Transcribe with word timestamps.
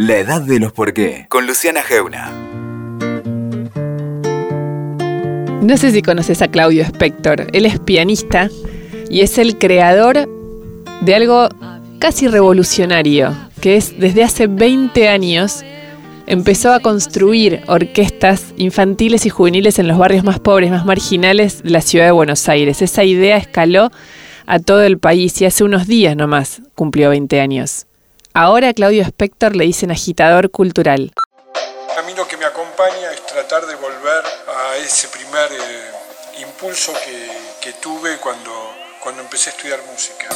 La 0.00 0.16
edad 0.18 0.40
de 0.40 0.60
los 0.60 0.72
por 0.72 0.92
qué, 0.92 1.26
con 1.28 1.48
Luciana 1.48 1.82
Geuna. 1.82 2.30
No 5.60 5.76
sé 5.76 5.90
si 5.90 6.02
conoces 6.02 6.40
a 6.40 6.46
Claudio 6.46 6.84
Spector. 6.84 7.48
Él 7.52 7.66
es 7.66 7.80
pianista 7.80 8.48
y 9.10 9.22
es 9.22 9.38
el 9.38 9.58
creador 9.58 10.28
de 11.00 11.14
algo 11.16 11.48
casi 11.98 12.28
revolucionario, 12.28 13.34
que 13.60 13.74
es 13.74 13.98
desde 13.98 14.22
hace 14.22 14.46
20 14.46 15.08
años 15.08 15.64
empezó 16.28 16.72
a 16.72 16.78
construir 16.78 17.62
orquestas 17.66 18.54
infantiles 18.56 19.26
y 19.26 19.30
juveniles 19.30 19.80
en 19.80 19.88
los 19.88 19.98
barrios 19.98 20.22
más 20.22 20.38
pobres, 20.38 20.70
más 20.70 20.86
marginales 20.86 21.64
de 21.64 21.70
la 21.70 21.80
ciudad 21.80 22.04
de 22.04 22.12
Buenos 22.12 22.48
Aires. 22.48 22.82
Esa 22.82 23.02
idea 23.02 23.36
escaló 23.36 23.90
a 24.46 24.60
todo 24.60 24.84
el 24.84 24.98
país 24.98 25.42
y 25.42 25.44
hace 25.44 25.64
unos 25.64 25.88
días 25.88 26.14
nomás 26.14 26.62
cumplió 26.76 27.10
20 27.10 27.40
años. 27.40 27.87
Ahora 28.40 28.68
a 28.68 28.72
Claudio 28.72 29.02
Spector 29.02 29.56
le 29.56 29.64
dicen 29.64 29.90
agitador 29.90 30.52
cultural. 30.52 31.12
A 31.98 32.02
mí 32.02 32.14
lo 32.14 32.28
que 32.28 32.36
me 32.36 32.44
acompaña 32.44 33.10
es 33.10 33.26
tratar 33.26 33.66
de 33.66 33.74
volver 33.74 34.24
a 34.46 34.76
ese 34.76 35.08
primer 35.08 35.50
eh, 35.50 35.90
impulso 36.42 36.92
que, 37.60 37.72
tuve 37.82 38.16
cuando, 38.18 38.52
cuando 39.02 39.22
empecé 39.22 39.50
a 39.50 39.54
estudiar 39.54 39.80
música. 39.90 40.28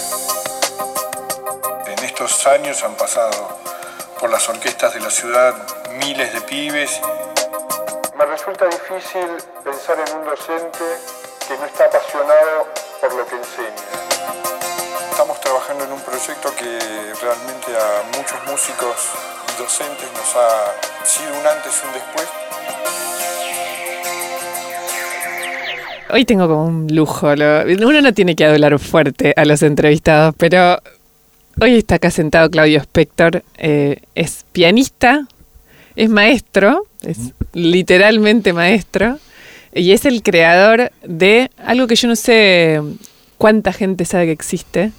En 1.86 2.04
estos 2.04 2.44
años 2.48 2.82
han 2.82 2.96
pasado 2.96 3.60
por 4.18 4.30
las 4.30 4.48
orquestas 4.48 4.94
de 4.94 5.00
la 5.00 5.10
ciudad 5.10 5.54
miles 6.00 6.32
de 6.32 6.40
pibes. 6.40 7.00
Me 8.18 8.26
resulta 8.26 8.66
difícil 8.66 9.28
pensar 9.62 9.96
en 10.04 10.16
un 10.16 10.24
docente 10.24 10.84
que 11.46 11.56
no 11.56 11.66
está 11.66 11.84
apasionado 11.84 12.66
por 13.00 13.14
lo 13.14 13.24
que 13.28 13.36
enseña. 13.36 14.71
Estamos 15.22 15.40
trabajando 15.40 15.84
en 15.84 15.92
un 15.92 16.00
proyecto 16.00 16.52
que 16.58 16.64
realmente 17.22 17.70
a 17.78 18.02
muchos 18.18 18.40
músicos 18.50 18.96
y 19.54 19.62
docentes 19.62 20.08
nos 20.14 20.34
ha 20.34 20.74
sido 21.06 21.30
un 21.38 21.46
antes 21.46 21.80
y 21.80 21.86
un 21.86 21.92
después. 21.92 22.28
Hoy 26.10 26.24
tengo 26.24 26.48
como 26.48 26.64
un 26.64 26.88
lujo. 26.92 27.28
Uno 27.28 28.00
no 28.00 28.12
tiene 28.12 28.34
que 28.34 28.46
hablar 28.46 28.76
fuerte 28.80 29.32
a 29.36 29.44
los 29.44 29.62
entrevistados, 29.62 30.34
pero 30.36 30.82
hoy 31.60 31.76
está 31.76 31.94
acá 31.94 32.10
sentado 32.10 32.50
Claudio 32.50 32.80
Spector. 32.80 33.44
Eh, 33.58 34.00
es 34.16 34.44
pianista, 34.50 35.28
es 35.94 36.10
maestro, 36.10 36.86
es 37.02 37.32
literalmente 37.52 38.52
maestro, 38.52 39.20
y 39.72 39.92
es 39.92 40.04
el 40.04 40.24
creador 40.24 40.90
de 41.04 41.48
algo 41.58 41.86
que 41.86 41.94
yo 41.94 42.08
no 42.08 42.16
sé 42.16 42.80
cuánta 43.42 43.72
gente 43.72 44.04
sabe 44.04 44.26
que 44.26 44.32
existe, 44.32 44.92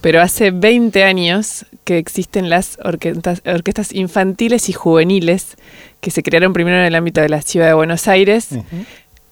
pero 0.00 0.22
hace 0.22 0.52
20 0.52 1.02
años 1.02 1.66
que 1.82 1.98
existen 1.98 2.48
las 2.48 2.78
orquestas, 2.84 3.42
orquestas 3.44 3.92
infantiles 3.92 4.68
y 4.68 4.72
juveniles 4.72 5.56
que 6.00 6.12
se 6.12 6.22
crearon 6.22 6.52
primero 6.52 6.76
en 6.76 6.84
el 6.84 6.94
ámbito 6.94 7.20
de 7.20 7.28
la 7.28 7.42
ciudad 7.42 7.66
de 7.66 7.74
Buenos 7.74 8.06
Aires. 8.06 8.50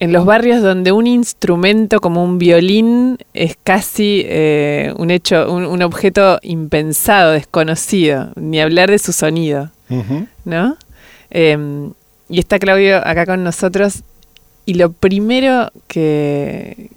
En 0.00 0.12
los 0.12 0.25
barrios 0.25 0.62
donde 0.62 0.91
un 0.91 1.06
instrumento 1.06 2.00
como 2.00 2.25
un 2.25 2.39
violín 2.39 3.19
es 3.34 3.56
casi 3.62 4.25
eh, 4.27 4.92
un 4.97 5.12
hecho, 5.12 5.48
un, 5.48 5.81
objeto 5.83 6.41
impensado, 6.42 7.31
desconocido, 7.31 8.33
ni 8.34 8.61
hablar 8.61 8.91
de 8.91 8.98
su 8.98 9.12
sonido, 9.12 9.70
¿no? 10.44 10.77
Em, 11.31 11.92
y 12.28 12.41
está 12.41 12.59
Claudio 12.59 12.97
acá 12.97 13.27
con 13.27 13.44
nosotros. 13.44 14.03
Y 14.64 14.75
lo 14.75 14.91
primero 14.91 15.70
que, 15.87 16.91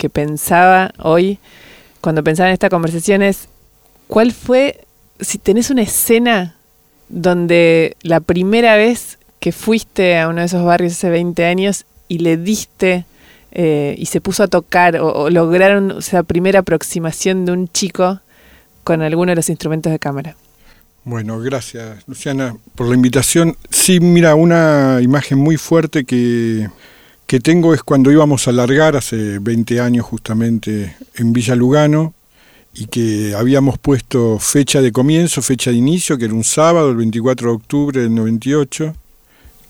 que, 0.00 0.08
pensaba 0.10 0.92
hoy, 0.98 1.38
cuando 2.00 2.24
pensaba 2.24 2.48
en 2.48 2.54
esta 2.54 2.70
conversación, 2.70 3.22
es 3.22 3.48
cuál 4.08 4.32
fue, 4.32 4.80
si 5.20 5.38
tenés 5.38 5.70
una 5.70 5.82
escena 5.82 6.56
donde 7.08 7.96
la 8.02 8.20
primera 8.20 8.76
vez 8.76 9.18
que 9.40 9.52
fuiste 9.52 10.18
a 10.18 10.28
uno 10.28 10.40
de 10.40 10.46
esos 10.46 10.64
barrios 10.64 10.92
hace 10.94 11.10
20 11.10 11.44
años 11.44 11.84
y 12.08 12.18
le 12.18 12.36
diste 12.36 13.04
eh, 13.52 13.94
y 13.98 14.06
se 14.06 14.20
puso 14.20 14.42
a 14.42 14.48
tocar 14.48 14.96
o, 14.96 15.12
o, 15.12 15.30
lograron 15.30 15.96
esa 15.98 16.22
primera 16.22 16.60
aproximación 16.60 17.44
de 17.44 17.52
un 17.52 17.68
chico 17.68 18.20
con 18.84 19.02
alguno 19.02 19.32
de 19.32 19.36
los 19.36 19.48
instrumentos 19.48 19.92
de 19.92 19.98
cámara. 19.98 20.36
Bueno, 21.04 21.40
gracias 21.40 22.06
Luciana 22.06 22.56
por 22.74 22.88
la 22.88 22.94
invitación. 22.94 23.56
Sí, 23.70 24.00
mira, 24.00 24.34
una 24.34 25.00
imagen 25.02 25.38
muy 25.38 25.56
fuerte 25.56 26.04
que, 26.04 26.68
que 27.30 27.38
tengo 27.38 27.72
es 27.72 27.84
cuando 27.84 28.10
íbamos 28.10 28.48
a 28.48 28.52
largar 28.52 28.96
hace 28.96 29.38
20 29.38 29.78
años 29.78 30.04
justamente 30.04 30.96
en 31.14 31.32
Villa 31.32 31.54
Lugano 31.54 32.12
y 32.74 32.86
que 32.86 33.36
habíamos 33.36 33.78
puesto 33.78 34.40
fecha 34.40 34.82
de 34.82 34.90
comienzo, 34.90 35.40
fecha 35.40 35.70
de 35.70 35.76
inicio, 35.76 36.18
que 36.18 36.24
era 36.24 36.34
un 36.34 36.42
sábado, 36.42 36.90
el 36.90 36.96
24 36.96 37.48
de 37.50 37.54
octubre 37.54 38.00
del 38.00 38.12
98, 38.12 38.96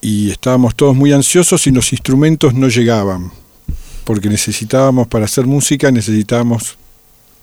y 0.00 0.30
estábamos 0.30 0.74
todos 0.74 0.96
muy 0.96 1.12
ansiosos 1.12 1.66
y 1.66 1.70
los 1.70 1.92
instrumentos 1.92 2.54
no 2.54 2.68
llegaban, 2.68 3.30
porque 4.04 4.30
necesitábamos, 4.30 5.06
para 5.08 5.26
hacer 5.26 5.44
música, 5.44 5.90
necesitábamos 5.90 6.78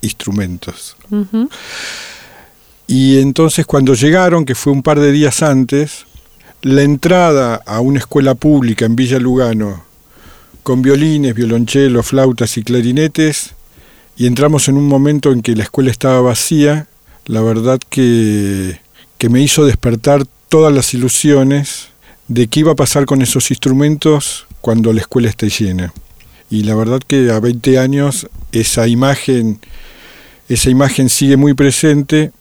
instrumentos. 0.01 0.97
Y 2.87 3.19
entonces 3.19 3.67
cuando 3.67 3.93
llegaron, 3.93 4.45
que 4.45 4.55
fue 4.55 4.73
un 4.73 4.81
par 4.81 4.99
de 4.99 5.11
días 5.11 5.43
antes, 5.43 6.07
la 6.63 6.81
entrada 6.81 7.61
a 7.67 7.81
una 7.81 7.99
escuela 7.99 8.33
pública 8.33 8.85
en 8.85 8.95
Villa 8.95 9.19
Lugano, 9.19 9.85
con 10.67 10.81
violines, 10.81 11.33
violonchelos, 11.33 12.07
flautas 12.07 12.57
y 12.57 12.63
clarinetes, 12.63 13.51
y 14.17 14.25
entramos 14.25 14.67
en 14.67 14.75
un 14.75 14.85
momento 14.85 15.31
en 15.31 15.41
que 15.41 15.55
la 15.55 15.63
escuela 15.63 15.89
estaba 15.89 16.19
vacía, 16.19 16.87
la 17.25 17.39
verdad 17.39 17.79
que, 17.89 18.77
que 19.17 19.29
me 19.29 19.39
hizo 19.39 19.65
despertar 19.65 20.25
todas 20.49 20.73
las 20.75 20.93
ilusiones 20.93 21.87
de 22.27 22.47
qué 22.47 22.59
iba 22.59 22.73
a 22.73 22.75
pasar 22.75 23.05
con 23.05 23.21
esos 23.21 23.49
instrumentos 23.49 24.45
cuando 24.59 24.91
la 24.91 24.99
escuela 24.99 25.29
esté 25.29 25.47
llena. 25.47 25.93
Y 26.49 26.63
la 26.63 26.75
verdad 26.75 26.99
que 26.99 27.31
a 27.31 27.39
20 27.39 27.79
años 27.79 28.27
esa 28.51 28.89
imagen, 28.89 29.61
esa 30.49 30.69
imagen 30.69 31.07
sigue 31.07 31.37
muy 31.37 31.53
presente 31.53 32.33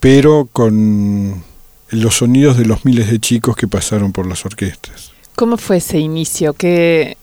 pero 0.00 0.50
con 0.52 1.42
los 1.88 2.16
sonidos 2.16 2.58
de 2.58 2.66
los 2.66 2.84
miles 2.84 3.10
de 3.10 3.18
chicos 3.18 3.56
que 3.56 3.66
pasaron 3.66 4.12
por 4.12 4.26
las 4.26 4.44
orquestas. 4.44 5.12
¿Cómo 5.38 5.56
fue 5.56 5.76
ese 5.76 6.00
inicio? 6.00 6.52
¿Qué, 6.52 7.16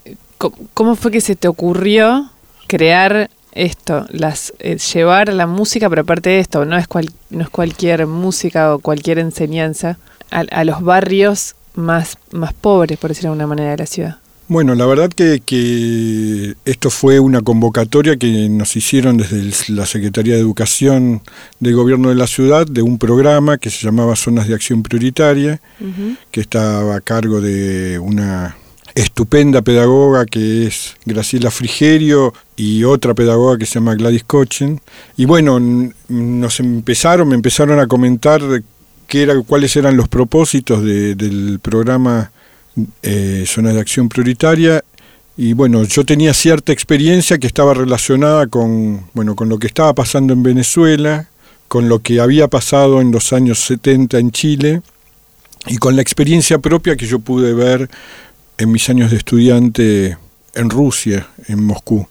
¿Cómo 0.74 0.96
fue 0.96 1.12
que 1.12 1.20
se 1.20 1.36
te 1.36 1.50
ocurrió 1.50 2.32
crear 2.66 3.30
esto, 3.52 4.06
las, 4.10 4.54
eh, 4.60 4.78
llevar 4.78 5.34
la 5.34 5.48
música, 5.48 5.90
pero 5.90 6.04
aparte 6.04 6.30
de 6.30 6.40
esto, 6.40 6.64
no 6.64 6.78
es, 6.78 6.86
no 7.30 7.42
es 7.42 7.50
cualquier 7.50 8.08
música 8.08 8.74
o 8.74 8.80
cualquier 8.80 9.20
enseñanza, 9.20 9.98
a, 10.32 10.46
a 10.50 10.64
los 10.64 10.82
barrios 10.82 11.56
más, 11.74 12.18
más 12.32 12.54
pobres, 12.54 12.98
por 12.98 13.10
decirlo 13.10 13.32
de 13.32 13.34
alguna 13.34 13.48
manera, 13.48 13.72
de 13.72 13.78
la 13.80 13.86
ciudad? 13.86 14.16
Bueno, 14.48 14.76
la 14.76 14.86
verdad 14.86 15.10
que, 15.10 16.56
esto 16.66 16.90
fue 16.92 17.20
una 17.20 17.42
convocatoria 17.42 18.16
que 18.16 18.48
nos 18.48 18.76
hicieron 18.76 19.18
desde 19.18 19.74
la 19.74 19.88
Secretaría 19.88 20.36
de 20.36 20.40
Educación 20.40 21.24
del 21.60 21.76
Gobierno 21.76 22.10
de 22.10 22.16
la 22.16 22.28
Ciudad 22.28 22.68
de 22.68 22.84
un 22.84 23.00
programa 23.00 23.58
que 23.58 23.72
se 23.72 23.84
llamaba 23.84 24.16
Zonas 24.16 24.48
de 24.48 24.54
Acción 24.54 24.84
Prioritaria, 24.84 25.60
que 26.30 26.42
estaba 26.42 26.96
a 26.96 27.02
cargo 27.02 27.42
de 27.42 27.98
una 27.98 28.56
estupenda 28.94 29.64
pedagoga 29.64 30.26
que 30.28 30.68
es 30.68 30.96
Graciela 31.06 31.50
Frigerio 31.50 32.32
y 32.56 32.84
otra 32.84 33.16
pedagoga 33.16 33.58
que 33.58 33.66
se 33.66 33.76
llama 33.76 33.96
Gladys 33.96 34.26
Cochen. 34.26 34.80
Y 35.18 35.26
bueno, 35.26 35.60
nos 36.08 36.60
empezaron, 36.60 37.30
me 37.30 37.36
empezaron 37.36 37.80
a 37.80 37.88
comentar 37.88 38.42
qué 39.08 39.24
era, 39.24 39.42
cuáles 39.42 39.76
eran 39.76 39.98
los 39.98 40.08
propósitos 40.08 40.84
del 40.84 41.60
programa 41.64 42.32
eh, 43.02 43.44
zona 43.48 43.74
de 43.74 43.80
acción 43.80 44.10
prioritaria. 44.10 44.84
Y 45.38 45.54
bueno, 45.54 45.84
yo 45.84 46.06
tenía 46.06 46.34
cierta 46.34 46.72
experiencia 46.72 47.38
que 47.38 47.48
estaba 47.48 47.74
relacionada 47.74 48.48
con, 48.48 49.10
bueno, 49.14 49.36
con 49.36 49.50
lo 49.50 49.60
que 49.60 49.68
estaba 49.68 49.94
pasando 49.94 50.34
en 50.34 50.44
Venezuela, 50.44 51.30
con 51.68 51.90
lo 51.90 52.00
que 52.00 52.20
había 52.20 52.48
pasado 52.48 53.02
en 53.02 53.12
los 53.12 53.34
años 53.34 53.60
70 53.60 54.18
en 54.18 54.32
Chile 54.32 54.82
y 55.68 55.78
con 55.78 55.96
la 55.96 56.02
experiencia 56.02 56.60
propia 56.60 56.96
que 56.96 57.08
yo 57.08 57.20
pude 57.20 57.54
ver 57.54 57.90
en 58.58 58.72
mis 58.72 58.90
años 58.90 59.12
de 59.12 59.18
estudiante 59.18 60.18
en 60.54 60.70
Rusia, 60.70 61.28
en 61.48 61.64
Moscú, 61.64 62.08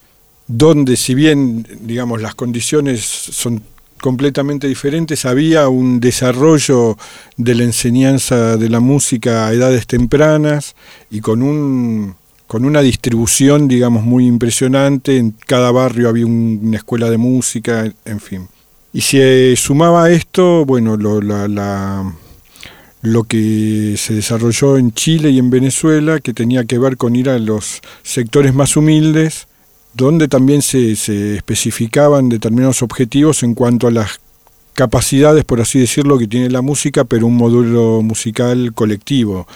donde 0.46 0.96
si 0.96 1.14
bien, 1.14 1.66
digamos, 1.80 2.20
las 2.20 2.34
condiciones 2.34 3.02
son 3.04 3.62
completamente 4.00 4.66
diferentes, 4.66 5.24
había 5.24 5.68
un 5.68 6.00
desarrollo 6.00 6.96
de 7.36 7.54
la 7.54 7.64
enseñanza 7.64 8.56
de 8.56 8.68
la 8.68 8.80
música 8.80 9.46
a 9.46 9.52
edades 9.52 9.86
tempranas 9.86 10.74
y 11.10 11.20
con 11.20 11.42
un 11.42 12.16
con 12.46 12.64
una 12.64 12.82
distribución, 12.82 13.68
digamos, 13.68 14.04
muy 14.04 14.26
impresionante. 14.26 15.16
En 15.16 15.32
cada 15.32 15.70
barrio 15.70 16.08
había 16.08 16.26
una 16.26 16.76
escuela 16.76 17.10
de 17.10 17.16
música, 17.16 17.90
en 18.04 18.20
fin. 18.20 18.48
Y 18.92 19.00
se 19.00 19.54
sumaba 19.56 20.04
a 20.04 20.10
esto, 20.10 20.64
bueno, 20.64 20.96
lo, 20.96 21.20
lo 21.20 23.24
que 23.24 23.96
se 23.98 24.14
desarrolló 24.14 24.78
en 24.78 24.92
Chile 24.92 25.30
y 25.30 25.38
en 25.38 25.50
Venezuela, 25.50 26.20
que 26.20 26.32
tenía 26.32 26.64
que 26.64 26.78
ver 26.78 26.96
con 26.96 27.16
ir 27.16 27.28
a 27.28 27.38
los 27.38 27.80
sectores 28.02 28.54
más 28.54 28.76
humildes, 28.76 29.48
donde 29.94 30.28
también 30.28 30.62
se, 30.62 30.92
especificaban 31.36 32.28
determinados 32.28 32.82
objetivos 32.82 33.42
en 33.42 33.54
cuanto 33.54 33.86
a 33.86 33.90
las 33.90 34.20
capacidades, 34.74 35.44
por 35.44 35.60
así 35.60 35.78
decirlo, 35.78 36.18
que 36.18 36.26
tiene 36.26 36.50
la 36.50 36.60
música, 36.60 37.04
pero 37.04 37.28
un 37.28 37.36
módulo 37.36 38.02
musical 38.02 38.72
colectivo. 38.74 39.46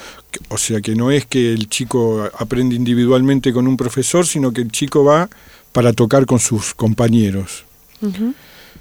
O 0.49 0.58
sea 0.58 0.81
que 0.81 0.94
no 0.94 1.11
es 1.11 1.26
que 1.26 1.52
el 1.52 1.69
chico 1.69 2.29
aprende 2.38 2.76
individualmente 2.76 3.52
con 3.52 3.67
un 3.67 3.76
profesor, 3.76 4.26
sino 4.26 4.52
que 4.52 4.61
el 4.61 4.70
chico 4.70 5.05
va 5.05 5.29
para 5.73 5.93
tocar 5.93 6.25
con 6.25 6.38
sus 6.38 6.73
compañeros. 6.73 7.64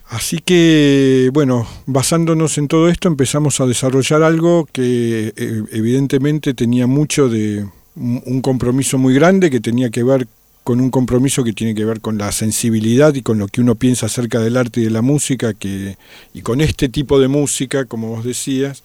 Así 0.10 0.38
que, 0.40 1.32
bueno, 1.34 1.68
basándonos 1.88 2.60
en 2.60 2.68
todo 2.68 2.88
esto, 2.88 3.08
empezamos 3.08 3.60
a 3.60 3.66
desarrollar 3.66 4.22
algo 4.22 4.68
que 4.72 5.34
eh, 5.36 5.64
evidentemente 5.72 6.54
tenía 6.54 6.86
mucho 6.86 7.30
de 7.30 7.66
un 7.96 8.42
compromiso 8.42 9.00
muy 9.00 9.16
grande 9.16 9.50
que 9.50 9.60
tenía 9.60 9.90
que 9.90 10.04
ver 10.04 10.28
con 10.68 10.82
un 10.82 10.92
compromiso 10.92 11.46
que 11.46 11.54
tiene 11.54 11.74
que 11.74 11.86
ver 11.86 12.02
con 12.02 12.18
la 12.18 12.30
sensibilidad 12.34 13.16
y 13.16 13.22
con 13.22 13.38
lo 13.38 13.48
que 13.48 13.62
uno 13.62 13.76
piensa 13.76 14.08
acerca 14.08 14.42
del 14.42 14.58
arte 14.58 14.82
y 14.82 14.84
de 14.84 14.90
la 14.90 15.02
música 15.02 15.54
que, 15.54 15.96
y 16.34 16.42
con 16.42 16.60
este 16.60 16.90
tipo 16.90 17.22
de 17.22 17.30
música, 17.30 17.86
como 17.86 18.10
vos 18.10 18.26
decías, 18.26 18.84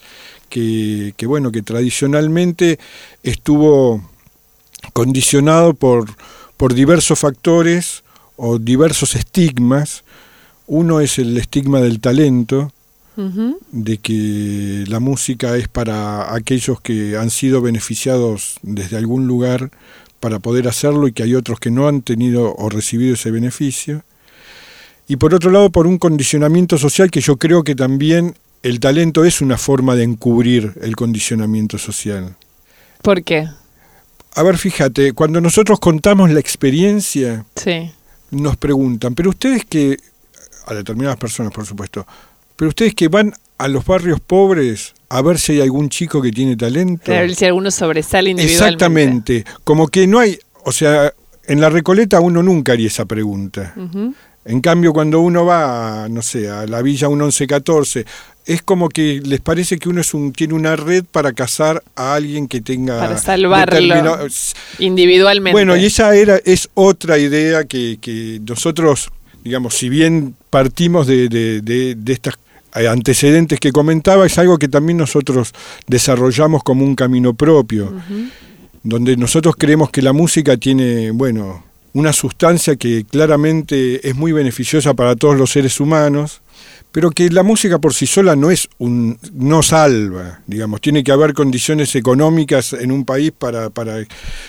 que, 0.49 1.13
que 1.17 1.27
bueno, 1.27 1.51
que 1.51 1.61
tradicionalmente 1.63 2.79
estuvo 3.25 4.01
condicionado 4.93 5.75
por, 5.75 6.09
por 6.57 6.73
diversos 6.73 7.19
factores 7.19 8.05
o 8.37 8.61
diversos 8.61 9.17
estigmas. 9.17 10.05
Uno 10.69 11.01
es 11.01 11.19
el 11.19 11.37
estigma 11.37 11.81
del 11.81 11.99
talento, 11.99 12.73
de 13.17 13.99
que 13.99 14.85
la 14.87 15.01
música 15.01 15.57
es 15.57 15.67
para 15.67 16.33
aquellos 16.33 16.81
que 16.81 17.17
han 17.19 17.31
sido 17.31 17.61
beneficiados 17.61 18.61
desde 18.63 18.97
algún 18.97 19.27
lugar 19.27 19.71
para 20.23 20.39
poder 20.39 20.69
hacerlo 20.69 21.09
y 21.09 21.13
que 21.13 21.25
hay 21.25 21.35
otros 21.35 21.59
que 21.59 21.73
no 21.73 21.89
han 21.89 22.01
tenido 22.01 22.55
o 22.55 22.69
recibido 22.69 23.15
ese 23.15 23.33
beneficio. 23.33 24.05
Y 25.09 25.17
por 25.17 25.35
otro 25.35 25.51
lado, 25.51 25.71
por 25.71 25.89
un 25.89 25.99
condicionamiento 25.99 26.79
social 26.79 27.11
que 27.11 27.21
yo 27.21 27.39
creo 27.39 27.65
que 27.65 27.75
también 27.75 28.37
el 28.63 28.79
talento 28.79 29.25
es 29.25 29.41
una 29.41 29.59
forma 29.59 29.97
de 29.97 30.05
encubrir 30.05 30.75
el 30.81 30.95
condicionamiento 30.95 31.77
social. 31.77 32.37
¿Por 33.03 33.25
qué? 33.25 33.49
A 34.37 34.43
ver, 34.45 34.59
fíjate, 34.59 35.13
cuando 35.13 35.41
nosotros 35.41 35.81
contamos 35.81 36.31
la 36.31 36.39
experiencia, 36.39 37.45
sí. 37.57 37.91
nos 38.31 38.57
preguntan, 38.57 39.17
pero 39.17 39.31
ustedes 39.31 39.65
que 39.65 39.99
a 40.67 40.75
determinadas 40.75 41.19
personas, 41.19 41.53
por 41.53 41.67
supuesto. 41.67 42.07
Pero 42.55 42.69
ustedes 42.69 42.95
que 42.95 43.09
van 43.09 43.35
a 43.59 43.67
los 43.67 43.85
barrios 43.85 44.21
pobres 44.21 44.95
a 45.13 45.21
ver 45.21 45.39
si 45.39 45.53
hay 45.53 45.61
algún 45.61 45.91
chico 45.91 46.23
que 46.23 46.31
tiene 46.31 46.57
talento. 46.57 47.13
A 47.13 47.21
ver 47.21 47.35
si 47.35 47.45
alguno 47.45 47.71
sobresale 47.71 48.31
individualmente. 48.31 48.65
Exactamente. 48.65 49.45
Como 49.63 49.89
que 49.89 50.07
no 50.07 50.19
hay, 50.19 50.39
o 50.65 50.73
sea, 50.73 51.13
en 51.47 51.61
la 51.61 51.69
Recoleta 51.69 52.19
uno 52.21 52.43
nunca 52.43 52.73
haría 52.73 52.87
esa 52.87 53.05
pregunta. 53.05 53.75
En 54.47 54.61
cambio, 54.63 54.95
cuando 54.95 55.21
uno 55.21 55.45
va, 55.45 56.09
no 56.09 56.23
sé, 56.23 56.49
a 56.49 56.67
la 56.67 56.81
Villa 56.81 57.11
1114, 57.11 58.07
es 58.47 58.63
como 58.63 58.89
que 58.89 59.21
les 59.23 59.41
parece 59.41 59.77
que 59.79 59.91
uno 59.91 60.01
es 60.01 60.15
un, 60.15 60.33
tiene 60.33 60.55
una 60.55 60.77
red 60.77 61.05
para 61.05 61.35
cazar 61.35 61.83
a 61.95 62.15
alguien 62.15 62.49
que 62.49 62.63
tenga... 62.63 62.99
Para 62.99 63.19
salvarlo 63.19 64.17
individualmente. 64.79 65.53
Bueno, 65.53 65.77
y 65.77 65.85
esa 65.85 66.17
era, 66.17 66.41
es 66.43 66.71
otra 66.73 67.19
idea 67.19 67.65
que, 67.65 67.99
que 68.01 68.41
nosotros 68.49 69.11
digamos, 69.45 69.75
si 69.75 69.89
bien 69.89 70.35
partimos 70.51 71.07
de, 71.07 71.29
de, 71.29 72.13
estos 72.13 72.35
antecedentes 72.73 73.61
que 73.61 73.73
comentaba, 73.73 74.27
es 74.27 74.39
algo 74.39 74.59
que 74.59 74.69
también 74.69 74.99
nosotros 74.99 75.53
desarrollamos 75.87 76.63
como 76.63 76.85
un 76.85 76.95
camino 76.95 77.35
propio, 77.35 77.93
donde 78.83 79.17
nosotros 79.17 79.55
creemos 79.59 79.91
que 79.91 80.03
la 80.03 80.13
música 80.13 80.57
tiene, 80.57 81.11
bueno, 81.11 81.65
una 81.95 82.13
sustancia 82.13 82.77
que 82.77 83.05
claramente 83.05 84.07
es 84.09 84.15
muy 84.15 84.33
beneficiosa 84.33 84.95
para 84.95 85.17
todos 85.17 85.37
los 85.37 85.51
seres 85.51 85.81
humanos, 85.81 86.42
pero 86.93 87.11
que 87.11 87.31
la 87.31 87.43
música 87.43 87.79
por 87.79 87.95
sí 87.95 88.07
sola 88.07 88.37
no 88.37 88.51
es 88.51 88.69
un 88.79 89.19
no 89.33 89.63
salva, 89.63 90.43
digamos, 90.47 90.81
tiene 90.81 91.03
que 91.03 91.11
haber 91.11 91.33
condiciones 91.33 91.95
económicas 91.97 92.75
en 92.75 92.93
un 92.93 93.05
país 93.05 93.33
para, 93.37 93.71
para 93.71 94.07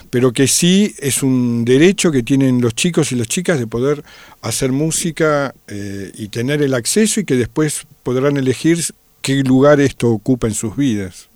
pero 0.10 0.34
que 0.34 0.48
sí 0.48 0.94
es 1.00 1.24
un 1.24 1.66
derecho 1.66 2.12
que 2.12 2.22
tienen 2.22 2.62
los 2.62 2.75
chicos 2.75 3.12
y 3.12 3.16
las 3.16 3.28
chicas 3.28 3.57
de 3.60 3.68
poder 3.68 4.04
hacer 4.42 4.72
música 4.72 5.56
eh, 5.68 6.12
y 6.16 6.28
tener 6.28 6.62
el 6.62 6.74
acceso 6.74 7.22
y 7.22 7.25
que 7.25 7.36
después 7.36 7.88
podrán 8.04 8.38
elegir 8.38 8.80
qué 9.22 9.42
lugar 9.42 9.80
esto 9.80 10.10
ocupa 10.10 10.48
en 10.48 10.54
sus 10.54 10.75
vidas. 10.75 11.30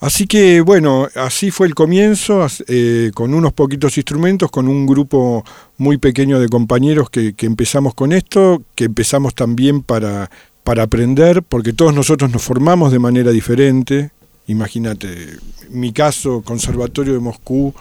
Así 0.00 0.26
que 0.26 0.60
bueno, 0.60 1.08
así 1.16 1.50
fue 1.50 1.66
el 1.66 1.74
comienzo, 1.74 2.46
eh, 2.68 3.10
con 3.14 3.34
unos 3.34 3.52
poquitos 3.52 3.96
instrumentos, 3.96 4.50
con 4.50 4.68
un 4.68 4.86
grupo 4.86 5.44
muy 5.76 5.98
pequeño 5.98 6.38
de 6.38 6.48
compañeros 6.48 7.10
que, 7.10 7.34
empezamos 7.40 7.94
con 7.94 8.12
esto, 8.12 8.62
que 8.76 8.84
empezamos 8.84 9.34
también 9.34 9.82
para, 9.82 10.30
para 10.62 10.84
aprender, 10.84 11.42
porque 11.42 11.72
todos 11.72 11.94
nosotros 11.94 12.30
nos 12.30 12.42
formamos 12.42 12.92
de 12.92 13.00
manera 13.00 13.32
diferente. 13.32 14.10
Imagínate, 14.46 15.36
mi 15.70 15.92
caso, 15.92 16.42
Conservatorio 16.42 17.14
de 17.14 17.18
Moscú, 17.18 17.74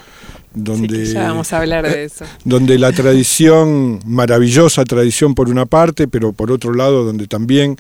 donde, 0.54 1.14
vamos 1.14 1.54
a 1.54 1.60
hablar 1.60 1.88
de 1.88 2.06
eso. 2.06 2.26
donde 2.44 2.80
la 2.80 2.92
tradición, 2.92 4.00
maravillosa 4.06 4.84
tradición 4.86 5.36
por 5.36 5.50
una 5.50 5.68
parte, 5.68 6.08
pero 6.08 6.34
por 6.34 6.52
otro 6.52 6.74
lado, 6.74 7.04
donde 7.04 7.28
también 7.28 7.78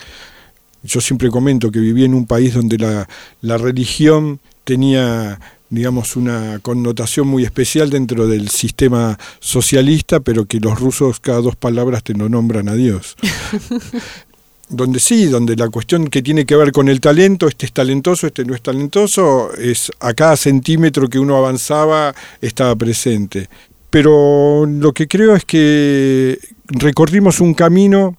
yo 0.87 1.01
siempre 1.01 1.29
comento 1.29 1.71
que 1.71 1.79
viví 1.79 2.03
en 2.05 2.13
un 2.13 2.25
país 2.25 2.53
donde 2.53 2.77
la, 2.77 3.07
la 3.41 3.57
religión 3.57 4.39
tenía 4.63 5.39
digamos, 5.69 6.15
una 6.15 6.59
connotación 6.61 7.27
muy 7.27 7.43
especial 7.43 7.89
dentro 7.89 8.27
del 8.27 8.49
sistema 8.49 9.19
socialista, 9.39 10.21
pero 10.21 10.45
que 10.45 10.59
los 10.59 10.79
rusos 10.79 11.19
cada 11.19 11.41
dos 11.41 11.55
palabras 11.55 12.03
te 12.03 12.13
lo 12.13 12.29
nombran 12.29 12.69
a 12.69 12.73
Dios. 12.73 13.15
donde 14.69 14.99
sí, 14.99 15.25
donde 15.25 15.55
la 15.55 15.69
cuestión 15.69 16.07
que 16.07 16.21
tiene 16.21 16.45
que 16.45 16.55
ver 16.55 16.71
con 16.71 16.89
el 16.89 16.99
talento, 16.99 17.47
este 17.47 17.65
es 17.65 17.73
talentoso, 17.73 18.27
este 18.27 18.45
no 18.45 18.53
es 18.53 18.61
talentoso, 18.61 19.53
es 19.53 19.91
a 19.99 20.13
cada 20.13 20.35
centímetro 20.35 21.09
que 21.09 21.19
uno 21.19 21.37
avanzaba 21.37 22.13
estaba 22.41 22.75
presente. 22.75 23.49
Pero 23.89 24.65
lo 24.65 24.93
que 24.93 25.07
creo 25.07 25.35
es 25.35 25.45
que 25.45 26.37
recorrimos 26.67 27.39
un 27.39 27.53
camino 27.53 28.17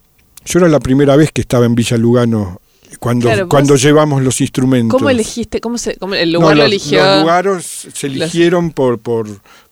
yo 0.49 0.59
era 0.59 0.67
la 0.67 0.79
primera 0.79 1.15
vez 1.15 1.31
que 1.31 1.41
estaba 1.41 1.65
en 1.67 1.75
Villa 1.75 1.95
Lugano 1.95 2.59
cuando, 2.99 3.29
cuando 3.47 3.75
llevamos 3.75 4.23
los 4.23 4.41
instrumentos. 4.41 4.97
¿Cómo 4.97 5.09
elegiste? 5.09 5.61
¿Cómo 5.61 5.77
se, 5.77 5.95
el 6.17 6.31
lugar 6.33 6.57
lo 6.57 6.65
eligió? 6.65 7.05
Los 7.05 7.21
lugares 7.21 7.87
se 7.93 8.07
eligieron 8.07 8.71
por, 8.71 8.97
por, 8.97 9.27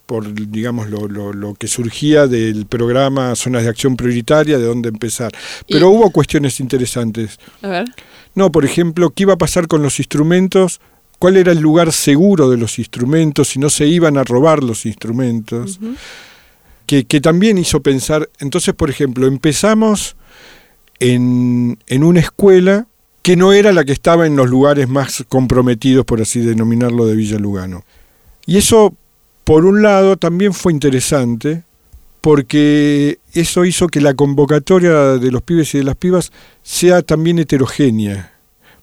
por 0.06 0.32
digamos, 0.34 0.88
lo, 0.90 1.08
lo, 1.08 1.34
lo, 1.34 1.56
que 1.56 1.68
surgía 1.68 2.28
del 2.28 2.68
programa 2.68 3.36
Zonas 3.36 3.64
de 3.64 3.70
Acción 3.70 3.98
Prioritaria, 3.98 4.60
de 4.60 4.66
dónde 4.66 4.90
empezar. 4.90 5.32
Pero 5.68 5.90
hubo 5.90 6.12
cuestiones 6.12 6.60
interesantes. 6.60 7.40
A 7.64 7.70
ver. 7.70 7.86
No, 8.36 8.52
por 8.52 8.64
ejemplo, 8.64 9.10
¿qué 9.10 9.24
iba 9.24 9.34
a 9.34 9.38
pasar 9.38 9.68
con 9.68 9.82
los 9.82 9.98
instrumentos? 9.98 10.80
¿Cuál 11.18 11.38
era 11.38 11.52
el 11.52 11.60
lugar 11.60 11.92
seguro 11.92 12.52
de 12.52 12.58
los 12.58 12.78
instrumentos? 12.78 13.48
Si 13.48 13.58
no 13.58 13.72
se 13.72 13.88
iban 13.88 14.16
a 14.16 14.24
robar 14.24 14.64
los 14.64 14.86
instrumentos. 14.86 15.80
que, 16.86 17.06
que 17.06 17.20
también 17.20 17.58
hizo 17.58 17.82
pensar. 17.82 18.30
Entonces, 18.40 18.76
por 18.76 18.92
ejemplo, 18.92 19.26
empezamos 19.26 20.16
en, 21.00 21.78
en 21.88 22.04
una 22.04 22.20
escuela 22.20 22.88
que 23.22 23.36
no 23.36 23.52
era 23.52 23.74
la 23.74 23.84
que 23.84 23.92
estaba 23.92 24.26
en 24.26 24.36
los 24.36 24.50
lugares 24.50 24.88
más 24.88 25.26
comprometidos, 25.28 26.06
por 26.06 26.22
así 26.22 26.40
denominarlo, 26.40 27.06
de 27.06 27.16
Villa 27.16 27.38
Lugano. 27.38 27.84
Y 28.46 28.58
eso, 28.58 28.96
por 29.44 29.66
un 29.66 29.82
lado, 29.82 30.16
también 30.16 30.54
fue 30.54 30.72
interesante, 30.72 31.64
porque 32.22 33.20
eso 33.34 33.66
hizo 33.66 33.88
que 33.88 34.02
la 34.02 34.14
convocatoria 34.14 35.18
de 35.18 35.32
los 35.32 35.42
pibes 35.42 35.76
y 35.76 35.80
de 35.80 35.84
las 35.84 35.98
pibas 35.98 36.32
sea 36.64 37.02
también 37.02 37.40
heterogénea, 37.40 38.34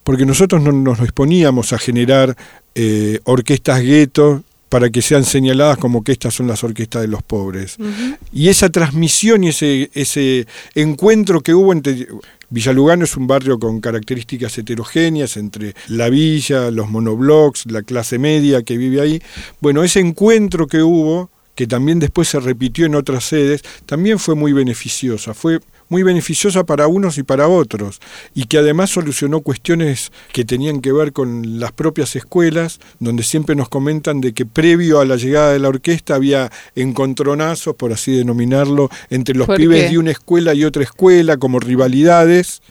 porque 0.02 0.26
nosotros 0.26 0.62
no 0.62 0.72
nos 0.72 1.00
disponíamos 1.00 1.72
a 1.72 1.78
generar 1.78 2.36
eh, 2.74 3.20
orquestas 3.24 3.80
guetos 3.80 4.42
para 4.74 4.90
que 4.90 5.02
sean 5.02 5.24
señaladas 5.24 5.78
como 5.78 6.02
que 6.02 6.10
estas 6.10 6.34
son 6.34 6.48
las 6.48 6.64
orquestas 6.64 7.02
de 7.02 7.06
los 7.06 7.22
pobres. 7.22 7.76
Y 8.32 8.48
esa 8.48 8.70
transmisión 8.70 9.44
y 9.44 9.50
ese, 9.50 9.88
ese 9.94 10.48
encuentro 10.74 11.42
que 11.42 11.54
hubo 11.54 11.72
entre... 11.72 12.08
Villalugano 12.50 13.04
es 13.04 13.16
un 13.16 13.28
barrio 13.28 13.60
con 13.60 13.80
características 13.80 14.58
heterogéneas 14.58 15.36
entre 15.36 15.76
la 15.86 16.08
villa, 16.08 16.72
los 16.72 16.90
monoblocks, 16.90 17.66
la 17.66 17.82
clase 17.82 18.18
media 18.18 18.64
que 18.64 18.76
vive 18.76 19.00
ahí. 19.00 19.22
Bueno, 19.60 19.84
ese 19.84 20.00
encuentro 20.00 20.66
que 20.66 20.82
hubo, 20.82 21.30
que 21.54 21.68
también 21.68 22.00
después 22.00 22.26
se 22.26 22.40
repitió 22.40 22.86
en 22.86 22.96
otras 22.96 23.22
sedes, 23.22 23.62
también 23.86 24.18
fue 24.18 24.34
muy 24.34 24.52
beneficiosa. 24.52 25.34
Fue 25.34 25.60
muy 25.88 26.02
beneficiosa 26.02 26.64
para 26.64 26.86
unos 26.86 27.18
y 27.18 27.22
para 27.22 27.48
otros, 27.48 28.00
y 28.34 28.44
que 28.44 28.58
además 28.58 28.90
solucionó 28.90 29.40
cuestiones 29.40 30.12
que 30.32 30.44
tenían 30.44 30.80
que 30.80 30.92
ver 30.92 31.12
con 31.12 31.60
las 31.60 31.72
propias 31.72 32.16
escuelas, 32.16 32.80
donde 33.00 33.22
siempre 33.22 33.54
nos 33.54 33.68
comentan 33.68 34.20
de 34.20 34.32
que 34.32 34.46
previo 34.46 35.00
a 35.00 35.04
la 35.04 35.16
llegada 35.16 35.52
de 35.52 35.58
la 35.58 35.68
orquesta 35.68 36.14
había 36.14 36.50
encontronazos, 36.74 37.76
por 37.76 37.92
así 37.92 38.12
denominarlo, 38.12 38.90
entre 39.10 39.34
los 39.34 39.48
pibes 39.48 39.90
de 39.90 39.98
una 39.98 40.10
escuela 40.10 40.54
y 40.54 40.64
otra 40.64 40.82
escuela, 40.82 41.36
como 41.36 41.60
rivalidades 41.60 42.62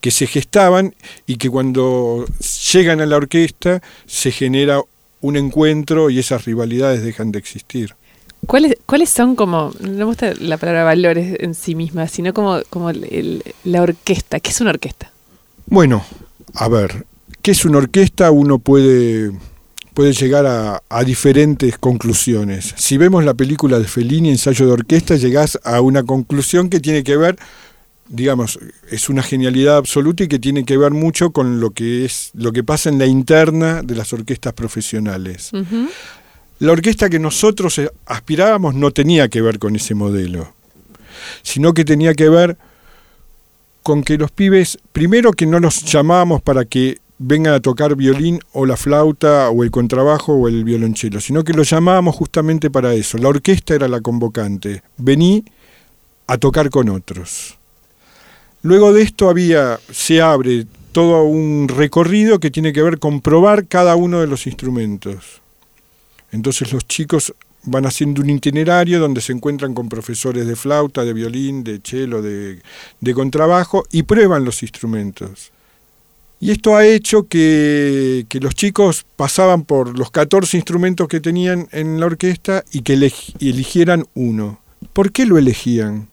que 0.00 0.10
se 0.10 0.26
gestaban 0.26 0.94
y 1.26 1.36
que 1.36 1.50
cuando 1.50 2.26
llegan 2.72 3.00
a 3.00 3.06
la 3.06 3.16
orquesta 3.16 3.82
se 4.06 4.30
genera 4.30 4.80
un 5.20 5.36
encuentro 5.36 6.10
y 6.10 6.18
esas 6.18 6.44
rivalidades 6.44 7.02
dejan 7.02 7.32
de 7.32 7.38
existir. 7.38 7.94
¿Cuáles, 8.46 8.76
¿Cuáles 8.86 9.10
son 9.10 9.34
como, 9.36 9.72
no 9.80 9.90
me 9.90 10.04
gusta 10.04 10.32
la 10.40 10.56
palabra 10.56 10.84
valores 10.84 11.36
en 11.40 11.54
sí 11.54 11.74
misma, 11.74 12.06
sino 12.08 12.32
como, 12.32 12.60
como 12.70 12.90
el- 12.90 13.42
la 13.64 13.82
orquesta? 13.82 14.40
¿Qué 14.40 14.50
es 14.50 14.60
una 14.60 14.70
orquesta? 14.70 15.10
Bueno, 15.66 16.04
a 16.54 16.68
ver, 16.68 17.06
¿qué 17.42 17.50
es 17.50 17.64
una 17.64 17.78
orquesta? 17.78 18.30
Uno 18.30 18.58
puede, 18.58 19.32
puede 19.94 20.12
llegar 20.12 20.46
a, 20.46 20.82
a 20.88 21.04
diferentes 21.04 21.76
conclusiones. 21.78 22.72
Si 22.76 22.96
vemos 22.96 23.24
la 23.24 23.34
película 23.34 23.78
de 23.78 23.86
Fellini, 23.86 24.30
Ensayo 24.30 24.66
de 24.66 24.72
Orquesta, 24.72 25.16
llegás 25.16 25.58
a 25.64 25.80
una 25.80 26.04
conclusión 26.04 26.68
que 26.70 26.78
tiene 26.80 27.02
que 27.02 27.16
ver, 27.16 27.36
digamos, 28.08 28.60
es 28.90 29.08
una 29.08 29.22
genialidad 29.24 29.76
absoluta 29.76 30.22
y 30.22 30.28
que 30.28 30.38
tiene 30.38 30.64
que 30.64 30.76
ver 30.78 30.92
mucho 30.92 31.32
con 31.32 31.58
lo 31.58 31.70
que 31.72 32.04
es 32.04 32.30
lo 32.34 32.52
que 32.52 32.62
pasa 32.62 32.88
en 32.90 32.98
la 33.00 33.06
interna 33.06 33.82
de 33.82 33.96
las 33.96 34.12
orquestas 34.12 34.52
profesionales. 34.52 35.50
Ujú. 35.52 35.88
La 36.58 36.72
orquesta 36.72 37.10
que 37.10 37.18
nosotros 37.18 37.78
eh, 37.78 37.90
aspirábamos 38.06 38.74
no 38.74 38.90
tenía 38.90 39.28
que 39.28 39.42
ver 39.42 39.58
con 39.58 39.76
ese 39.76 39.94
modelo, 39.94 40.54
sino 41.42 41.74
que 41.74 41.84
tenía 41.84 42.14
que 42.14 42.28
ver 42.30 42.56
con 43.82 44.02
que 44.02 44.16
los 44.16 44.30
pibes, 44.30 44.78
primero 44.92 45.32
que 45.32 45.46
no 45.46 45.60
los 45.60 45.84
llamábamos 45.84 46.40
para 46.40 46.64
que 46.64 46.98
vengan 47.18 47.54
a 47.54 47.60
tocar 47.60 47.94
violín 47.94 48.40
o 48.52 48.66
la 48.66 48.76
flauta 48.76 49.50
o 49.50 49.64
el 49.64 49.70
contrabajo 49.70 50.32
o 50.32 50.48
el 50.48 50.64
violonchelo, 50.64 51.20
sino 51.20 51.44
que 51.44 51.52
los 51.52 51.70
llamábamos 51.70 52.16
justamente 52.16 52.70
para 52.70 52.94
eso. 52.94 53.18
La 53.18 53.28
orquesta 53.28 53.74
era 53.74 53.86
la 53.86 54.00
convocante. 54.00 54.82
Vení 54.96 55.44
a 56.26 56.38
tocar 56.38 56.70
con 56.70 56.88
otros. 56.88 57.58
Luego 58.62 58.92
de 58.92 59.02
esto 59.02 59.28
había, 59.28 59.78
se 59.92 60.20
abre 60.20 60.66
todo 60.92 61.24
un 61.24 61.68
recorrido 61.68 62.40
que 62.40 62.50
tiene 62.50 62.72
que 62.72 62.82
ver 62.82 62.98
con 62.98 63.20
probar 63.20 63.66
cada 63.66 63.94
uno 63.94 64.20
de 64.20 64.26
los 64.26 64.46
instrumentos. 64.46 65.42
Entonces 66.32 66.72
los 66.72 66.86
chicos 66.86 67.34
van 67.66 67.84
haciendo 67.84 68.22
un 68.22 68.30
itinerario 68.30 69.00
donde 69.00 69.20
se 69.20 69.32
encuentran 69.32 69.74
con 69.74 69.88
profesores 69.88 70.46
de 70.46 70.56
flauta, 70.56 71.04
de 71.04 71.12
violín, 71.12 71.64
de 71.64 71.80
cello, 71.82 72.22
de, 72.22 72.60
contrabajo 73.14 73.84
y 73.90 74.04
prueban 74.04 74.44
los 74.44 74.62
instrumentos. 74.62 75.52
Y 76.38 76.50
esto 76.50 76.76
ha 76.76 76.86
hecho 76.86 77.26
que, 77.26 78.26
que 78.28 78.40
los 78.40 78.54
chicos 78.54 79.06
pasaban 79.16 79.64
por 79.64 79.98
los 79.98 80.10
14 80.10 80.56
instrumentos 80.56 81.08
que 81.08 81.20
tenían 81.20 81.68
en 81.72 81.98
la 81.98 82.06
orquesta 82.06 82.64
y 82.72 82.82
que 82.82 82.92
eligieran 83.40 84.06
uno. 84.14 84.60
¿Por 84.92 85.12
qué 85.12 85.24
lo 85.24 85.38
elegían? 85.38 86.08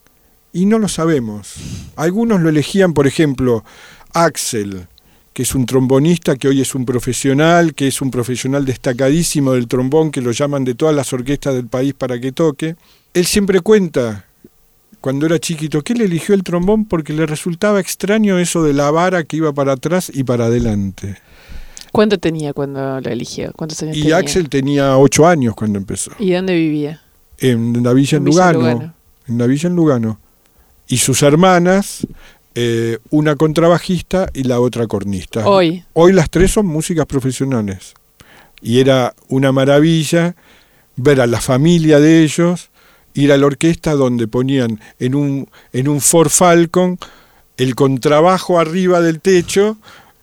Y 0.53 0.65
no 0.65 0.79
lo 0.79 0.87
sabemos. 0.87 1.55
Algunos 1.95 2.41
lo 2.41 2.49
elegían, 2.49 2.93
por 2.93 3.05
ejemplo, 3.05 3.65
Axel, 4.13 4.87
que 5.33 5.43
es 5.43 5.55
un 5.55 5.65
trombonista 5.65 6.35
que 6.35 6.47
hoy 6.47 6.61
es 6.61 6.75
un 6.75 6.85
profesional, 6.85 7.73
que 7.73 7.87
es 7.87 8.01
un 8.01 8.11
profesional 8.11 8.65
destacadísimo 8.65 9.53
del 9.53 9.67
trombón, 9.67 10.11
que 10.11 10.21
lo 10.21 10.31
llaman 10.31 10.63
de 10.63 10.75
todas 10.75 10.95
las 10.95 11.11
orquestas 11.11 11.55
del 11.55 11.67
país 11.67 11.93
para 11.93 12.19
que 12.19 12.31
toque. 12.31 12.75
Él 13.13 13.25
siempre 13.25 13.59
cuenta, 13.61 14.25
cuando 15.01 15.25
era 15.25 15.39
chiquito, 15.39 15.81
que 15.81 15.93
él 15.93 16.01
eligió 16.01 16.35
el 16.35 16.43
trombón 16.43 16.85
porque 16.85 17.13
le 17.13 17.25
resultaba 17.25 17.79
extraño 17.79 18.37
eso 18.37 18.63
de 18.63 18.73
la 18.73 18.91
vara 18.91 19.23
que 19.23 19.37
iba 19.37 19.51
para 19.53 19.73
atrás 19.73 20.11
y 20.13 20.23
para 20.23 20.45
adelante. 20.45 21.17
¿Cuánto 21.91 22.17
tenía 22.17 22.53
cuando 22.53 23.01
lo 23.01 23.09
eligió? 23.09 23.51
¿Cuántos 23.55 23.81
años 23.83 23.97
Y 23.97 24.01
tenía? 24.01 24.17
Axel 24.17 24.49
tenía 24.49 24.97
ocho 24.97 25.27
años 25.27 25.53
cuando 25.55 25.77
empezó, 25.79 26.11
¿Y 26.19 26.31
dónde 26.31 26.55
vivía? 26.55 27.01
en 27.39 27.83
la 27.83 27.93
villa 27.93 28.17
en 28.19 28.25
Lugano, 28.25 28.59
Lugano. 28.59 28.93
en 29.27 29.37
la 29.37 29.47
villa 29.47 29.67
en 29.67 29.75
Lugano. 29.75 30.19
Y 30.87 30.97
sus 30.97 31.21
hermanas, 31.23 32.05
eh, 32.55 32.99
una 33.09 33.35
contrabajista 33.35 34.29
y 34.33 34.43
la 34.43 34.59
otra 34.59 34.87
cornista. 34.87 35.47
Hoy. 35.47 35.83
Hoy 35.93 36.13
las 36.13 36.29
tres 36.29 36.51
son 36.51 36.67
músicas 36.67 37.05
profesionales. 37.05 37.93
Y 38.61 38.79
era 38.79 39.13
una 39.27 39.51
maravilla 39.51 40.35
ver 40.95 41.19
a 41.21 41.27
la 41.27 41.41
familia 41.41 41.99
de 41.99 42.23
ellos 42.23 42.69
ir 43.13 43.31
a 43.31 43.37
la 43.37 43.45
orquesta 43.45 43.93
donde 43.93 44.27
ponían 44.27 44.79
en 44.99 45.15
un, 45.15 45.49
en 45.71 45.87
un 45.87 46.01
Ford 46.01 46.29
Falcon 46.29 46.97
el 47.57 47.75
contrabajo 47.75 48.59
arriba 48.59 49.01
del 49.01 49.19
techo 49.19 49.77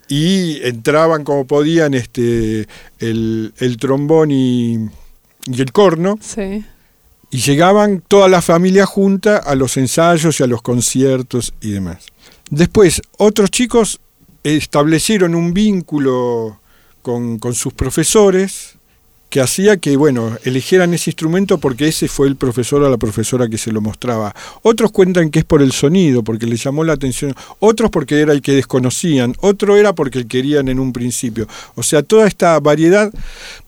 y 0.09 0.61
entraban 0.67 1.23
como 1.23 1.47
podían 1.47 1.95
este, 1.95 2.67
el, 2.99 3.53
el 3.59 3.77
trombón 3.77 4.31
y, 4.33 4.89
y 5.47 5.61
el 5.61 5.73
corno 5.73 6.19
Sí. 6.21 6.65
Y 7.31 7.39
llegaban 7.39 8.03
toda 8.07 8.29
la 8.29 8.43
familia 8.43 8.87
junta 8.87 9.37
a 9.39 9.55
los 9.55 9.77
ensayos 9.77 10.41
y 10.41 10.43
a 10.43 10.47
los 10.47 10.63
conciertos 10.63 11.55
y 11.61 11.71
demás. 11.71 12.07
Después, 12.51 13.03
otros 13.19 13.51
chicos 13.51 14.01
establecieron 14.43 15.35
un 15.35 15.55
vínculo 15.55 16.61
con, 17.03 17.39
con 17.39 17.55
sus 17.55 17.73
profesores 17.73 18.77
que 19.31 19.41
hacía 19.41 19.77
que, 19.77 19.97
bueno, 19.97 20.37
eligieran 20.43 20.93
ese 20.93 21.11
instrumento 21.11 21.59
porque 21.59 21.87
ese 21.87 22.09
fue 22.09 22.27
el 22.27 22.35
profesor 22.35 22.83
o 22.83 22.91
la 22.91 22.97
profesora 22.97 23.49
que 23.49 23.59
se 23.59 23.71
lo 23.71 23.81
mostraba. 23.81 24.35
Otros 24.63 24.91
cuentan 24.91 25.31
que 25.31 25.39
es 25.39 25.45
por 25.45 25.63
el 25.63 25.71
sonido, 25.71 26.25
porque 26.25 26.47
les 26.47 26.63
llamó 26.63 26.83
la 26.83 26.95
atención. 26.95 27.33
Otros 27.61 27.91
porque 27.91 28.21
era 28.21 28.33
el 28.33 28.43
que 28.43 28.53
desconocían. 28.53 29.37
Otro 29.41 29.77
era 29.77 29.95
porque 29.95 30.27
querían 30.27 30.69
en 30.69 30.81
un 30.81 30.93
principio. 30.93 31.47
O 31.77 31.85
sea, 31.85 32.03
toda 32.03 32.27
esta 32.27 32.59
variedad, 32.59 33.13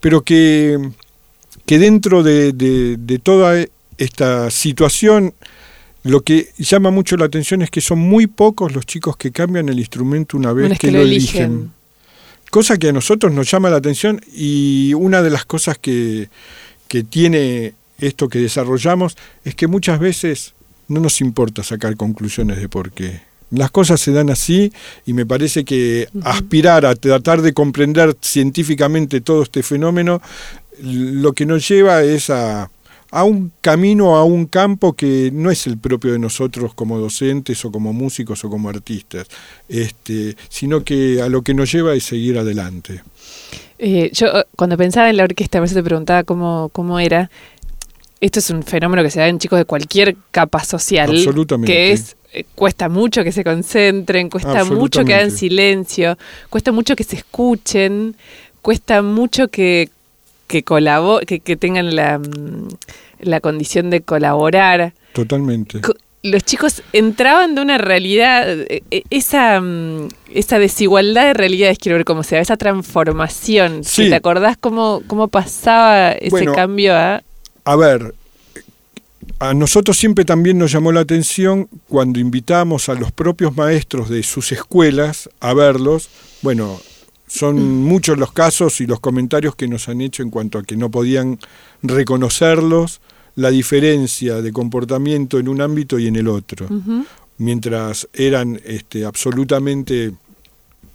pero 0.00 0.22
que, 0.22 0.78
que 1.66 1.78
dentro 1.78 2.22
de, 2.22 2.52
de- 2.52 2.96
de 2.98 3.18
toda 3.18 3.64
esta 3.98 4.50
situación, 4.50 5.34
lo 6.02 6.22
que 6.22 6.48
llama 6.58 6.90
mucho 6.90 7.16
la 7.16 7.26
atención 7.26 7.62
es 7.62 7.70
que 7.70 7.80
son 7.80 7.98
muy 8.00 8.26
pocos 8.26 8.72
los 8.74 8.84
chicos 8.86 9.16
que 9.16 9.30
cambian 9.30 9.68
el 9.68 9.78
instrumento 9.78 10.36
una 10.36 10.52
vez 10.52 10.64
que, 10.78 10.88
que 10.88 10.92
lo 10.92 10.98
eligen. 11.02 11.72
Cosa 12.50 12.76
que 12.78 12.88
a 12.88 12.92
nosotros 12.92 13.32
nos 13.32 13.50
llama 13.50 13.70
la 13.70 13.76
atención 13.78 14.20
y 14.34 14.92
una 14.94 15.22
de 15.22 15.30
las 15.30 15.44
cosas 15.44 15.78
que, 15.78 16.28
que 16.88 17.02
tiene 17.04 17.74
esto 17.98 18.28
que 18.28 18.40
desarrollamos 18.40 19.16
es 19.44 19.54
que 19.54 19.68
muchas 19.68 20.00
veces 20.00 20.54
no 20.88 21.00
nos 21.00 21.20
importa 21.20 21.62
sacar 21.62 21.96
conclusiones 21.96 22.58
de 22.60 22.68
por 22.68 22.90
qué. 22.90 23.20
Las 23.50 23.70
cosas 23.70 24.00
se 24.00 24.12
dan 24.12 24.28
así 24.30 24.72
y 25.06 25.12
me 25.12 25.24
parece 25.24 25.64
que 25.64 26.08
aspirar 26.24 26.84
a 26.84 26.94
tratar 26.96 27.42
de 27.42 27.52
comprender 27.52 28.16
científicamente 28.20 29.20
todo 29.20 29.42
este 29.42 29.62
fenómeno 29.62 30.20
lo 30.80 31.32
que 31.32 31.46
nos 31.46 31.68
lleva 31.68 32.02
es 32.02 32.30
a, 32.30 32.70
a 33.12 33.24
un 33.24 33.52
camino, 33.60 34.16
a 34.16 34.24
un 34.24 34.46
campo 34.46 34.94
que 34.94 35.30
no 35.32 35.50
es 35.50 35.66
el 35.66 35.78
propio 35.78 36.12
de 36.12 36.18
nosotros 36.18 36.72
como 36.74 36.98
docentes 36.98 37.62
o 37.64 37.70
como 37.70 37.92
músicos 37.92 38.42
o 38.44 38.48
como 38.48 38.70
artistas, 38.70 39.26
este, 39.68 40.34
sino 40.48 40.82
que 40.82 41.20
a 41.20 41.28
lo 41.28 41.42
que 41.42 41.52
nos 41.52 41.70
lleva 41.70 41.94
es 41.94 42.04
seguir 42.04 42.38
adelante. 42.38 43.02
Eh, 43.78 44.10
yo 44.14 44.28
eh, 44.28 44.44
cuando 44.56 44.78
pensaba 44.78 45.10
en 45.10 45.18
la 45.18 45.24
orquesta, 45.24 45.58
a 45.58 45.60
veces 45.60 45.74
te 45.76 45.82
preguntaba 45.82 46.24
cómo, 46.24 46.70
cómo 46.72 46.98
era. 46.98 47.30
Esto 48.22 48.38
es 48.38 48.48
un 48.48 48.62
fenómeno 48.62 49.02
que 49.02 49.10
se 49.10 49.20
da 49.20 49.28
en 49.28 49.38
chicos 49.38 49.58
de 49.58 49.66
cualquier 49.66 50.16
capa 50.30 50.64
social. 50.64 51.10
Absolutamente. 51.10 51.70
Que 51.70 51.92
es, 51.92 52.16
eh, 52.32 52.44
cuesta 52.54 52.88
mucho 52.88 53.24
que 53.24 53.32
se 53.32 53.44
concentren, 53.44 54.30
cuesta 54.30 54.64
mucho 54.64 55.04
que 55.04 55.14
hagan 55.14 55.30
silencio, 55.30 56.16
cuesta 56.48 56.72
mucho 56.72 56.96
que 56.96 57.04
se 57.04 57.16
escuchen, 57.16 58.16
cuesta 58.62 59.02
mucho 59.02 59.48
que, 59.48 59.90
que, 60.52 60.62
que, 61.26 61.40
que 61.40 61.56
tengan 61.56 61.96
la, 61.96 62.18
mm, 62.18 62.68
la 63.20 63.40
condición 63.40 63.88
de 63.88 64.02
colaborar. 64.02 64.92
Totalmente. 65.14 65.80
Co- 65.80 65.94
Los 66.22 66.44
chicos 66.44 66.82
entraban 66.92 67.54
de 67.56 67.62
una 67.62 67.78
realidad, 67.78 68.48
eh, 68.48 68.82
eh, 68.90 69.02
esa, 69.10 69.60
mm, 69.60 70.08
esa 70.34 70.58
desigualdad 70.58 71.24
de 71.26 71.34
realidades, 71.34 71.78
quiero 71.78 71.96
ver 71.96 72.04
cómo 72.04 72.22
se 72.22 72.36
da, 72.36 72.42
esa 72.42 72.56
transformación. 72.56 73.82
Sí. 73.84 74.08
¿Te 74.08 74.14
acordás 74.14 74.56
cómo, 74.56 75.02
cómo 75.06 75.28
pasaba 75.28 76.12
ese 76.12 76.30
Bueno, 76.30 76.52
cambio 76.54 76.94
a... 76.96 77.22
A 77.64 77.76
ver, 77.76 78.14
a 79.38 79.54
nosotros 79.54 79.96
siempre 79.96 80.24
también 80.24 80.58
nos 80.58 80.72
llamó 80.72 80.92
la 80.92 81.00
atención 81.00 81.68
cuando 81.88 82.18
invitamos 82.20 82.88
a 82.88 82.94
los 82.94 83.10
propios 83.12 83.56
maestros 83.56 84.08
de 84.08 84.22
sus 84.22 84.52
escuelas 84.52 85.28
a 85.40 85.54
verlos. 85.54 86.08
Bueno, 86.42 86.80
son 87.32 87.82
muchos 87.82 88.18
los 88.18 88.30
casos 88.32 88.82
y 88.82 88.86
los 88.86 89.00
comentarios 89.00 89.56
que 89.56 89.66
nos 89.66 89.88
han 89.88 90.02
hecho 90.02 90.22
en 90.22 90.28
cuanto 90.28 90.58
a 90.58 90.62
que 90.62 90.76
no 90.76 90.90
podían 90.90 91.38
reconocerlos, 91.82 93.00
la 93.36 93.50
diferencia 93.50 94.42
de 94.42 94.52
comportamiento 94.52 95.38
en 95.38 95.48
un 95.48 95.62
ámbito 95.62 95.98
y 95.98 96.08
en 96.08 96.16
el 96.16 96.28
otro. 96.28 96.66
Mientras 97.38 98.06
eran 98.12 98.60
este, 98.66 99.06
absolutamente 99.06 100.12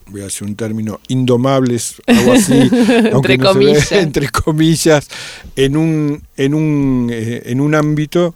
voy 0.09 0.21
a 0.21 0.27
hacer 0.27 0.47
un 0.47 0.55
término, 0.55 0.99
indomables, 1.07 1.95
algo 2.05 2.33
así, 2.33 2.53
Entre 2.53 3.37
no 3.37 3.51
se 3.51 3.59
ve, 3.59 3.65
comillas. 3.65 3.91
entre 3.91 4.29
comillas, 4.29 5.07
en 5.55 5.75
un, 5.75 6.21
en 6.37 6.53
un, 6.53 7.09
eh, 7.11 7.41
en 7.45 7.59
un 7.59 7.73
ámbito, 7.75 8.33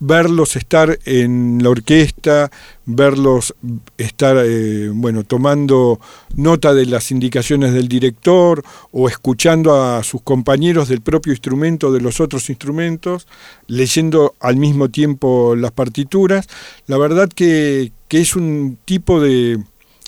verlos 0.00 0.56
estar 0.56 0.98
en 1.04 1.62
la 1.62 1.68
orquesta, 1.68 2.50
verlos 2.86 3.54
estar, 3.98 4.36
eh, 4.44 4.88
bueno, 4.92 5.24
tomando 5.24 6.00
nota 6.34 6.72
de 6.74 6.86
las 6.86 7.10
indicaciones 7.10 7.74
del 7.74 7.86
director 7.86 8.64
o 8.92 9.08
escuchando 9.08 9.80
a 9.80 10.02
sus 10.02 10.22
compañeros 10.22 10.88
del 10.88 11.02
propio 11.02 11.32
instrumento, 11.32 11.92
de 11.92 12.00
los 12.00 12.18
otros 12.20 12.48
instrumentos, 12.48 13.26
leyendo 13.66 14.34
al 14.40 14.56
mismo 14.56 14.88
tiempo 14.88 15.54
las 15.54 15.72
partituras, 15.72 16.46
la 16.86 16.96
verdad 16.96 17.28
que, 17.28 17.92
que 18.08 18.20
es 18.20 18.34
un 18.34 18.78
tipo 18.86 19.20
de, 19.20 19.62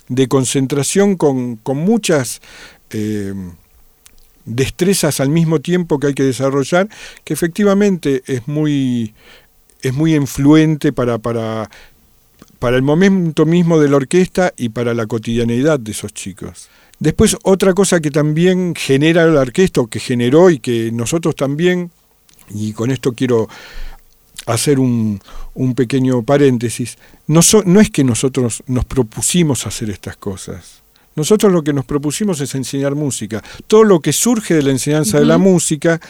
de 0.09 0.27
concentración 0.27 1.17
con, 1.17 1.57
con 1.57 1.77
muchas... 1.77 2.41
eh, 2.91 3.35
destrezas 4.45 5.21
al 5.21 5.29
mismo 5.29 5.61
tiempo 5.61 6.01
que 6.01 6.09
hay 6.09 6.15
que 6.15 6.25
desarrollar, 6.25 6.89
que 7.23 7.33
efectivamente 7.33 8.25
es 8.27 8.49
muy, 8.49 9.15
es 9.83 9.93
muy 9.93 10.15
influente 10.15 10.93
para, 10.93 11.19
para, 11.19 11.69
para 12.59 12.77
el 12.77 12.83
momento 12.83 13.45
mismo 13.45 13.79
de 13.79 13.89
la 13.89 13.97
orquesta 13.97 14.53
y 14.57 14.71
para 14.71 14.95
la 14.95 15.07
cotidianeidad 15.07 15.81
de 15.81 15.93
esos 15.93 16.15
chicos. 16.15 16.69
Después, 16.99 17.37
otra 17.43 17.75
cosa 17.75 18.01
que 18.01 18.13
también 18.13 18.75
genera 18.77 19.27
la 19.27 19.41
orquesta, 19.41 19.81
o 19.81 19.89
que 19.89 19.99
generó 19.99 20.51
y 20.51 20.61
que 20.61 20.93
nosotros 20.93 21.35
también, 21.35 21.91
y 22.49 22.73
con 22.73 22.93
esto 22.93 23.13
quiero 23.13 23.49
hacer 24.47 24.79
un, 24.79 25.21
un 25.55 25.75
pequeño 25.75 26.23
paréntesis, 26.23 26.99
no, 27.27 27.41
no 27.65 27.81
es 27.81 27.91
que 27.91 28.05
nosotros 28.05 28.63
nos 28.67 28.85
propusimos 28.85 29.67
hacer 29.67 29.91
estas 29.91 30.17
cosas. 30.17 30.83
Nosotros 31.15 31.53
lo 31.53 31.63
que 31.63 31.73
nos 31.73 31.85
propusimos 31.85 32.41
es 32.41 32.55
enseñar 32.55 32.95
música. 32.95 33.43
Todo 33.67 33.85
lo 33.85 34.01
que 34.01 34.13
surge 34.13 34.55
de 34.55 34.63
la 34.63 34.71
enseñanza 34.71 35.19
de 35.19 35.27
la 35.27 35.39
música, 35.39 36.01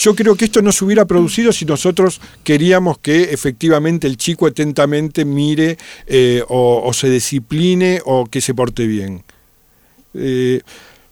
yo 0.00 0.14
creo 0.14 0.34
que 0.34 0.46
esto 0.46 0.62
no 0.62 0.72
se 0.72 0.82
hubiera 0.82 1.04
producido 1.04 1.52
si 1.52 1.66
nosotros 1.66 2.22
queríamos 2.42 2.96
que 2.98 3.34
efectivamente 3.34 4.06
el 4.06 4.16
chico 4.16 4.46
atentamente 4.46 5.26
mire 5.26 5.76
eh, 6.06 6.42
o, 6.48 6.90
se 6.94 7.10
discipline 7.10 8.00
o 8.06 8.24
que 8.24 8.40
se 8.40 8.54
porte 8.54 8.86
bien. 8.86 9.22
Eh, 10.14 10.62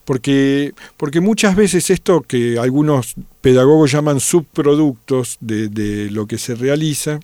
porque, 0.07 0.73
porque 0.97 1.21
muchas 1.21 1.55
veces 1.55 1.91
esto 1.91 2.23
que 2.23 2.59
algunos 2.59 3.15
pedagogos 3.43 3.93
llaman 3.93 4.21
subproductos 4.21 5.37
de, 5.41 5.69
de 5.69 6.11
lo 6.11 6.27
que 6.27 6.39
se 6.39 6.55
realiza, 6.55 7.21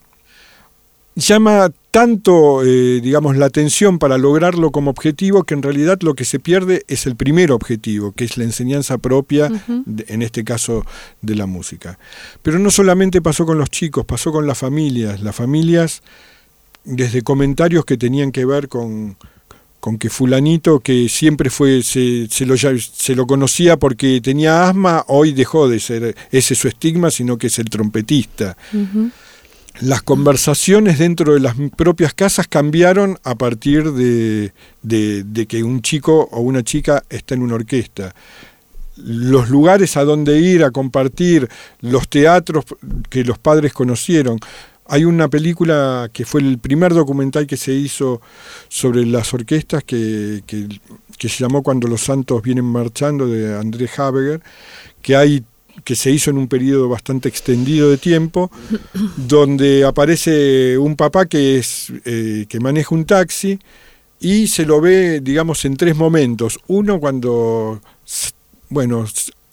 llama 1.17 1.71
tanto, 1.91 2.65
eh, 2.65 3.01
digamos, 3.01 3.37
la 3.37 3.47
atención 3.47 3.99
para 3.99 4.19
lograrlo 4.19 4.73
como 4.73 4.91
objetivo 4.91 5.45
que 5.45 5.55
en 5.55 5.63
realidad 5.63 5.99
lo 6.03 6.15
que 6.15 6.25
se 6.25 6.41
pierde 6.41 6.85
es 6.89 7.07
el 7.07 7.15
primer 7.15 7.53
objetivo, 7.53 8.13
que 8.13 8.25
es 8.25 8.37
la 8.37 8.45
enseñanza 8.45 8.99
propia, 8.99 9.49
en 10.09 10.23
este 10.23 10.43
caso 10.43 10.85
de 11.23 11.37
la 11.37 11.47
música. 11.47 11.99
Pero 12.43 12.59
no 12.59 12.71
solamente 12.71 13.23
pasó 13.23 13.47
con 13.47 13.59
los 13.59 13.71
chicos, 13.71 14.05
pasó 14.05 14.33
con 14.33 14.47
las 14.47 14.59
familias. 14.59 15.21
Las 15.21 15.37
familias, 15.37 16.03
desde 16.85 17.23
comentarios 17.23 17.85
que 17.85 17.97
tenían 17.97 18.33
que 18.33 18.45
ver 18.45 18.69
con, 18.69 19.17
con 19.79 19.99
que 19.99 20.11
fulanito 20.11 20.81
que 20.81 21.09
siempre 21.09 21.49
fue 21.49 21.83
se, 21.85 22.27
se, 22.29 22.45
lo, 22.45 22.57
se 22.57 23.15
lo 23.15 23.27
conocía 23.27 23.77
porque 23.77 24.21
tenía 24.21 24.69
asma, 24.69 25.05
hoy 25.07 25.33
dejó 25.33 25.69
de 25.69 25.79
ser 25.79 26.17
ese 26.33 26.57
su 26.57 26.67
estigma, 26.67 27.13
sino 27.13 27.39
que 27.39 27.47
es 27.47 27.59
el 27.61 27.71
trompetista. 27.71 28.57
Las 29.81 30.03
conversaciones 30.03 31.01
dentro 31.01 31.35
de 31.35 31.41
las 31.41 31.57
propias 31.77 32.15
casas 32.15 32.47
cambiaron 32.47 33.19
a 33.25 33.35
partir 33.35 33.93
de, 33.93 34.53
que 35.49 35.63
un 35.65 35.83
chico 35.83 36.29
o 36.31 36.41
una 36.41 36.63
chica 36.63 37.03
está 37.09 37.35
en 37.35 37.43
una 37.43 37.57
orquesta 37.57 38.15
los 38.97 39.51
lugares 39.51 39.97
a 39.97 40.05
donde 40.05 40.39
ir 40.39 40.63
a 40.63 40.71
compartir, 40.71 41.49
los 41.81 42.09
teatros 42.09 42.65
que 43.11 43.25
los 43.25 43.39
padres 43.39 43.73
conocieron. 43.73 44.39
Hay 44.87 45.05
una 45.05 45.27
película 45.27 46.09
que 46.13 46.25
fue 46.25 46.43
el 46.43 46.59
primer 46.59 46.95
documental 46.95 47.45
que 47.45 47.57
se 47.57 47.73
hizo 47.73 48.23
sobre 48.69 49.05
las 49.05 49.35
orquestas 49.35 49.83
que, 49.83 50.45
se 51.19 51.29
llamó 51.29 51.65
Cuando 51.65 51.89
los 51.89 52.03
Santos 52.03 52.41
vienen 52.41 52.67
marchando 52.67 53.27
de 53.27 53.59
André 53.59 53.91
Habeger, 53.97 54.41
que 55.03 55.17
hay 55.17 55.43
que 55.83 55.97
se 55.97 56.11
hizo 56.11 56.31
en 56.31 56.39
un 56.39 56.49
periodo 56.49 56.89
bastante 56.89 57.29
extendido 57.29 57.91
de 57.91 57.99
tiempo, 57.99 58.51
donde 59.17 59.85
aparece 59.85 60.79
un 60.79 60.97
papá 60.97 61.27
que 61.27 61.59
es 61.59 61.93
eh, 62.05 62.47
que 62.49 62.61
maneja 62.61 62.95
un 62.95 63.05
taxi 63.05 63.59
y 64.21 64.47
se 64.47 64.65
lo 64.65 64.81
ve, 64.81 65.21
digamos, 65.21 65.65
en 65.65 65.77
tres 65.77 65.97
momentos. 65.97 66.59
Uno 66.69 66.99
cuando, 67.01 67.81
bueno, 68.71 69.05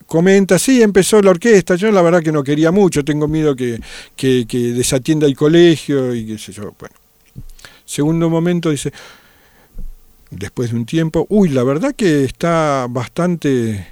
comenta, 0.06 0.60
sí, 0.60 0.82
empezó 0.82 1.22
la 1.22 1.32
orquesta, 1.32 1.76
yo 1.76 1.92
la 1.92 2.02
verdad 2.02 2.22
que 2.22 2.32
no 2.32 2.44
quería 2.44 2.72
mucho, 2.72 3.04
tengo 3.04 3.28
miedo 3.28 3.56
que, 3.56 3.80
que, 4.16 4.46
desatienda 4.74 5.26
el 5.26 5.36
colegio 5.36 6.14
y 6.14 6.26
qué 6.26 6.38
sé 6.38 6.52
yo. 6.52 6.74
Bueno. 6.78 6.96
Segundo 7.86 8.30
momento 8.30 8.70
dice, 8.70 8.92
después 10.30 10.72
de 10.72 10.78
un 10.78 10.86
tiempo, 10.86 11.26
uy, 11.30 11.50
la 11.50 11.64
verdad 11.64 11.94
que 11.96 12.24
está 12.24 12.88
bastante, 12.90 13.88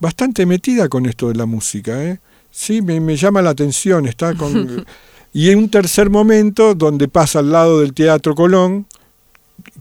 bastante 0.00 0.46
metida 0.46 0.88
con 0.88 1.06
esto 1.06 1.28
de 1.28 1.34
la 1.34 1.46
música, 1.46 2.02
¿eh? 2.04 2.18
Sí, 2.50 2.82
me, 2.82 3.00
me 3.00 3.16
llama 3.16 3.42
la 3.42 3.50
atención, 3.50 4.06
está 4.06 4.34
con... 4.34 4.84
y 5.32 5.50
en 5.50 5.58
un 5.58 5.68
tercer 5.68 6.10
momento, 6.10 6.74
donde 6.74 7.06
pasa 7.06 7.38
al 7.38 7.52
lado 7.52 7.80
del 7.80 7.94
Teatro 7.94 8.34
Colón, 8.34 8.86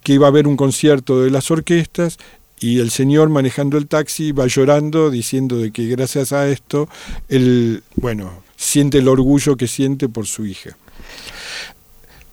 que 0.04 0.14
iba 0.14 0.28
a 0.28 0.30
haber 0.30 0.48
un 0.48 0.58
concierto 0.58 1.22
de 1.22 1.32
las 1.32 1.50
orquestas 1.50 2.18
y 2.60 2.80
el 2.80 2.92
señor 2.92 3.30
manejando 3.30 3.78
el 3.78 3.88
taxi 3.88 4.32
va 4.32 4.48
llorando 4.48 5.10
diciendo 5.10 5.58
de 5.58 5.72
que 5.72 5.88
gracias 5.88 6.34
a 6.34 6.48
esto 6.50 6.90
él, 7.30 7.84
bueno, 7.96 8.44
siente 8.58 8.98
el 8.98 9.08
orgullo 9.08 9.56
que 9.56 9.68
siente 9.68 10.10
por 10.10 10.28
su 10.28 10.46
hija. 10.46 10.78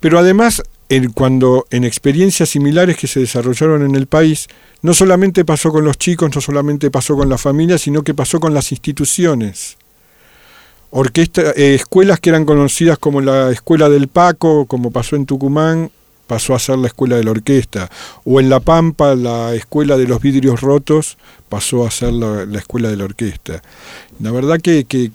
Pero 0.00 0.18
además, 0.18 0.62
en, 0.88 1.12
cuando 1.12 1.66
en 1.70 1.84
experiencias 1.84 2.50
similares 2.50 2.96
que 2.96 3.06
se 3.06 3.20
desarrollaron 3.20 3.84
en 3.84 3.94
el 3.94 4.06
país, 4.06 4.48
no 4.82 4.94
solamente 4.94 5.44
pasó 5.44 5.72
con 5.72 5.84
los 5.84 5.98
chicos, 5.98 6.34
no 6.34 6.40
solamente 6.40 6.90
pasó 6.90 7.16
con 7.16 7.28
la 7.28 7.38
familia, 7.38 7.78
sino 7.78 8.02
que 8.02 8.14
pasó 8.14 8.40
con 8.40 8.54
las 8.54 8.72
instituciones. 8.72 9.76
Orquesta, 10.90 11.52
eh, 11.56 11.74
escuelas 11.74 12.20
que 12.20 12.30
eran 12.30 12.44
conocidas 12.44 12.98
como 12.98 13.20
la 13.20 13.50
Escuela 13.50 13.88
del 13.88 14.08
Paco, 14.08 14.66
como 14.66 14.90
pasó 14.90 15.16
en 15.16 15.26
Tucumán, 15.26 15.90
pasó 16.26 16.54
a 16.54 16.58
ser 16.58 16.78
la 16.78 16.88
escuela 16.88 17.16
de 17.16 17.24
la 17.24 17.30
orquesta, 17.30 17.90
o 18.24 18.40
en 18.40 18.48
La 18.48 18.60
Pampa 18.60 19.14
la 19.14 19.54
escuela 19.54 19.96
de 19.96 20.06
los 20.06 20.20
vidrios 20.20 20.60
rotos 20.60 21.18
pasó 21.48 21.86
a 21.86 21.90
ser 21.90 22.12
la, 22.12 22.42
escuela 22.58 22.88
de 22.90 22.96
la 22.96 23.04
orquesta. 23.04 23.62
La 24.20 24.30
verdad 24.30 24.60
que, 24.60 24.84
que, 24.84 25.10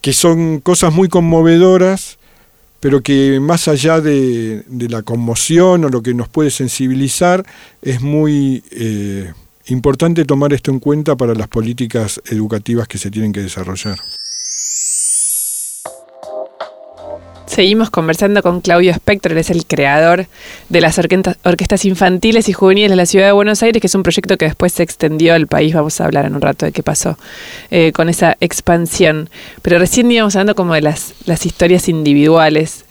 que, 0.00 0.12
son 0.12 0.60
cosas 0.60 0.92
muy 0.92 1.08
conmovedoras, 1.08 2.17
pero 2.80 3.00
que 3.02 3.40
más 3.40 3.68
allá 3.68 4.00
de, 4.00 4.64
la 4.68 5.02
conmoción 5.02 5.84
o 5.84 5.88
lo 5.88 6.02
que 6.02 6.14
nos 6.14 6.28
puede 6.28 6.50
sensibilizar, 6.50 7.44
es 7.82 8.00
muy 8.00 8.62
eh, 8.70 9.32
importante 9.66 10.24
tomar 10.24 10.52
esto 10.52 10.70
en 10.70 10.78
cuenta 10.78 11.16
para 11.16 11.34
las 11.34 11.48
políticas 11.48 12.20
educativas 12.26 12.88
que 12.88 12.98
se 12.98 13.10
tienen 13.10 13.32
que 13.32 13.42
desarrollar. 13.42 13.98
Seguimos 17.58 17.90
conversando 17.90 18.40
con 18.40 18.60
Claudio 18.60 18.92
Spector, 18.92 19.32
él 19.32 19.38
es 19.38 19.50
el 19.50 19.66
creador 19.66 20.28
de 20.68 20.80
las 20.80 20.96
orquestas 20.96 21.84
infantiles 21.86 22.48
y 22.48 22.52
juveniles 22.52 22.90
de 22.90 22.94
la 22.94 23.04
ciudad 23.04 23.26
de 23.26 23.32
Buenos 23.32 23.64
Aires, 23.64 23.80
que 23.80 23.88
es 23.88 23.94
un 23.96 24.04
proyecto 24.04 24.36
que 24.36 24.44
después 24.44 24.72
se 24.72 24.84
extendió 24.84 25.34
al 25.34 25.48
país. 25.48 25.74
Vamos 25.74 26.00
a 26.00 26.04
hablar 26.04 26.26
en 26.26 26.36
un 26.36 26.40
rato 26.40 26.66
de 26.66 26.70
qué 26.70 26.84
pasó 26.84 27.18
eh, 27.72 27.90
con 27.90 28.08
esa 28.08 28.36
expansión. 28.38 29.28
Pero 29.60 29.80
recién 29.80 30.08
íbamos 30.08 30.36
hablando 30.36 30.54
como 30.54 30.74
de 30.74 30.82
las, 30.82 31.14
las 31.24 31.46
historias 31.46 31.88
individuales. 31.88 32.84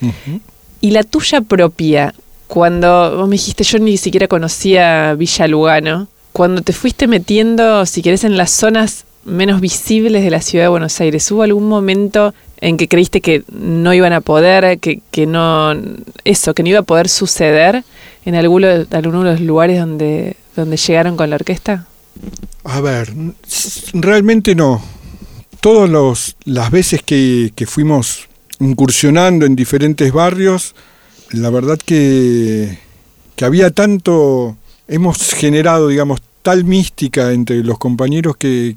Y 0.82 0.92
la 0.92 1.04
tuya 1.04 1.40
propia, 1.40 2.14
cuando 2.48 3.16
vos 3.16 3.30
me 3.30 3.36
dijiste, 3.36 3.64
yo 3.64 3.80
ni 3.80 3.96
siquiera 3.96 4.28
conocía 4.28 5.14
Villa 5.14 5.48
Lugano, 5.48 6.10
cuando 6.34 6.62
te 6.62 6.74
fuiste 6.74 7.08
metiendo, 7.08 7.86
si 7.86 8.02
querés, 8.02 8.26
en 8.26 8.36
las 8.36 8.52
zonas 8.52 9.06
menos 9.24 9.62
visibles 9.62 10.26
de 10.26 10.30
la 10.30 10.42
ciudad 10.42 10.66
de 10.66 10.70
Buenos 10.70 11.00
Aires, 11.00 11.32
¿hubo 11.32 11.44
algún 11.44 11.70
momento 11.70 12.34
en 12.62 12.78
que 12.78 12.88
creíste 12.88 13.22
que 13.22 13.44
no 13.52 13.94
iban 13.94 14.14
a 14.14 14.22
poder, 14.22 14.80
que, 14.80 15.02
que 15.12 15.26
no, 15.26 15.74
eso, 16.24 16.54
que 16.54 16.64
no 16.64 16.70
iba 16.70 16.80
a 16.80 16.84
poder 16.84 17.10
suceder 17.10 17.84
en 18.26 18.36
alguno, 18.36 18.68
alguno 18.92 19.24
de 19.24 19.32
los 19.32 19.42
lugares 19.42 19.80
donde, 19.80 20.36
donde 20.56 20.78
llegaron 20.78 21.16
con 21.16 21.30
la 21.30 21.36
orquesta? 21.36 21.88
A 22.64 22.82
ver, 22.82 23.14
realmente 23.94 24.56
no. 24.56 24.82
Todas 25.62 26.36
las 26.46 26.72
veces 26.72 27.02
que, 27.04 27.52
que 27.56 27.66
fuimos 27.66 28.28
incursionando 28.60 29.46
en 29.46 29.56
diferentes 29.56 30.12
barrios, 30.12 30.76
la 31.32 31.50
verdad 31.50 31.78
que, 31.84 32.78
que 33.36 33.46
había 33.46 33.72
tanto, 33.72 34.58
hemos 34.88 35.34
generado, 35.34 35.88
digamos, 35.88 36.22
tal 36.42 36.64
mística 36.64 37.32
entre 37.34 37.64
los 37.64 37.78
compañeros 37.78 38.38
que, 38.38 38.76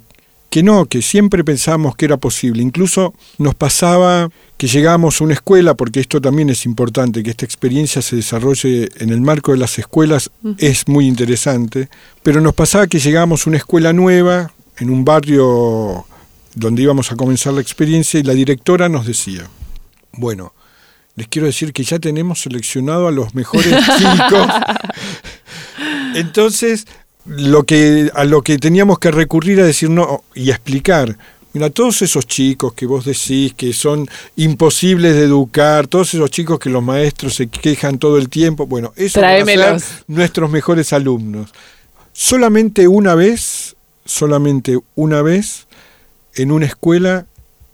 que 0.50 0.64
no, 0.64 0.86
que 0.86 1.00
siempre 1.00 1.44
pensábamos 1.44 1.94
que 1.94 2.04
era 2.04 2.16
posible. 2.16 2.60
Incluso 2.62 3.14
nos 3.38 3.54
pasaba 3.54 4.28
que 4.58 4.66
llegábamos 4.66 5.20
a 5.20 5.24
una 5.24 5.34
escuela, 5.34 5.74
porque 5.74 6.00
esto 6.00 6.20
también 6.20 6.50
es 6.50 6.66
importante, 6.66 7.22
que 7.22 7.30
esta 7.30 7.44
experiencia 7.44 8.02
se 8.02 8.16
desarrolle 8.16 8.90
en 8.96 9.10
el 9.10 9.20
marco 9.20 9.52
de 9.52 9.58
las 9.58 9.78
escuelas, 9.78 10.30
es 10.58 10.88
muy 10.88 11.06
interesante, 11.06 11.88
pero 12.22 12.40
nos 12.40 12.52
pasaba 12.52 12.88
que 12.88 12.98
llegábamos 12.98 13.46
a 13.46 13.50
una 13.50 13.56
escuela 13.58 13.92
nueva, 13.92 14.52
en 14.78 14.90
un 14.90 15.04
barrio 15.04 16.04
donde 16.54 16.82
íbamos 16.82 17.12
a 17.12 17.16
comenzar 17.16 17.52
la 17.54 17.60
experiencia, 17.60 18.18
y 18.18 18.24
la 18.24 18.34
directora 18.34 18.88
nos 18.88 19.06
decía, 19.06 19.48
bueno, 20.12 20.52
les 21.14 21.28
quiero 21.28 21.46
decir 21.46 21.72
que 21.72 21.84
ya 21.84 21.98
tenemos 21.98 22.40
seleccionado 22.40 23.06
a 23.06 23.12
los 23.12 23.34
mejores 23.34 23.72
chicos. 23.98 24.46
Entonces, 26.14 26.86
lo 27.26 27.64
que, 27.64 28.10
a 28.14 28.24
lo 28.24 28.42
que 28.42 28.58
teníamos 28.58 28.98
que 28.98 29.10
recurrir 29.10 29.60
a 29.60 29.64
decir 29.64 29.90
no 29.90 30.24
y 30.34 30.50
a 30.50 30.54
explicar. 30.54 31.16
Mira, 31.52 31.68
todos 31.68 32.02
esos 32.02 32.26
chicos 32.26 32.74
que 32.74 32.86
vos 32.86 33.04
decís 33.04 33.54
que 33.54 33.72
son 33.72 34.08
imposibles 34.36 35.14
de 35.14 35.24
educar, 35.24 35.88
todos 35.88 36.14
esos 36.14 36.30
chicos 36.30 36.60
que 36.60 36.70
los 36.70 36.82
maestros 36.82 37.34
se 37.34 37.48
quejan 37.48 37.98
todo 37.98 38.18
el 38.18 38.28
tiempo, 38.28 38.66
bueno, 38.66 38.92
esos 38.94 39.22
son 39.22 40.04
nuestros 40.06 40.50
mejores 40.50 40.92
alumnos. 40.92 41.50
Solamente 42.12 42.86
una 42.86 43.14
vez 43.14 43.74
solamente 44.04 44.78
una 44.94 45.22
vez 45.22 45.66
en 46.34 46.52
una 46.52 46.66
escuela 46.66 47.26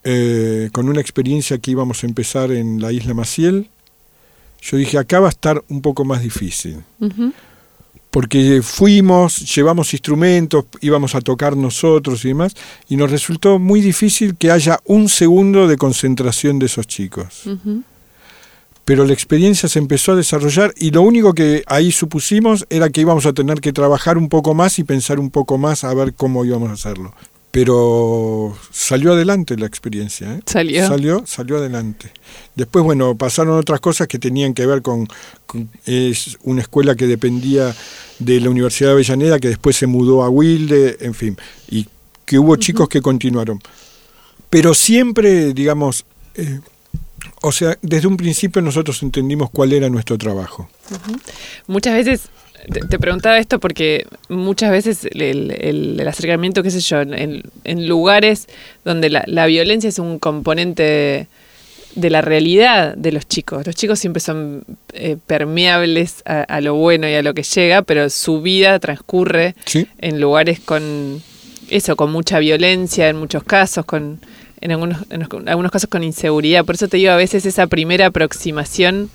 eh, 0.04 0.68
con 0.72 0.88
una 0.88 1.00
experiencia 1.00 1.58
que 1.58 1.70
íbamos 1.72 2.04
a 2.04 2.06
empezar 2.06 2.52
en 2.52 2.80
la 2.80 2.92
isla 2.92 3.14
Maciel. 3.14 3.68
Yo 4.60 4.76
dije, 4.76 4.98
acá 4.98 5.20
va 5.20 5.26
a 5.26 5.30
estar 5.30 5.62
un 5.68 5.82
poco 5.82 6.04
más 6.04 6.22
difícil. 6.22 6.84
Porque 8.16 8.62
fuimos, 8.62 9.54
llevamos 9.54 9.92
instrumentos, 9.92 10.64
íbamos 10.80 11.14
a 11.14 11.20
tocar 11.20 11.54
nosotros 11.54 12.24
y 12.24 12.28
demás, 12.28 12.54
y 12.88 12.96
nos 12.96 13.10
resultó 13.10 13.58
muy 13.58 13.82
difícil 13.82 14.36
que 14.36 14.50
haya 14.50 14.80
un 14.86 15.10
segundo 15.10 15.68
de 15.68 15.76
concentración 15.76 16.58
de 16.58 16.64
esos 16.64 16.86
chicos. 16.86 17.42
Pero 18.86 19.04
la 19.04 19.12
experiencia 19.12 19.68
se 19.68 19.78
empezó 19.78 20.12
a 20.12 20.16
desarrollar 20.16 20.72
y 20.78 20.92
lo 20.92 21.02
único 21.02 21.34
que 21.34 21.62
ahí 21.66 21.92
supusimos 21.92 22.64
era 22.70 22.88
que 22.88 23.02
íbamos 23.02 23.26
a 23.26 23.34
tener 23.34 23.60
que 23.60 23.74
trabajar 23.74 24.16
un 24.16 24.30
poco 24.30 24.54
más 24.54 24.78
y 24.78 24.84
pensar 24.84 25.20
un 25.20 25.28
poco 25.28 25.58
más 25.58 25.84
a 25.84 25.92
ver 25.92 26.14
cómo 26.14 26.42
íbamos 26.46 26.70
a 26.70 26.72
hacerlo. 26.72 27.12
Pero 27.56 28.54
salió 28.70 29.14
adelante 29.14 29.56
la 29.56 29.64
experiencia. 29.64 30.30
¿eh? 30.34 30.40
Salió. 30.44 30.86
Salió, 30.86 31.22
salió 31.26 31.56
adelante. 31.56 32.12
Después, 32.54 32.84
bueno, 32.84 33.16
pasaron 33.16 33.58
otras 33.58 33.80
cosas 33.80 34.06
que 34.08 34.18
tenían 34.18 34.52
que 34.52 34.66
ver 34.66 34.82
con, 34.82 35.08
con- 35.46 35.70
es 35.86 36.36
una 36.42 36.60
escuela 36.60 36.94
que 36.96 37.06
dependía 37.06 37.74
de 38.18 38.40
la 38.40 38.50
Universidad 38.50 38.90
de 38.90 38.92
Avellaneda, 38.96 39.38
que 39.40 39.48
después 39.48 39.74
se 39.74 39.86
mudó 39.86 40.22
a 40.22 40.28
Wilde, 40.28 40.98
en 41.00 41.14
fin, 41.14 41.38
y 41.70 41.88
que 42.26 42.38
hubo 42.38 42.56
chicos 42.56 42.90
que 42.90 43.00
continuaron. 43.00 43.58
Pero 44.50 44.74
siempre, 44.74 45.54
digamos, 45.54 46.04
eh, 46.34 46.60
o 47.40 47.52
sea, 47.52 47.78
desde 47.80 48.06
un 48.06 48.18
principio 48.18 48.60
nosotros 48.60 49.02
entendimos 49.02 49.48
cuál 49.48 49.72
era 49.72 49.88
nuestro 49.88 50.18
trabajo. 50.18 50.68
Muchas 51.66 51.94
veces, 51.94 52.28
te, 52.72 52.80
te 52.80 52.98
preguntaba 52.98 53.38
esto 53.38 53.58
porque 53.60 54.06
muchas 54.28 54.70
veces 54.70 55.04
el, 55.04 55.22
el- 55.50 56.00
el 56.00 56.08
acercamiento, 56.08 56.62
qué 56.62 56.70
sé 56.70 56.80
yo, 56.80 57.00
en, 57.00 57.42
en 57.64 57.88
lugares 57.88 58.46
donde 58.84 59.10
la, 59.10 59.24
la 59.26 59.46
violencia 59.46 59.88
es 59.88 59.98
un 59.98 60.18
componente 60.18 61.28
de 61.94 62.10
la 62.10 62.20
realidad 62.20 62.94
de 62.94 63.10
los 63.12 63.26
chicos. 63.26 63.66
Los 63.66 63.74
chicos 63.74 63.98
siempre 63.98 64.20
son 64.20 64.64
eh, 64.92 65.16
permeables 65.26 66.22
a, 66.26 66.42
a 66.42 66.60
lo 66.60 66.74
bueno 66.74 67.08
y 67.08 67.14
a 67.14 67.22
lo 67.22 67.32
que 67.32 67.42
llega, 67.42 67.82
pero 67.82 68.10
su 68.10 68.42
vida 68.42 68.78
transcurre 68.78 69.54
¿Sí? 69.64 69.86
en 69.98 70.20
lugares 70.20 70.60
con 70.60 71.22
eso, 71.70 71.96
con 71.96 72.12
mucha 72.12 72.38
violencia 72.38 73.08
en 73.08 73.16
muchos 73.16 73.42
casos, 73.44 73.84
con 73.86 74.20
en 74.60 74.72
algunos, 74.72 74.98
en 75.10 75.22
algunos 75.48 75.70
casos 75.72 75.88
con 75.88 76.02
inseguridad. 76.02 76.64
Por 76.64 76.74
eso 76.74 76.88
te 76.88 76.96
digo, 76.98 77.12
a 77.12 77.16
veces 77.16 77.44
esa 77.46 77.66
primera 77.66 78.06
aproximación 78.06 79.10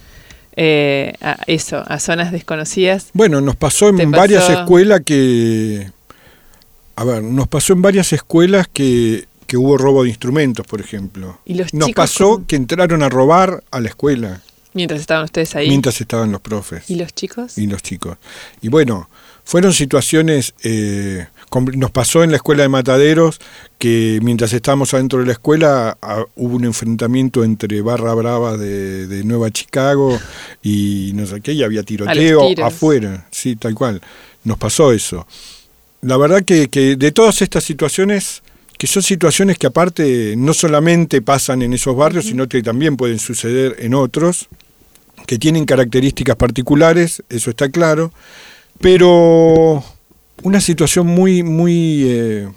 eh, 0.55 1.13
a 1.21 1.37
eso, 1.47 1.83
a 1.87 1.99
zonas 1.99 2.31
desconocidas. 2.31 3.07
Bueno, 3.13 3.41
nos 3.41 3.55
pasó 3.55 3.93
¿Te 3.93 4.03
en 4.03 4.11
pasó? 4.11 4.21
varias 4.21 4.49
escuelas 4.49 5.01
que... 5.05 5.89
A 6.95 7.03
ver, 7.03 7.23
nos 7.23 7.47
pasó 7.47 7.73
en 7.73 7.81
varias 7.81 8.11
escuelas 8.13 8.67
que, 8.71 9.25
que 9.47 9.57
hubo 9.57 9.77
robo 9.77 10.03
de 10.03 10.09
instrumentos, 10.09 10.67
por 10.67 10.81
ejemplo. 10.81 11.39
Y 11.45 11.55
los 11.55 11.73
Nos 11.73 11.91
pasó 11.91 12.43
que 12.45 12.55
entraron 12.55 13.01
a 13.01 13.09
robar 13.09 13.63
a 13.71 13.79
la 13.79 13.87
escuela 13.89 14.41
mientras 14.73 15.01
estaban 15.01 15.25
ustedes 15.25 15.55
ahí. 15.55 15.67
mientras 15.67 15.99
estaban 15.99 16.31
los 16.31 16.39
profes 16.39 16.89
¿Y 16.89 16.95
los 16.95 17.13
chicos? 17.13 17.57
y 17.57 17.67
los 17.67 17.81
chicos. 17.83 18.17
Y 18.61 18.69
bueno, 18.69 19.09
fueron 19.43 19.73
situaciones, 19.73 20.53
eh, 20.63 21.27
nos 21.73 21.91
pasó 21.91 22.23
en 22.23 22.31
la 22.31 22.37
escuela 22.37 22.63
de 22.63 22.69
Mataderos 22.69 23.39
que 23.77 24.19
mientras 24.21 24.53
estábamos 24.53 24.93
adentro 24.93 25.19
de 25.19 25.25
la 25.25 25.33
escuela 25.33 25.97
ah, 26.01 26.23
hubo 26.35 26.55
un 26.55 26.65
enfrentamiento 26.65 27.43
entre 27.43 27.81
Barra 27.81 28.13
Brava 28.13 28.57
de, 28.57 29.07
de 29.07 29.23
Nueva 29.23 29.51
Chicago 29.51 30.19
y 30.61 31.11
no 31.15 31.25
sé 31.25 31.41
qué, 31.41 31.53
y 31.53 31.63
había 31.63 31.83
tiroteo 31.83 32.53
afuera, 32.63 33.27
sí, 33.31 33.55
tal 33.55 33.75
cual. 33.75 34.01
Nos 34.43 34.57
pasó 34.57 34.91
eso. 34.91 35.27
La 36.01 36.17
verdad 36.17 36.43
que, 36.43 36.69
que 36.69 36.95
de 36.95 37.11
todas 37.11 37.41
estas 37.41 37.63
situaciones, 37.63 38.41
que 38.77 38.87
son 38.87 39.03
situaciones 39.03 39.57
que 39.57 39.67
aparte 39.67 40.35
no 40.37 40.53
solamente 40.53 41.21
pasan 41.21 41.61
en 41.61 41.73
esos 41.73 41.95
barrios, 41.95 42.25
sino 42.25 42.47
que 42.47 42.63
también 42.63 42.97
pueden 42.97 43.19
suceder 43.19 43.75
en 43.79 43.93
otros, 43.93 44.47
que 45.27 45.37
tienen 45.37 45.65
características 45.65 46.35
particulares, 46.35 47.23
eso 47.29 47.51
está 47.51 47.69
claro, 47.69 48.11
pero 48.81 49.83
una 50.43 50.59
situación 50.61 51.07
muy, 51.07 51.43
muy... 51.43 52.03
eh, 52.05 52.49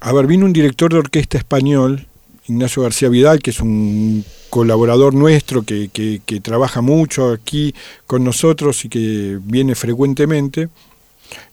a 0.00 0.12
ver, 0.12 0.26
vino 0.26 0.46
un 0.46 0.52
director 0.52 0.92
de 0.92 0.98
orquesta 0.98 1.38
español, 1.38 2.06
Ignacio 2.46 2.82
García 2.82 3.08
Vidal, 3.08 3.40
que 3.40 3.50
es 3.50 3.60
un 3.60 4.24
colaborador 4.50 5.14
nuestro 5.14 5.62
que, 5.62 5.88
que- 5.92 6.40
trabaja 6.40 6.80
mucho 6.80 7.32
aquí 7.32 7.74
con 8.06 8.22
nosotros 8.22 8.84
y 8.84 8.88
que 8.88 9.38
viene 9.42 9.74
frecuentemente. 9.74 10.68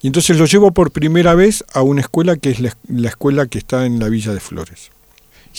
Y 0.02 0.08
entonces 0.08 0.38
lo 0.38 0.46
llevo 0.46 0.72
por 0.72 0.92
primera 0.92 1.34
vez 1.34 1.64
a 1.74 1.82
una 1.82 2.02
escuela 2.02 2.36
que 2.36 2.52
es 2.52 2.60
la 2.60 3.10
escuela 3.10 3.48
que 3.48 3.58
está 3.58 3.86
en 3.86 4.00
la 4.00 4.10
Villa 4.10 4.34
de 4.34 4.40
Flores. 4.40 4.92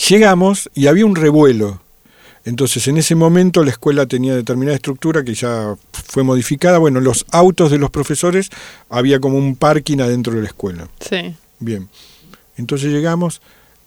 Llegamos 0.09 0.71
y 0.75 0.87
había 0.87 1.07
un 1.07 1.17
revuelo. 1.17 1.82
Entonces 2.45 2.89
en 2.89 2.97
ese 2.97 3.15
momento 3.15 3.65
la 3.65 3.71
escuela 3.71 4.07
tenía 4.07 4.35
determinada 4.35 4.75
estructura 4.75 5.23
que 5.23 5.35
ya 5.35 5.77
fue 5.93 6.25
modificada. 6.25 6.79
Bueno, 6.79 7.01
los 7.01 7.25
autos 7.31 7.71
de 7.71 7.79
los 7.79 7.91
profesores 7.91 8.51
había 8.89 9.21
como 9.21 9.39
un 9.39 9.55
parking 9.55 9.99
adentro 9.99 10.35
de 10.35 10.43
la 10.43 10.49
escuela. 10.49 10.89
Sí. 11.01 11.35
Bien. 11.61 11.89
Entonces 12.57 12.91
llegamos 12.91 13.41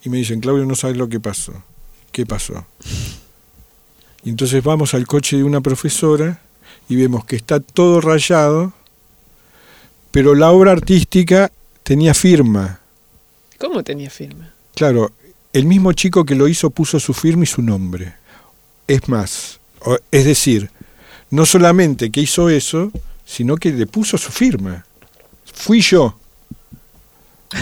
y 0.03 0.09
me 0.09 0.17
dicen, 0.17 0.39
Claudio, 0.39 0.65
no 0.65 0.75
sabes 0.75 0.97
lo 0.97 1.09
que 1.09 1.19
pasó. 1.19 1.53
¿Qué 2.11 2.25
pasó? 2.25 2.65
Y 4.23 4.29
entonces 4.29 4.63
vamos 4.63 4.93
al 4.93 5.05
coche 5.05 5.37
de 5.37 5.43
una 5.43 5.61
profesora 5.61 6.41
y 6.87 6.95
vemos 6.95 7.25
que 7.25 7.35
está 7.35 7.59
todo 7.59 7.99
rayado, 7.99 8.73
pero 10.11 10.33
la 10.33 10.51
obra 10.51 10.71
artística 10.71 11.51
tenía 11.83 12.13
firma. 12.13 12.79
¿Cómo 13.59 13.83
tenía 13.83 14.09
firma? 14.09 14.53
Claro, 14.75 15.11
el 15.53 15.65
mismo 15.65 15.93
chico 15.93 16.25
que 16.25 16.35
lo 16.35 16.47
hizo 16.47 16.69
puso 16.69 16.99
su 16.99 17.13
firma 17.13 17.43
y 17.43 17.47
su 17.47 17.61
nombre. 17.61 18.15
Es 18.87 19.07
más, 19.09 19.59
o- 19.81 19.97
es 20.11 20.25
decir, 20.25 20.69
no 21.31 21.45
solamente 21.45 22.11
que 22.11 22.21
hizo 22.21 22.49
eso, 22.49 22.91
sino 23.25 23.57
que 23.57 23.71
le 23.71 23.87
puso 23.87 24.17
su 24.17 24.31
firma. 24.31 24.85
Fui 25.53 25.81
yo. 25.81 26.17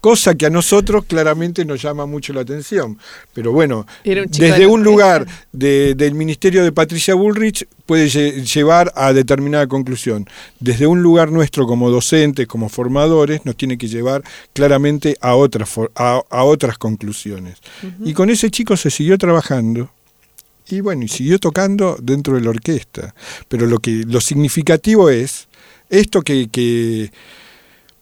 Cosa 0.00 0.34
que 0.34 0.46
a 0.46 0.50
nosotros 0.50 1.04
claramente 1.04 1.62
nos 1.66 1.82
llama 1.82 2.06
mucho 2.06 2.32
la 2.32 2.40
atención. 2.40 2.98
Pero 3.34 3.52
bueno, 3.52 3.86
un 4.22 4.30
desde 4.30 4.66
un 4.66 4.82
lugar 4.82 5.26
de- 5.52 5.94
del 5.94 6.14
ministerio 6.14 6.64
de 6.64 6.72
Patricia 6.72 7.12
Bullrich 7.14 7.66
puede 7.84 8.06
lle- 8.06 8.42
llevar 8.42 8.90
a 8.96 9.12
determinada 9.12 9.66
conclusión. 9.66 10.26
Desde 10.58 10.86
un 10.86 11.02
lugar 11.02 11.30
nuestro 11.30 11.66
como 11.66 11.90
docentes, 11.90 12.46
como 12.46 12.70
formadores, 12.70 13.44
nos 13.44 13.56
tiene 13.58 13.76
que 13.76 13.88
llevar 13.88 14.22
claramente 14.54 15.18
a 15.20 15.34
otras, 15.34 15.68
a, 15.94 16.22
a 16.30 16.44
otras 16.44 16.78
conclusiones. 16.78 17.58
Y 18.02 18.14
con 18.14 18.30
ese 18.30 18.50
chico 18.50 18.78
se 18.78 18.88
siguió 18.90 19.18
trabajando. 19.18 19.90
Y 20.70 20.80
bueno, 20.80 21.04
y 21.04 21.08
siguió 21.08 21.38
tocando 21.38 21.96
dentro 22.02 22.34
de 22.34 22.40
la 22.42 22.50
orquesta. 22.50 23.14
Pero 23.48 23.66
lo 23.66 23.78
que 23.78 24.04
lo 24.06 24.20
significativo 24.20 25.10
es 25.10 25.48
esto 25.88 26.22
que, 26.22 26.48
que, 26.48 27.10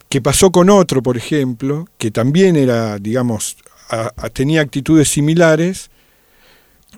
que 0.09 0.21
pasó 0.21 0.51
con 0.53 0.71
otro, 0.71 1.03
por 1.03 1.17
ejemplo, 1.17 1.89
que 1.99 2.11
también 2.11 2.57
era, 2.57 2.99
digamos, 2.99 3.57
a- 3.91 4.13
a- 4.17 4.29
tenía 4.31 4.61
actitudes 4.61 5.09
similares, 5.09 5.91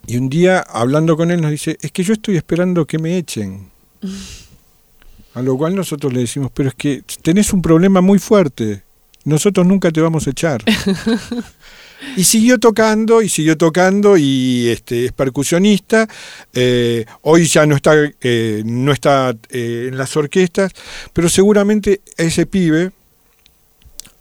y 0.06 0.16
un 0.16 0.28
día, 0.28 0.60
hablando 0.60 1.16
con 1.16 1.30
él, 1.30 1.40
nos 1.40 1.50
dice, 1.50 1.76
es 1.80 1.92
que 1.92 2.02
yo 2.02 2.14
estoy 2.14 2.36
esperando 2.36 2.86
que 2.86 2.98
me 2.98 3.16
echen. 3.16 3.70
A 5.34 5.42
lo 5.42 5.56
cual 5.56 5.76
nosotros 5.76 6.12
le 6.12 6.20
decimos, 6.20 6.50
pero 6.52 6.70
es 6.70 6.74
que 6.74 7.04
tenés 7.22 7.52
un 7.52 7.62
problema 7.62 8.00
muy 8.00 8.18
fuerte, 8.18 8.82
nosotros 9.24 9.64
nunca 9.64 9.92
te 9.92 10.00
vamos 10.00 10.26
a 10.26 10.30
echar. 10.30 10.64
Y 12.16 12.24
siguió 12.24 12.58
tocando, 12.58 13.22
y 13.22 13.28
siguió 13.28 13.56
tocando, 13.58 14.16
y 14.16 14.68
este, 14.68 15.06
es 15.06 15.12
percusionista. 15.12 16.08
eh, 16.54 17.04
hoy 17.22 17.46
ya 17.46 17.66
no 17.66 17.76
está, 17.76 17.94
eh, 18.20 18.62
no 18.64 18.92
está 18.92 19.34
eh, 19.50 19.86
en 19.90 19.96
las 19.98 20.16
orquestas, 20.16 20.72
pero 21.12 21.28
seguramente 21.28 22.00
ese 22.16 22.46
pibe, 22.46 22.92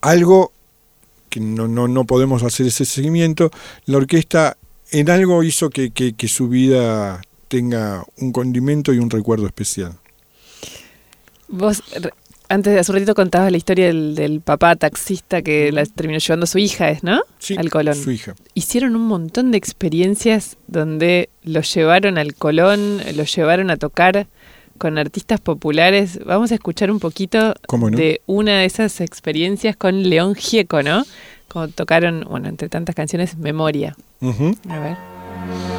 algo 0.01 0.51
que 1.29 1.39
no, 1.39 1.67
no, 1.67 1.87
no 1.87 2.05
podemos 2.05 2.43
hacer 2.43 2.67
ese 2.67 2.85
seguimiento, 2.85 3.51
la 3.85 3.97
orquesta 3.97 4.57
en 4.91 5.09
algo 5.09 5.43
hizo 5.43 5.69
que, 5.69 5.91
que- 5.91 6.13
que 6.13 6.27
su 6.27 6.49
vida 6.49 7.21
tenga 7.47 8.03
un 8.17 8.31
condimento 8.31 8.93
y 8.93 8.97
un 8.99 9.09
recuerdo 9.09 9.45
especial. 9.45 9.97
Vos, 11.47 11.83
antes 12.49 12.73
de 12.73 12.79
hace 12.79 12.91
un 12.91 12.95
ratito 12.97 13.13
contabas 13.15 13.51
la 13.51 13.57
historia 13.57 13.87
del, 13.87 14.15
del 14.15 14.41
papá 14.41 14.75
taxista 14.75 15.41
que 15.41 15.71
la 15.71 15.85
terminó 15.85 16.19
llevando 16.19 16.43
a 16.45 16.47
su 16.47 16.57
hija, 16.57 16.89
¿es, 16.89 17.03
no? 17.03 17.21
Sí, 17.37 17.55
Al 17.57 17.69
Colón. 17.69 17.95
su 17.95 18.11
hija. 18.11 18.33
Hicieron 18.55 18.95
un 18.95 19.03
montón 19.07 19.51
de 19.51 19.57
experiencias 19.57 20.57
donde 20.67 21.29
lo 21.43 21.61
llevaron 21.61 22.17
al 22.17 22.33
Colón, 22.33 22.99
lo 23.15 23.23
llevaron 23.23 23.69
a 23.69 23.77
tocar 23.77 24.27
con 24.77 24.97
artistas 24.97 25.39
populares. 25.39 26.19
Vamos 26.25 26.51
a 26.51 26.55
escuchar 26.55 26.89
un 26.89 26.99
poquito 26.99 27.53
de 27.91 28.21
una 28.25 28.59
de 28.59 28.65
esas 28.65 28.99
experiencias 29.01 29.75
con 29.75 30.09
León 30.09 30.35
Gieco, 30.35 30.81
¿no? 30.83 31.03
Como 31.47 31.67
tocaron, 31.67 32.25
bueno, 32.29 32.47
entre 32.49 32.69
tantas 32.69 32.95
canciones, 32.95 33.37
Memoria. 33.37 33.95
A 34.21 34.79
ver. 34.79 35.78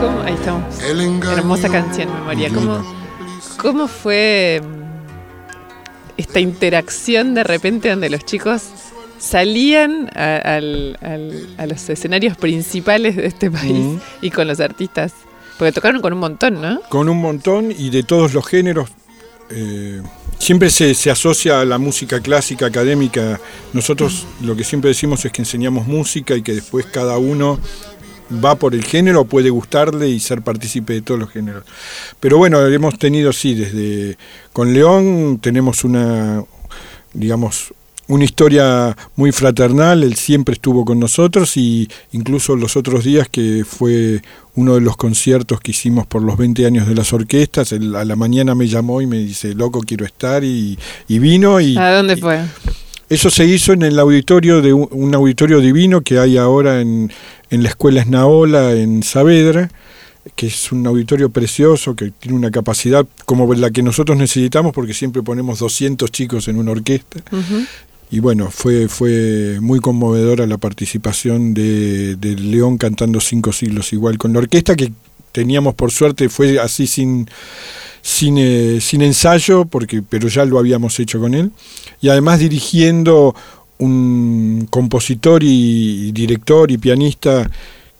¿Cómo? 0.00 0.20
Ahí 0.22 0.34
estamos. 0.34 0.80
Hermosa 0.82 1.68
canción, 1.68 2.12
Memoria. 2.12 2.50
¿Cómo, 2.52 2.84
¿Cómo 3.58 3.88
fue 3.88 4.60
mm, 4.62 6.18
esta 6.18 6.40
interacción 6.40 7.34
de 7.34 7.44
repente 7.44 7.90
donde 7.90 8.10
los 8.10 8.24
chicos 8.24 8.62
salían 9.18 10.10
a, 10.14 10.60
los 10.60 11.88
escenarios 11.88 12.36
principales 12.36 13.16
de 13.16 13.26
este 13.26 13.50
país 13.50 13.98
y 14.20 14.30
con 14.30 14.46
los 14.46 14.60
artistas? 14.60 15.12
Porque 15.58 15.72
tocaron 15.72 16.00
con 16.00 16.12
un 16.12 16.20
montón, 16.20 16.60
¿no? 16.60 16.80
Con 16.88 17.08
un 17.08 17.20
montón 17.20 17.72
y 17.76 17.90
de 17.90 18.04
todos 18.04 18.32
los 18.32 18.46
géneros. 18.46 18.90
Eh, 19.50 20.02
siempre 20.38 20.70
se, 20.70 21.10
asocia 21.10 21.60
a 21.60 21.64
la 21.64 21.78
música 21.78 22.20
clásica 22.20 22.66
académica. 22.66 23.40
Nosotros 23.72 24.26
lo 24.42 24.56
que 24.56 24.64
siempre 24.64 24.88
decimos 24.88 25.24
es 25.24 25.32
que 25.32 25.42
enseñamos 25.42 25.86
música 25.86 26.34
y 26.34 26.42
que 26.42 26.54
después 26.54 26.86
cada 26.86 27.18
uno 27.18 27.58
va 28.32 28.56
por 28.56 28.74
el 28.74 28.84
género, 28.84 29.24
puede 29.24 29.50
gustarle 29.50 30.08
y 30.08 30.20
ser 30.20 30.42
partícipe 30.42 30.94
de 30.94 31.02
todos 31.02 31.20
los 31.20 31.30
géneros. 31.30 31.64
Pero 32.20 32.38
bueno, 32.38 32.64
hemos 32.66 32.98
tenido, 32.98 33.32
sí, 33.32 33.54
desde 33.54 34.16
con 34.52 34.72
León 34.72 35.38
tenemos 35.40 35.84
una, 35.84 36.42
digamos, 37.12 37.72
una 38.08 38.24
historia 38.24 38.96
muy 39.16 39.32
fraternal, 39.32 40.02
él 40.02 40.16
siempre 40.16 40.54
estuvo 40.54 40.84
con 40.84 40.98
nosotros 40.98 41.56
y 41.58 41.88
incluso 42.12 42.56
los 42.56 42.74
otros 42.76 43.04
días 43.04 43.28
que 43.28 43.64
fue 43.68 44.22
uno 44.54 44.74
de 44.74 44.80
los 44.80 44.96
conciertos 44.96 45.60
que 45.60 45.72
hicimos 45.72 46.06
por 46.06 46.22
los 46.22 46.38
20 46.38 46.64
años 46.66 46.88
de 46.88 46.94
las 46.94 47.12
orquestas, 47.12 47.72
a 47.72 47.76
la 47.76 48.16
mañana 48.16 48.54
me 48.54 48.66
llamó 48.66 49.02
y 49.02 49.06
me 49.06 49.18
dice, 49.18 49.54
loco, 49.54 49.80
quiero 49.80 50.06
estar 50.06 50.42
y, 50.42 50.78
vino. 51.06 51.60
Y, 51.60 51.76
¿A 51.76 51.92
dónde 51.92 52.16
fue? 52.16 52.40
Eso 53.08 53.30
se 53.30 53.44
hizo 53.46 53.72
en 53.72 53.82
el 53.82 53.98
auditorio 53.98 54.60
de 54.60 54.72
un, 54.72 55.14
auditorio 55.14 55.60
divino 55.60 56.02
que 56.02 56.18
hay 56.18 56.36
ahora 56.36 56.80
en, 56.80 57.12
en 57.50 57.62
la 57.62 57.70
escuela 57.70 58.00
Esnaola, 58.00 58.72
en 58.72 59.02
Saavedra 59.02 59.70
que 60.34 60.46
es 60.46 60.72
un 60.72 60.86
auditorio 60.86 61.30
precioso, 61.30 61.94
que 61.94 62.10
tiene 62.10 62.36
una 62.36 62.50
capacidad 62.50 63.06
como 63.24 63.52
la 63.54 63.70
que 63.70 63.82
nosotros 63.82 64.16
necesitamos, 64.16 64.72
porque 64.72 64.94
siempre 64.94 65.22
ponemos 65.22 65.58
200 65.58 66.10
chicos 66.10 66.48
en 66.48 66.58
una 66.58 66.72
orquesta. 66.72 67.20
Y 68.10 68.20
bueno, 68.20 68.50
fue, 68.50 68.88
fue 68.88 69.58
muy 69.60 69.80
conmovedora 69.80 70.46
la 70.46 70.56
participación 70.56 71.52
de, 71.54 72.16
León 72.20 72.78
cantando 72.78 73.20
cinco 73.20 73.52
siglos 73.52 73.92
igual 73.92 74.16
con 74.16 74.32
la 74.32 74.38
orquesta 74.40 74.76
que 74.76 74.92
teníamos 75.38 75.74
por 75.74 75.92
suerte, 75.92 76.28
fue 76.28 76.58
así 76.58 76.88
sin, 76.88 77.30
sin, 78.02 78.38
eh, 78.38 78.80
sin 78.80 79.02
ensayo, 79.02 79.66
porque, 79.66 80.02
pero 80.02 80.26
ya 80.26 80.44
lo 80.44 80.58
habíamos 80.58 80.98
hecho 80.98 81.20
con 81.20 81.32
él, 81.32 81.52
y 82.00 82.08
además 82.08 82.40
dirigiendo 82.40 83.36
un 83.78 84.66
compositor 84.68 85.44
y, 85.44 86.10
director 86.10 86.72
y 86.72 86.78
pianista 86.78 87.48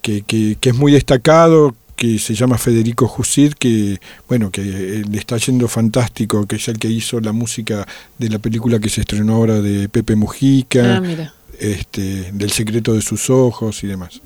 que, 0.01 0.23
que, 0.23 0.57
que, 0.59 0.71
es 0.71 0.75
muy 0.75 0.91
destacado, 0.91 1.73
que 1.95 2.19
se 2.19 2.35
llama 2.35 2.57
Federico 2.57 3.07
Jusid, 3.07 3.53
que 3.53 3.99
bueno, 4.27 4.51
que 4.51 4.61
eh, 4.61 5.03
le 5.09 5.17
está 5.17 5.37
yendo 5.37 5.69
fantástico, 5.69 6.45
que 6.45 6.57
es 6.57 6.67
el 6.67 6.77
que 6.77 6.89
hizo 6.89 7.21
la 7.21 7.31
música 7.31 7.87
de 8.17 8.27
la 8.27 8.39
película 8.39 8.79
que 8.79 8.89
se 8.89 8.99
estrenó 8.99 9.35
ahora 9.35 9.61
de 9.61 9.87
Pepe 9.87 10.17
Mujica, 10.17 10.97
ah, 10.97 11.33
este, 11.59 12.31
del 12.31 12.51
secreto 12.51 12.93
de 12.93 13.01
sus 13.01 13.29
ojos 13.29 13.83
y 13.83 13.87
demás. 13.87 14.21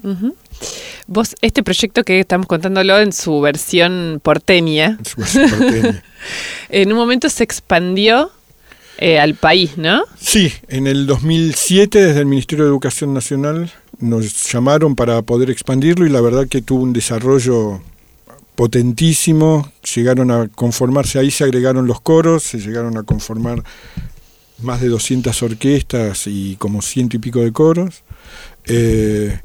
Vos, 1.07 1.35
este 1.41 1.63
proyecto 1.63 2.03
que 2.03 2.19
estamos 2.19 2.47
contándolo 2.47 2.99
en 2.99 3.11
su 3.11 3.41
versión 3.41 4.19
porteña, 4.23 4.99
en 6.69 6.91
un 6.91 6.97
momento 6.97 7.29
se 7.29 7.43
expandió 7.43 8.31
eh, 8.97 9.19
al 9.19 9.35
país, 9.35 9.77
¿no? 9.77 10.03
Sí, 10.19 10.53
en 10.67 10.87
el 10.87 11.07
2007 11.07 11.99
desde 11.99 12.19
el 12.19 12.25
Ministerio 12.25 12.65
de 12.65 12.69
Educación 12.69 13.13
Nacional 13.13 13.71
nos 13.99 14.51
llamaron 14.51 14.95
para 14.95 15.21
poder 15.23 15.49
expandirlo 15.49 16.05
y 16.05 16.09
la 16.09 16.21
verdad 16.21 16.47
que 16.47 16.61
tuvo 16.61 16.83
un 16.83 16.93
desarrollo 16.93 17.81
potentísimo, 18.55 19.71
llegaron 19.95 20.31
a 20.31 20.47
conformarse, 20.47 21.19
ahí 21.19 21.31
se 21.31 21.43
agregaron 21.43 21.87
los 21.87 22.01
coros, 22.01 22.43
se 22.43 22.59
llegaron 22.59 22.97
a 22.97 23.03
conformar 23.03 23.63
más 24.59 24.81
de 24.81 24.89
200 24.89 25.41
orquestas 25.43 26.27
y 26.27 26.55
como 26.57 26.81
ciento 26.81 27.15
y 27.17 27.19
pico 27.19 27.39
de 27.39 27.51
coros. 27.51 28.03
Eh, 28.65 29.39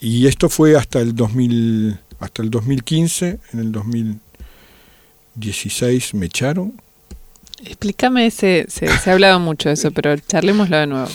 y 0.00 0.26
esto 0.26 0.48
fue 0.48 0.76
hasta 0.76 0.98
el 1.00 1.14
2000, 1.14 1.98
hasta 2.18 2.42
el 2.42 2.50
2015, 2.50 3.38
en 3.52 3.60
el 3.60 3.70
2016 3.72 6.14
me 6.14 6.26
echaron. 6.26 6.72
Explícame, 7.64 8.26
ese, 8.26 8.66
se, 8.68 8.88
se 8.98 9.10
ha 9.10 9.12
hablado 9.12 9.38
mucho 9.38 9.68
de 9.68 9.74
eso, 9.74 9.92
pero 9.92 10.16
charlémoslo 10.16 10.78
de 10.78 10.86
nuevo. 10.86 11.08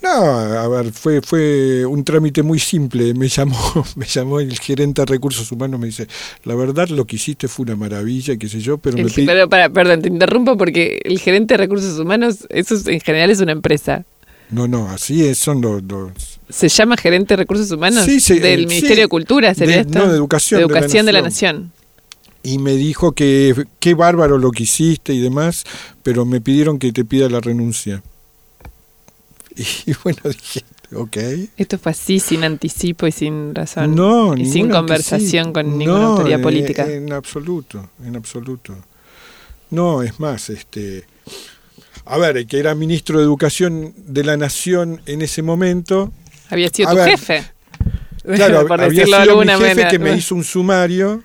No, 0.00 0.10
a 0.10 0.68
ver, 0.68 0.92
fue, 0.92 1.20
fue 1.20 1.84
un 1.84 2.04
trámite 2.04 2.42
muy 2.42 2.60
simple. 2.60 3.14
Me 3.14 3.28
llamó, 3.28 3.58
me 3.96 4.06
llamó 4.06 4.40
el 4.40 4.58
gerente 4.58 5.02
de 5.02 5.06
recursos 5.06 5.50
humanos, 5.50 5.80
me 5.80 5.86
dice, 5.86 6.06
la 6.44 6.54
verdad 6.54 6.88
lo 6.88 7.04
que 7.04 7.16
hiciste 7.16 7.48
fue 7.48 7.64
una 7.64 7.76
maravilla, 7.76 8.36
qué 8.36 8.48
sé 8.48 8.60
yo, 8.60 8.78
pero 8.78 8.96
me 8.96 9.10
Pero 9.10 9.48
para, 9.48 9.68
perdón, 9.70 10.02
te 10.02 10.08
interrumpo 10.08 10.56
porque 10.56 11.00
el 11.04 11.18
gerente 11.18 11.54
de 11.54 11.58
recursos 11.58 11.98
humanos, 11.98 12.46
eso 12.50 12.76
en 12.88 13.00
general 13.00 13.30
es 13.30 13.40
una 13.40 13.52
empresa. 13.52 14.04
No, 14.50 14.66
no, 14.66 14.88
así 14.88 15.26
es, 15.26 15.38
son 15.38 15.60
los, 15.60 15.82
¿Se 16.48 16.68
llama 16.68 16.96
gerente 16.96 17.34
de 17.34 17.38
recursos 17.38 17.70
humanos? 17.70 18.06
Sí, 18.06 18.38
Del 18.38 18.66
Ministerio 18.66 19.04
de 19.04 19.08
Cultura, 19.08 19.54
¿sería 19.54 19.80
esto? 19.80 19.98
No, 19.98 20.08
de 20.08 20.16
Educación. 20.16 20.60
De 20.60 20.64
Educación 20.64 21.06
de 21.06 21.12
la 21.12 21.20
Nación. 21.20 21.72
Y 22.42 22.58
me 22.58 22.72
dijo 22.72 23.12
que 23.12 23.66
qué 23.80 23.94
bárbaro 23.94 24.38
lo 24.38 24.52
que 24.52 24.62
hiciste 24.62 25.12
y 25.12 25.20
demás, 25.20 25.64
pero 26.02 26.24
me 26.24 26.40
pidieron 26.40 26.78
que 26.78 26.92
te 26.92 27.04
pida 27.04 27.28
la 27.28 27.40
renuncia. 27.40 28.02
Y 29.86 29.92
bueno, 30.02 30.20
dije, 30.24 30.64
ok. 30.94 31.16
Esto 31.56 31.78
fue 31.78 31.92
así, 31.92 32.20
sin 32.20 32.44
anticipo 32.44 33.06
y 33.06 33.12
sin 33.12 33.54
razón. 33.54 33.94
No, 33.94 34.36
Y 34.36 34.46
sin 34.46 34.70
conversación 34.70 35.52
con 35.52 35.76
ninguna 35.78 36.06
autoridad 36.06 36.40
política. 36.40 36.86
En 36.90 37.12
absoluto, 37.12 37.90
en 38.04 38.16
absoluto. 38.16 38.76
No, 39.70 40.02
es 40.02 40.18
más, 40.20 40.50
este. 40.50 41.04
A 42.04 42.16
ver, 42.16 42.38
el 42.38 42.46
que 42.46 42.58
era 42.58 42.74
ministro 42.74 43.18
de 43.18 43.24
Educación 43.24 43.92
de 43.96 44.24
la 44.24 44.36
Nación 44.36 45.02
en 45.06 45.20
ese 45.22 45.42
momento. 45.42 46.12
Había 46.50 46.68
sido 46.70 46.90
tu 46.90 46.96
jefe. 46.98 47.44
Claro, 48.24 48.66
había 48.78 49.06
sido 49.06 49.40
mi 49.40 49.48
jefe 49.48 49.88
que 49.88 49.98
me 49.98 50.14
hizo 50.14 50.34
un 50.34 50.44
sumario. 50.44 51.22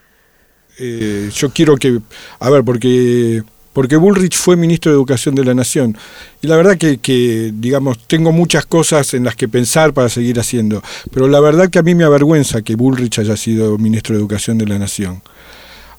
Eh, 0.80 1.30
yo 1.36 1.50
quiero 1.50 1.76
que. 1.76 2.00
A 2.40 2.50
ver, 2.50 2.64
porque 2.64 3.44
porque 3.74 3.98
Bullrich 3.98 4.38
fue 4.38 4.56
ministro 4.56 4.92
de 4.92 4.96
Educación 4.96 5.36
de 5.36 5.44
la 5.44 5.54
Nación. 5.54 5.98
Y 6.42 6.48
la 6.48 6.56
verdad 6.56 6.78
que, 6.78 7.52
digamos, 7.54 7.98
tengo 8.08 8.32
muchas 8.32 8.66
cosas 8.66 9.14
en 9.14 9.24
las 9.24 9.36
que 9.36 9.48
pensar 9.48 9.94
para 9.94 10.10
seguir 10.10 10.40
haciendo, 10.40 10.82
pero 11.12 11.28
la 11.28 11.40
verdad 11.40 11.70
que 11.70 11.80
a 11.80 11.84
mí 11.84 11.96
me 11.96 12.04
avergüenza 12.04 12.62
que 12.62 12.76
Bullrich 12.76 13.20
haya 13.20 13.36
sido 13.36 13.78
ministro 13.78 14.16
de 14.16 14.22
Educación 14.22 14.58
de 14.58 14.68
la 14.68 14.80
Nación. 14.80 15.22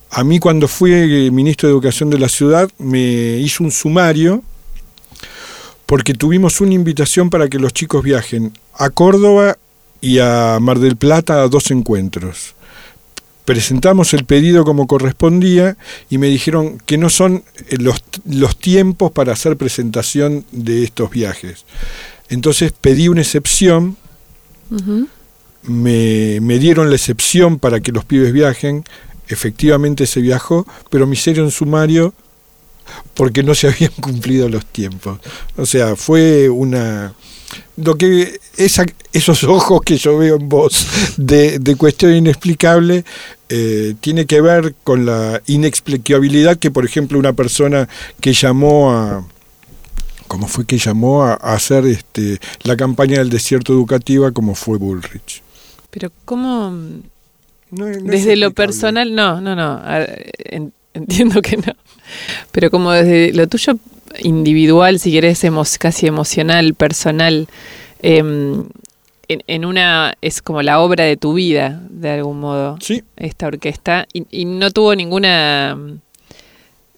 A 0.09 0.23
mí 0.23 0.39
cuando 0.39 0.67
fui 0.67 1.29
ministro 1.31 1.67
de 1.67 1.73
Educación 1.73 2.09
de 2.09 2.19
la 2.19 2.29
ciudad 2.29 2.69
me 2.77 3.37
hizo 3.37 3.63
un 3.63 3.71
sumario 3.71 4.43
porque 5.85 6.13
tuvimos 6.13 6.61
una 6.61 6.73
invitación 6.73 7.29
para 7.29 7.49
que 7.49 7.59
los 7.59 7.73
chicos 7.73 8.03
viajen 8.03 8.53
a 8.73 8.89
Córdoba 8.89 9.57
y 9.99 10.19
a 10.19 10.57
Mar 10.61 10.79
del 10.79 10.95
Plata 10.95 11.41
a 11.41 11.47
dos 11.49 11.69
encuentros 11.69 12.55
presentamos 13.45 14.13
el 14.13 14.25
pedido 14.25 14.65
como 14.65 14.87
correspondía 14.87 15.77
y 16.09 16.17
me 16.17 16.27
dijeron 16.27 16.79
que 16.85 16.97
no 16.97 17.09
son 17.09 17.43
eh, 17.69 17.77
los, 17.77 18.03
los 18.25 18.57
tiempos 18.57 19.11
para 19.11 19.33
hacer 19.33 19.55
presentación 19.55 20.45
de 20.51 20.83
estos 20.83 21.11
viajes. 21.11 21.65
Entonces 22.29 22.73
pedí 22.73 23.07
una 23.07 23.21
excepción, 23.21 23.97
me, 25.63 26.39
me, 26.41 26.59
dieron 26.59 26.89
la 26.89 26.95
excepción 26.95 27.59
para 27.59 27.79
que 27.79 27.91
los 27.91 28.03
pibes 28.03 28.33
viajen, 28.33 28.83
efectivamente 29.27 30.07
se 30.07 30.21
viajó, 30.21 30.65
pero 30.89 31.05
me 31.05 31.13
hicieron 31.13 31.51
sumario 31.51 32.13
porque 33.13 33.43
no 33.43 33.53
se 33.53 33.67
habían 33.69 33.91
cumplido 34.01 34.49
los 34.49 34.65
tiempos. 34.65 35.19
O 35.55 35.65
sea, 35.65 35.95
fue 35.95 36.49
una 36.49 37.13
lo 37.77 37.95
que 37.95 38.39
esa, 38.57 38.85
esos 39.13 39.43
ojos 39.43 39.81
que 39.83 39.97
yo 39.97 40.17
veo 40.17 40.37
en 40.37 40.49
vos 40.49 40.87
de, 41.17 41.59
de 41.59 41.75
cuestión 41.75 42.13
inexplicable 42.13 43.03
eh, 43.49 43.95
tiene 43.99 44.25
que 44.25 44.41
ver 44.41 44.75
con 44.83 45.05
la 45.05 45.41
inexplicabilidad 45.45 46.57
que, 46.57 46.71
por 46.71 46.85
ejemplo, 46.85 47.19
una 47.19 47.33
persona 47.33 47.87
que 48.19 48.33
llamó 48.33 48.91
a 48.91 49.25
como 50.27 50.47
fue 50.47 50.65
que 50.65 50.77
llamó 50.79 51.23
a, 51.23 51.33
hacer 51.35 51.85
este, 51.85 52.39
la 52.63 52.75
campaña 52.75 53.19
del 53.19 53.29
desierto 53.29 53.73
educativa 53.73 54.31
como 54.31 54.55
fue 54.55 54.77
Bullrich. 54.77 55.43
Pero 55.91 56.11
¿cómo 56.25 56.71
No 56.71 56.99
no 57.71 58.11
desde 58.11 58.35
lo 58.35 58.51
personal, 58.51 59.13
no, 59.13 59.39
no, 59.39 59.55
no. 59.55 59.81
entiendo 60.93 61.41
que 61.41 61.57
no. 61.57 61.73
Pero 62.51 62.71
como 62.71 62.91
desde 62.91 63.33
lo 63.33 63.47
tuyo 63.47 63.77
individual, 64.19 64.99
si 64.99 65.11
querés, 65.11 65.43
emo- 65.43 65.77
casi 65.79 66.07
emocional, 66.07 66.73
personal, 66.73 67.47
em, 68.01 68.63
en, 69.27 69.43
en 69.47 69.65
una. 69.65 70.15
es 70.21 70.41
como 70.41 70.61
la 70.61 70.79
obra 70.79 71.03
de 71.03 71.17
tu 71.17 71.33
vida, 71.33 71.81
de 71.89 72.11
algún 72.11 72.39
modo, 72.39 72.77
Sí, 72.81 73.03
esta 73.17 73.47
orquesta. 73.47 74.07
Y, 74.13 74.25
y 74.31 74.45
no 74.45 74.71
tuvo 74.71 74.95
ninguna. 74.95 75.77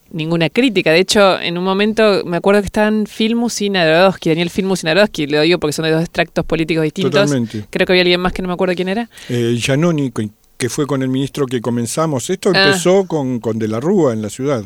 Ninguna 0.10 0.50
crítica. 0.50 0.92
De 0.92 1.00
hecho, 1.00 1.38
en 1.38 1.58
un 1.58 1.66
momento 1.66 2.24
me 2.26 2.38
acuerdo 2.38 2.62
que 2.62 2.68
estaban 2.68 3.08
Filmus 3.08 3.62
y 3.62 3.70
Narodowski, 3.70 4.30
Daniel 4.30 4.50
Filmus 4.50 4.84
y 4.84 4.86
Narodowski, 4.86 5.28
lo 5.28 5.42
digo 5.42 5.60
porque 5.60 5.74
son 5.74 5.84
de 5.84 5.92
dos 5.92 6.02
extractos 6.02 6.46
políticos 6.46 6.84
distintos. 6.86 7.12
totalmente. 7.12 7.66
Creo 7.70 7.86
que 7.86 7.92
había 7.92 8.04
alguien 8.04 8.22
más 8.22 8.32
que 8.32 8.42
no 8.42 8.48
me 8.48 8.54
acuerdo 8.54 8.74
quién 8.74 8.88
era. 8.88 9.10
Eh, 9.28 9.58
Giannoni, 9.60 10.12
que- 10.12 10.30
que 10.58 10.70
fue 10.70 10.88
con 10.88 11.04
el 11.04 11.10
ministro 11.10 11.46
que 11.46 11.60
comenzamos, 11.60 12.30
esto 12.30 12.52
Ah. 12.56 12.68
empezó 12.68 13.06
con, 13.06 13.42
con 13.42 13.60
De 13.60 13.68
la 13.68 13.82
Rúa 13.82 14.14
en 14.14 14.22
la 14.22 14.30
ciudad. 14.30 14.64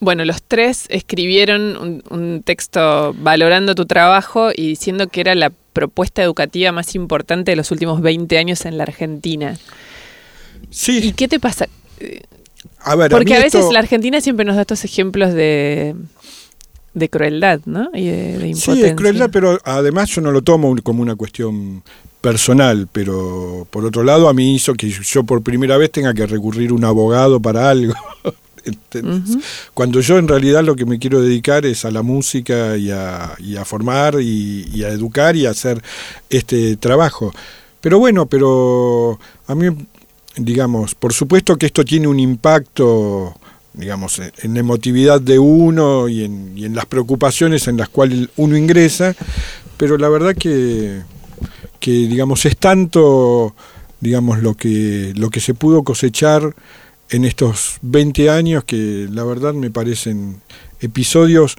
Bueno, 0.00 0.24
los 0.24 0.42
tres 0.42 0.86
escribieron 0.88 1.76
un, 1.76 2.02
un 2.10 2.42
texto 2.42 3.14
valorando 3.18 3.74
tu 3.74 3.84
trabajo 3.86 4.50
y 4.54 4.66
diciendo 4.68 5.08
que 5.08 5.20
era 5.20 5.34
la 5.34 5.52
propuesta 5.72 6.22
educativa 6.22 6.72
más 6.72 6.94
importante 6.94 7.52
de 7.52 7.56
los 7.56 7.70
últimos 7.70 8.00
20 8.00 8.38
años 8.38 8.64
en 8.64 8.78
la 8.78 8.84
Argentina. 8.84 9.56
¿Y 10.70 10.74
Sí, 10.74 11.12
qué 11.12 11.28
te 11.28 11.38
pasa? 11.38 11.68
a 12.80 12.94
ver, 12.96 13.10
Porque 13.10 13.34
a, 13.34 13.38
veces 13.38 13.60
esto- 13.60 13.72
la 13.72 13.78
Argentina 13.80 14.20
siempre 14.20 14.44
nos 14.46 14.56
da 14.56 14.62
estos 14.62 14.84
ejemplos 14.84 15.34
de, 15.34 15.94
de 16.94 17.08
crueldad, 17.10 17.60
¿no? 17.66 17.90
Y 17.94 18.06
de, 18.06 18.38
de 18.38 18.48
impotencia. 18.48 18.74
Sí, 18.74 18.82
es 18.84 18.94
crueldad, 18.94 19.30
pero 19.30 19.58
además 19.64 20.08
yo 20.10 20.20
no 20.22 20.32
lo 20.32 20.42
tomo 20.42 20.74
como 20.82 21.02
una 21.02 21.14
cuestión 21.16 21.82
personal, 22.20 22.88
pero 22.90 23.66
por 23.70 23.84
otro 23.84 24.02
lado 24.02 24.28
a 24.28 24.34
mí 24.34 24.54
hizo 24.54 24.74
que 24.74 24.88
yo 24.90 25.24
por 25.24 25.42
primera 25.42 25.76
vez 25.78 25.90
tenga 25.90 26.12
que 26.14 26.26
recurrir 26.26 26.70
a 26.70 26.74
un 26.74 26.84
abogado 26.84 27.40
para 27.40 27.68
algo. 27.70 27.94
Ujú. 28.94 29.40
Cuando 29.74 30.00
yo 30.00 30.18
en 30.18 30.28
realidad 30.28 30.62
lo 30.64 30.76
que 30.76 30.86
me 30.86 30.98
quiero 30.98 31.20
dedicar 31.20 31.64
es 31.66 31.84
a 31.84 31.90
la 31.90 32.02
música 32.02 32.76
y 32.76 32.90
a, 32.90 33.34
y 33.38 33.56
a 33.56 33.64
formar 33.64 34.20
y, 34.20 34.68
y 34.72 34.84
a 34.84 34.88
educar 34.88 35.36
y 35.36 35.46
a 35.46 35.50
hacer 35.50 35.82
este 36.28 36.76
trabajo. 36.76 37.32
Pero 37.80 37.98
bueno, 37.98 38.26
pero 38.26 39.18
a 39.46 39.54
mí, 39.54 39.68
digamos, 40.36 40.94
por 40.94 41.12
supuesto 41.12 41.56
que 41.56 41.66
esto 41.66 41.84
tiene 41.84 42.06
un 42.08 42.20
impacto, 42.20 43.34
digamos, 43.72 44.18
en, 44.18 44.32
en 44.42 44.54
la 44.54 44.60
emotividad 44.60 45.20
de 45.20 45.38
uno 45.38 46.08
y 46.08 46.24
en, 46.24 46.52
y 46.56 46.66
en 46.66 46.74
las 46.74 46.86
preocupaciones 46.86 47.68
en 47.68 47.78
las 47.78 47.88
cuales 47.88 48.28
uno 48.36 48.56
ingresa, 48.56 49.16
pero 49.76 49.96
la 49.96 50.10
verdad 50.10 50.34
que, 50.36 51.00
que 51.78 51.90
digamos, 51.90 52.44
es 52.44 52.58
tanto, 52.58 53.54
digamos, 54.00 54.42
lo 54.42 54.54
que, 54.54 55.14
lo 55.16 55.30
que 55.30 55.40
se 55.40 55.54
pudo 55.54 55.82
cosechar 55.82 56.54
en 57.10 57.24
estos 57.24 57.78
20 57.82 58.30
años 58.30 58.64
que 58.64 59.06
la 59.10 59.24
verdad 59.24 59.54
me 59.54 59.70
parecen 59.70 60.40
episodios 60.80 61.56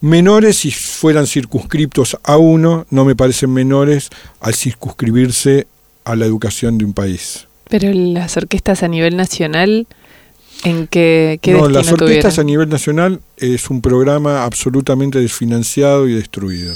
menores 0.00 0.58
si 0.58 0.70
fueran 0.70 1.26
circunscriptos 1.26 2.18
a 2.22 2.36
uno, 2.36 2.86
no 2.90 3.04
me 3.04 3.16
parecen 3.16 3.52
menores 3.52 4.10
al 4.40 4.54
circunscribirse 4.54 5.66
a 6.04 6.16
la 6.16 6.26
educación 6.26 6.78
de 6.78 6.84
un 6.84 6.92
país. 6.92 7.46
Pero 7.68 7.92
las 7.92 8.36
orquestas 8.36 8.82
a 8.82 8.88
nivel 8.88 9.16
nacional, 9.16 9.86
¿en 10.64 10.86
qué, 10.86 11.38
qué 11.42 11.52
no, 11.52 11.68
las 11.68 11.92
orquestas 11.92 12.38
a 12.38 12.44
nivel 12.44 12.68
nacional 12.68 13.20
es 13.36 13.68
un 13.70 13.82
programa 13.82 14.44
absolutamente 14.44 15.20
desfinanciado 15.20 16.08
y 16.08 16.14
destruido. 16.14 16.74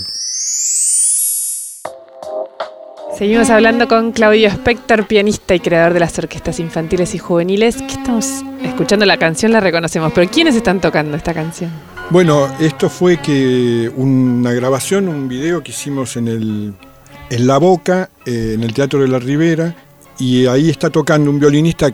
Seguimos 3.23 3.51
hablando 3.51 3.87
con 3.87 4.11
Claudio 4.11 4.49
Spector, 4.49 5.07
pianista 5.07 5.55
y 5.55 5.61
creador 5.61 5.95
de 5.95 6.01
las 6.01 6.19
orquestas 6.19 6.59
infantiles 6.59 7.15
y 7.15 7.19
juveniles. 7.19 7.77
Estamos 7.77 8.43
escuchando 8.65 9.07
la 9.07 9.17
canción, 9.17 9.53
la 9.53 9.61
reconocemos, 9.61 10.13
pero 10.13 10.29
¿quiénes 10.29 10.57
están 10.57 10.81
tocando 10.81 11.17
esta 11.17 11.33
canción? 11.33 11.71
Bueno, 12.11 12.49
esto 12.59 12.91
fue 12.91 13.19
que 13.19 13.89
una 13.95 14.51
grabación, 14.51 15.07
un 15.07 15.29
video 15.29 15.63
que 15.63 15.71
hicimos 15.71 16.17
en 16.17 16.27
el 16.27 16.75
en 17.31 17.47
La 17.47 17.59
Boca, 17.59 18.11
eh, 18.27 18.55
en 18.57 18.65
el 18.65 18.75
Teatro 18.75 19.01
de 19.01 19.07
la 19.07 19.21
Ribera, 19.21 19.73
y 20.19 20.47
ahí 20.47 20.69
está 20.69 20.91
tocando 20.91 21.31
un 21.31 21.39
violinista 21.39 21.93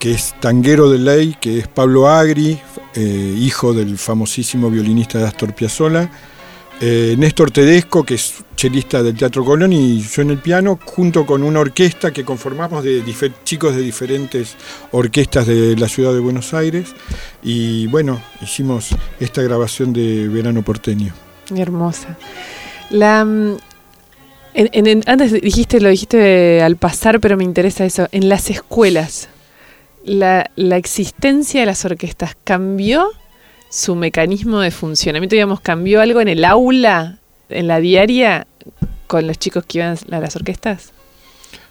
que 0.00 0.10
es 0.10 0.34
tanguero 0.40 0.90
de 0.90 0.98
ley, 0.98 1.36
que 1.40 1.60
es 1.60 1.68
Pablo 1.68 2.08
Agri, 2.08 2.58
eh, 2.96 3.34
hijo 3.38 3.72
del 3.72 3.98
famosísimo 3.98 4.68
violinista 4.68 5.18
de 5.18 5.26
Astor 5.26 5.54
Piazzolla, 5.54 6.10
eh, 6.80 7.14
Néstor 7.18 7.50
Tedesco, 7.50 8.04
que 8.04 8.14
es 8.14 8.34
chelista 8.54 9.02
del 9.02 9.16
Teatro 9.16 9.44
Colón, 9.44 9.72
y 9.72 10.00
yo 10.02 10.22
en 10.22 10.30
el 10.30 10.38
piano, 10.38 10.78
junto 10.84 11.24
con 11.26 11.42
una 11.42 11.60
orquesta 11.60 12.10
que 12.12 12.24
conformamos 12.24 12.84
de 12.84 13.02
chicos 13.44 13.74
de 13.76 13.82
diferentes 13.82 14.56
orquestas 14.92 15.46
de 15.46 15.76
la 15.76 15.88
ciudad 15.88 16.12
de 16.12 16.20
Buenos 16.20 16.54
Aires. 16.54 16.94
Y 17.42 17.86
bueno, 17.88 18.20
hicimos 18.42 18.90
esta 19.20 19.42
grabación 19.42 19.92
de 19.92 20.28
Verano 20.28 20.62
Porteño. 20.62 21.12
Hermosa. 21.54 22.16
La, 22.90 23.24
mm, 23.24 23.56
en- 24.54 25.02
antes 25.06 25.32
dijiste, 25.32 25.80
lo 25.80 25.88
dijiste 25.90 26.62
al 26.62 26.76
pasar, 26.76 27.20
pero 27.20 27.36
me 27.36 27.44
interesa 27.44 27.84
eso. 27.84 28.08
En 28.12 28.28
las 28.28 28.48
escuelas, 28.50 29.28
la, 30.04 30.50
la 30.56 30.76
existencia 30.76 31.60
de 31.60 31.66
las 31.66 31.84
orquestas 31.84 32.36
cambió 32.44 33.08
su 33.68 33.94
mecanismo 33.94 34.60
de 34.60 34.70
funcionamiento, 34.70 35.34
digamos, 35.34 35.60
cambió 35.60 36.00
algo 36.00 36.20
en 36.20 36.28
el 36.28 36.44
aula, 36.44 37.18
en 37.48 37.66
la 37.66 37.80
diaria, 37.80 38.46
con 39.06 39.26
los 39.26 39.38
chicos 39.38 39.64
que 39.66 39.78
iban 39.78 39.96
a 40.10 40.20
las 40.20 40.36
orquestas. 40.36 40.92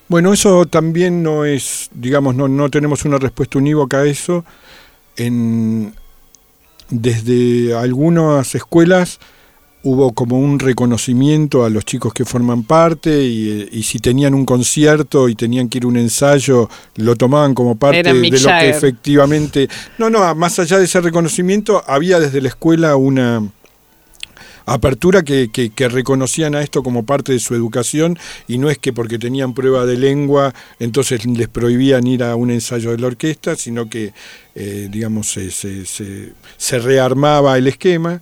Bueno, 0.08 0.34
eso 0.34 0.66
también 0.66 1.24
no 1.24 1.46
es, 1.46 1.90
digamos, 1.94 2.36
no, 2.36 2.48
no 2.48 2.70
tenemos 2.70 3.06
una 3.06 3.18
respuesta 3.18 3.58
unívoca 3.58 4.00
a 4.00 4.06
eso. 4.06 4.46
En, 5.18 5.94
desde 6.90 7.76
algunas 7.76 8.54
escuelas 8.54 9.20
hubo 9.86 10.14
como 10.14 10.40
un 10.40 10.58
reconocimiento 10.60 11.64
a 11.64 11.70
los 11.70 11.86
chicos 11.86 12.12
que 12.12 12.26
forman 12.26 12.64
parte 12.64 13.24
y, 13.24 13.50
eh, 13.62 13.70
y 13.72 13.84
si 13.84 14.00
tenían 14.00 14.34
un 14.34 14.44
concierto 14.46 15.30
y 15.30 15.36
tenían 15.36 15.70
que 15.70 15.78
ir 15.78 15.84
a 15.84 15.88
un 15.88 15.98
ensayo, 15.98 16.68
lo 16.96 17.16
tomaban 17.16 17.54
como 17.54 17.76
parte 17.76 18.00
de 18.14 18.14
lo 18.32 18.38
que 18.62 18.70
efectivamente... 18.78 19.70
No, 20.00 20.10
no, 20.10 20.34
más 20.36 20.58
allá 20.60 20.80
de 20.80 20.86
ese 20.86 21.00
reconocimiento, 21.02 21.84
había 21.88 22.20
desde 22.20 22.42
la 22.42 22.48
escuela 22.50 22.96
una 22.96 23.44
apertura 24.68 25.22
que, 25.22 25.50
que- 25.52 25.70
que 25.70 25.88
reconocían 25.88 26.56
a 26.56 26.62
esto 26.64 26.82
como 26.82 27.06
parte 27.06 27.34
de 27.34 27.40
su 27.40 27.54
educación 27.54 28.18
y 28.48 28.58
no 28.58 28.72
es 28.72 28.80
que 28.80 28.92
porque 28.92 29.20
tenían 29.20 29.54
prueba 29.54 29.86
de 29.86 29.96
lengua 29.98 30.56
entonces 30.80 31.24
les 31.26 31.48
prohibían 31.48 32.08
ir 32.08 32.24
a 32.24 32.36
un 32.36 32.50
ensayo 32.50 32.90
de 32.90 32.98
la 32.98 33.06
orquesta, 33.08 33.56
sino 33.56 33.88
que, 33.88 34.14
eh, 34.56 34.88
digamos, 34.92 35.30
se, 35.30 35.52
se- 35.52 35.86
se- 35.86 36.34
se 36.58 36.80
rearmaba 36.80 37.56
el 37.60 37.68
esquema. 37.68 38.22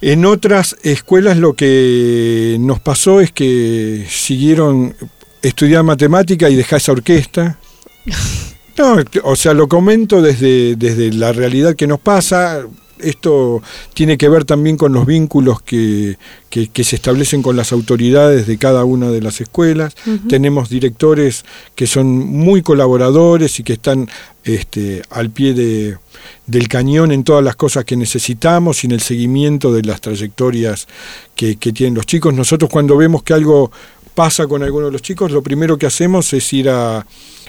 En 0.00 0.24
otras 0.24 0.76
escuelas 0.82 1.36
lo 1.36 1.54
que 1.54 2.56
nos 2.60 2.80
pasó 2.80 3.20
es 3.20 3.32
que 3.32 4.06
siguieron 4.08 4.94
estudiar 5.42 5.82
matemática 5.84 6.48
y 6.48 6.56
dejar 6.56 6.78
esa 6.78 6.92
orquesta. 6.92 7.58
No, 8.78 8.96
o 9.24 9.36
sea, 9.36 9.52
lo 9.52 9.68
comento 9.68 10.22
desde, 10.22 10.74
desde 10.74 11.12
la 11.12 11.32
realidad 11.32 11.76
que 11.76 11.86
nos 11.86 12.00
pasa. 12.00 12.62
Esto 13.02 13.62
tiene 13.94 14.16
que 14.18 14.28
ver 14.28 14.44
también 14.44 14.76
con 14.76 14.92
los 14.92 15.06
vínculos 15.06 15.60
que, 15.62 16.16
que- 16.48 16.68
que 16.68 16.84
se 16.84 16.96
establecen 16.96 17.42
con 17.42 17.56
las 17.56 17.72
autoridades 17.72 18.46
de 18.46 18.58
cada 18.58 18.84
una 18.84 19.10
de 19.10 19.20
las 19.20 19.40
escuelas. 19.40 19.94
Tenemos 20.28 20.68
directores 20.68 21.44
que 21.74 21.86
son 21.86 22.06
muy 22.18 22.62
colaboradores 22.62 23.58
y 23.60 23.62
que 23.62 23.74
están 23.74 24.08
este, 24.44 25.02
al 25.10 25.30
pie 25.30 25.54
de, 25.54 25.98
del 26.46 26.68
cañón 26.68 27.12
en 27.12 27.24
todas 27.24 27.44
las 27.44 27.56
cosas 27.56 27.84
que 27.84 27.96
necesitamos 27.96 28.82
y 28.84 28.86
en 28.86 28.92
el 28.92 29.00
seguimiento 29.00 29.72
de 29.72 29.82
las 29.82 30.00
trayectorias 30.00 30.88
que, 31.34 31.56
que 31.56 31.72
tienen 31.72 31.94
los 31.94 32.06
chicos. 32.06 32.32
Nosotros 32.34 32.70
cuando 32.70 32.96
vemos 32.96 33.22
que 33.22 33.32
algo 33.34 33.70
pasa 34.14 34.46
con 34.46 34.62
alguno 34.62 34.86
de 34.86 34.92
los 34.92 35.02
chicos, 35.02 35.30
lo 35.30 35.42
primero 35.42 35.78
que 35.78 35.86
hacemos 35.86 36.32
es 36.32 36.52
ir 36.52 36.68
a, 36.68 37.06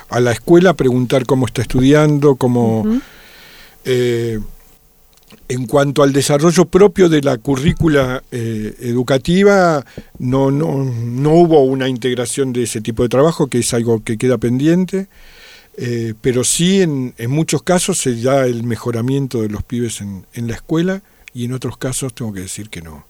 a 0.10 0.20
la 0.20 0.32
escuela 0.32 0.72
a 0.72 0.74
preguntar 0.76 1.26
cómo 1.26 1.46
está 1.46 1.62
estudiando, 1.62 2.36
cómo... 2.36 2.84
Eh, 3.86 4.40
en 5.52 5.66
cuanto 5.66 6.02
al 6.02 6.14
desarrollo 6.14 6.66
propio 6.66 7.10
de 7.10 7.22
la 7.22 7.38
currícula 7.38 8.24
eh, 8.32 8.74
educativa, 8.80 9.86
no, 10.18 10.50
no, 10.50 10.86
no 10.86 11.32
hubo 11.32 11.64
una 11.64 11.90
integración 11.90 12.54
de 12.54 12.64
ese 12.64 12.80
tipo 12.80 13.04
de 13.04 13.10
trabajo, 13.10 13.48
que 13.48 13.60
es 13.60 13.74
algo 13.74 14.02
que 14.02 14.18
queda 14.18 14.38
pendiente, 14.38 15.08
eh, 15.76 16.14
pero 16.22 16.46
sí 16.46 16.82
en, 16.82 17.14
en 17.18 17.32
muchos 17.32 17.64
casos 17.64 17.98
se 17.98 18.16
da 18.22 18.46
el 18.46 18.64
mejoramiento 18.64 19.42
de 19.42 19.50
los 19.50 19.62
pibes 19.64 20.00
en, 20.00 20.26
en 20.34 20.48
la 20.48 20.54
escuela 20.54 21.02
y 21.34 21.44
en 21.44 21.54
otros 21.54 21.76
casos 21.78 22.14
tengo 22.14 22.32
que 22.32 22.42
decir 22.42 22.70
que 22.70 22.82
no. 22.82 23.06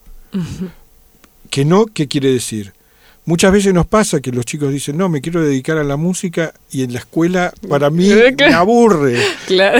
Que 1.51 1.63
no, 1.63 1.85
¿qué 1.85 2.07
quiere 2.07 2.31
decir? 2.31 2.73
Muchas 3.25 3.51
veces 3.51 3.73
nos 3.73 3.85
pasa 3.85 4.19
que 4.19 4.31
los 4.31 4.45
chicos 4.45 4.73
dicen, 4.73 4.97
no, 4.97 5.07
me 5.07 5.21
quiero 5.21 5.41
dedicar 5.43 5.77
a 5.77 5.83
la 5.83 5.95
música 5.95 6.53
y 6.71 6.83
en 6.83 6.93
la 6.93 6.99
escuela 6.99 7.53
para 7.69 7.89
mí 7.89 8.09
me 8.37 8.53
aburre. 8.53 9.17
Claro. 9.45 9.79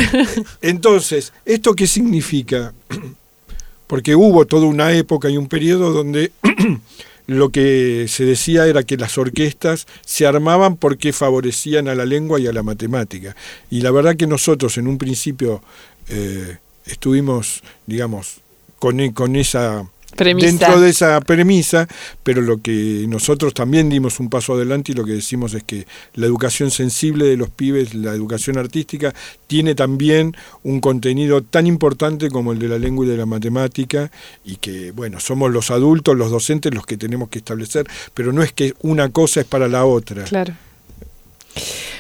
Entonces, 0.61 1.33
¿esto 1.45 1.73
qué 1.73 1.87
significa? 1.87 2.73
Porque 3.87 4.15
hubo 4.15 4.45
toda 4.45 4.67
una 4.67 4.93
época 4.93 5.29
y 5.29 5.37
un 5.37 5.47
periodo 5.47 5.91
donde 5.91 6.31
lo 7.27 7.49
que 7.49 8.05
se 8.07 8.25
decía 8.25 8.67
era 8.67 8.83
que 8.83 8.95
las 8.95 9.17
orquestas 9.17 9.87
se 10.05 10.25
armaban 10.25 10.77
porque 10.77 11.11
favorecían 11.11 11.87
a 11.87 11.95
la 11.95 12.05
lengua 12.05 12.39
y 12.39 12.47
a 12.47 12.53
la 12.53 12.63
matemática. 12.63 13.35
Y 13.69 13.81
la 13.81 13.91
verdad 13.91 14.15
que 14.15 14.27
nosotros 14.27 14.77
en 14.77 14.87
un 14.87 14.97
principio 14.97 15.61
eh, 16.09 16.57
estuvimos, 16.85 17.63
digamos, 17.85 18.41
con, 18.79 18.99
e, 18.99 19.13
con 19.13 19.35
esa 19.35 19.85
dentro 20.18 20.80
de 20.80 20.89
esa 20.89 21.20
premisa, 21.22 21.88
pero 22.24 22.41
lo 22.41 22.62
que 22.62 23.05
nosotros 23.07 23.53
también 23.53 23.89
dimos 23.89 24.20
un 24.20 24.30
paso 24.30 24.53
adelante 24.53 24.91
y 24.91 24.95
lo 24.95 25.05
que 25.05 25.14
decimos 25.14 25.53
es 25.53 25.64
que 25.64 25.86
la 26.16 26.26
educación 26.26 26.72
sensible 26.72 27.26
de 27.26 27.38
los 27.38 27.49
pibes, 27.49 27.93
la 27.93 28.14
educación 28.14 28.57
artística, 28.57 29.14
tiene 29.47 29.76
también 29.76 30.36
un 30.64 30.80
contenido 30.80 31.41
tan 31.41 31.68
importante 31.68 32.30
como 32.30 32.51
el 32.51 32.59
de 32.59 32.68
la 32.68 32.80
lengua 32.80 33.05
y 33.05 33.09
de 33.09 33.18
la 33.18 33.26
matemática 33.26 34.12
y 34.45 34.57
que, 34.57 34.91
bueno, 34.91 35.20
somos 35.20 35.51
los 35.51 35.72
adultos, 35.72 36.18
los 36.18 36.32
docentes 36.32 36.74
los 36.74 36.86
que 36.86 36.97
tenemos 36.97 37.30
que 37.30 37.39
establecer, 37.39 37.88
pero 38.14 38.32
no 38.34 38.43
es 38.43 38.53
que 38.53 38.74
una 38.82 39.09
cosa 39.09 39.41
es 39.41 39.45
para 39.45 39.68
la 39.68 39.86
otra. 39.86 40.24
Claro. 40.26 40.53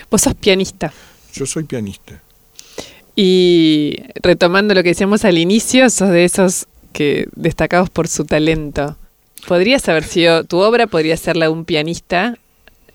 Vos 0.09 0.21
sos 0.21 0.35
pianista. 0.35 0.93
Yo 1.33 1.45
soy 1.45 1.63
pianista. 1.63 2.21
Y 3.15 3.97
retomando 4.21 4.73
lo 4.73 4.83
que 4.83 4.89
decíamos 4.89 5.25
al 5.25 5.37
inicio, 5.37 5.89
sos 5.89 6.09
de 6.09 6.25
esos 6.25 6.67
que 6.91 7.27
destacados 7.35 7.89
por 7.89 8.07
su 8.07 8.25
talento. 8.25 8.97
Podrías 9.47 9.87
haber 9.89 10.03
sido, 10.03 10.43
tu 10.43 10.59
obra 10.59 10.87
podría 10.87 11.17
ser 11.17 11.35
la 11.37 11.45
de 11.45 11.51
un 11.51 11.65
pianista 11.65 12.37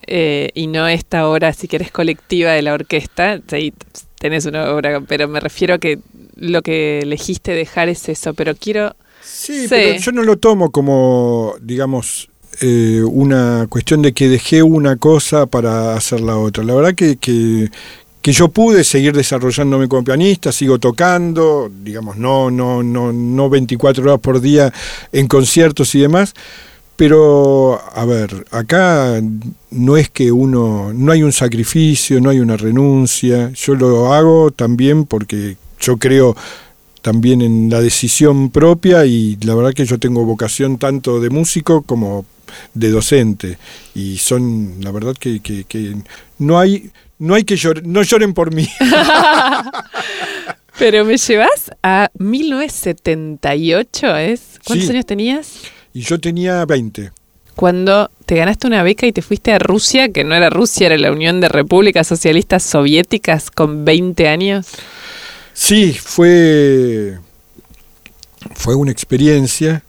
eh, 0.05 0.51
y 0.53 0.67
no 0.67 0.87
esta 0.87 1.27
obra, 1.27 1.51
si 1.53 1.67
querés, 1.67 1.91
colectiva 1.91 2.51
de 2.51 2.61
la 2.61 2.73
orquesta. 2.73 3.41
Sí, 3.47 3.73
tenés 4.19 4.45
una 4.45 4.71
obra, 4.71 5.01
pero 5.01 5.27
me 5.27 5.39
refiero 5.39 5.75
a 5.75 5.77
que 5.77 5.99
lo 6.35 6.61
que 6.61 6.99
elegiste 6.99 7.51
dejar 7.53 7.89
es 7.89 8.07
eso, 8.09 8.33
pero 8.33 8.55
quiero... 8.55 8.95
Sí, 9.21 9.65
pero 9.69 9.99
yo 9.99 10.11
no 10.13 10.23
lo 10.23 10.37
tomo 10.37 10.71
como, 10.71 11.55
digamos, 11.59 12.29
eh, 12.61 13.01
una 13.03 13.67
cuestión 13.69 14.01
de 14.01 14.13
que 14.13 14.29
dejé 14.29 14.63
una 14.63 14.95
cosa 14.95 15.45
para 15.45 15.95
hacer 15.95 16.21
la 16.21 16.37
otra. 16.37 16.63
La 16.63 16.73
verdad 16.73 16.95
que, 16.95 17.17
que, 17.17 17.69
que 18.27 18.33
yo 18.33 18.49
pude 18.49 18.83
seguir 18.83 19.15
desarrollándome 19.15 19.87
como 19.87 20.03
pianista, 20.03 20.51
sigo 20.51 20.79
tocando, 20.79 21.71
digamos, 21.73 22.17
no, 22.17 22.51
no, 22.51 22.83
no, 22.83 23.13
no 23.13 23.49
24 23.49 24.03
horas 24.03 24.19
por 24.19 24.41
día 24.41 24.73
en 25.13 25.29
conciertos 25.29 25.95
y 25.95 26.01
demás, 26.01 26.33
pero 26.97 27.79
a 27.95 28.03
ver, 28.03 28.45
acá 28.51 29.21
no 29.71 29.95
es 29.95 30.09
que 30.09 30.33
uno, 30.33 30.91
no 30.93 31.13
hay 31.13 31.23
un 31.23 31.31
sacrificio, 31.31 32.19
no 32.19 32.29
hay 32.29 32.41
una 32.41 32.57
renuncia, 32.57 33.49
yo 33.53 33.75
lo 33.75 34.13
hago 34.13 34.51
también 34.51 35.05
porque 35.05 35.55
yo 35.79 35.95
creo 35.95 36.35
también 37.01 37.41
en 37.41 37.69
la 37.69 37.79
decisión 37.79 38.49
propia 38.49 39.05
y 39.05 39.37
la 39.37 39.55
verdad 39.55 39.71
que 39.71 39.85
yo 39.85 39.99
tengo 39.99 40.25
vocación 40.25 40.77
tanto 40.77 41.21
de 41.21 41.29
músico 41.29 41.81
como 41.81 42.25
de 42.73 42.89
docente 42.89 43.57
y 43.95 44.17
son 44.17 44.75
la 44.81 44.91
verdad 44.91 45.15
que, 45.19 45.39
que, 45.39 45.63
que 45.63 45.95
no 46.39 46.59
hay 46.59 46.91
no 47.19 47.33
hay 47.35 47.43
que 47.43 47.55
llorar, 47.55 47.85
no 47.85 48.03
lloren 48.03 48.33
por 48.33 48.53
mí. 48.53 48.67
Pero 50.77 51.03
me 51.05 51.17
llevas 51.17 51.71
a 51.81 52.11
1978, 52.19 54.17
¿es? 54.17 54.59
¿Cuántos 54.63 54.89
años 54.91 55.07
tenías? 55.07 55.61
Y 55.93 56.01
yo 56.01 56.19
tenía 56.19 56.63
20. 56.65 57.11
Cuando 57.55 58.11
te 58.27 58.35
ganaste 58.35 58.67
una 58.67 58.83
beca 58.83 59.07
y 59.07 59.11
te 59.11 59.23
fuiste 59.23 59.51
a 59.51 59.57
Rusia, 59.57 60.09
que 60.09 60.23
no 60.23 60.35
era 60.35 60.51
Rusia, 60.51 60.85
era 60.85 60.97
la 60.99 61.11
Unión 61.11 61.41
de 61.41 61.49
Repúblicas 61.49 62.05
Socialistas 62.05 62.61
Soviéticas 62.61 63.49
con 63.49 63.83
20 63.83 64.27
años. 64.27 64.67
Sí, 65.53 65.93
fue 65.93 67.17
fue 68.53 68.75
una 68.75 68.91
experiencia. 68.91 69.83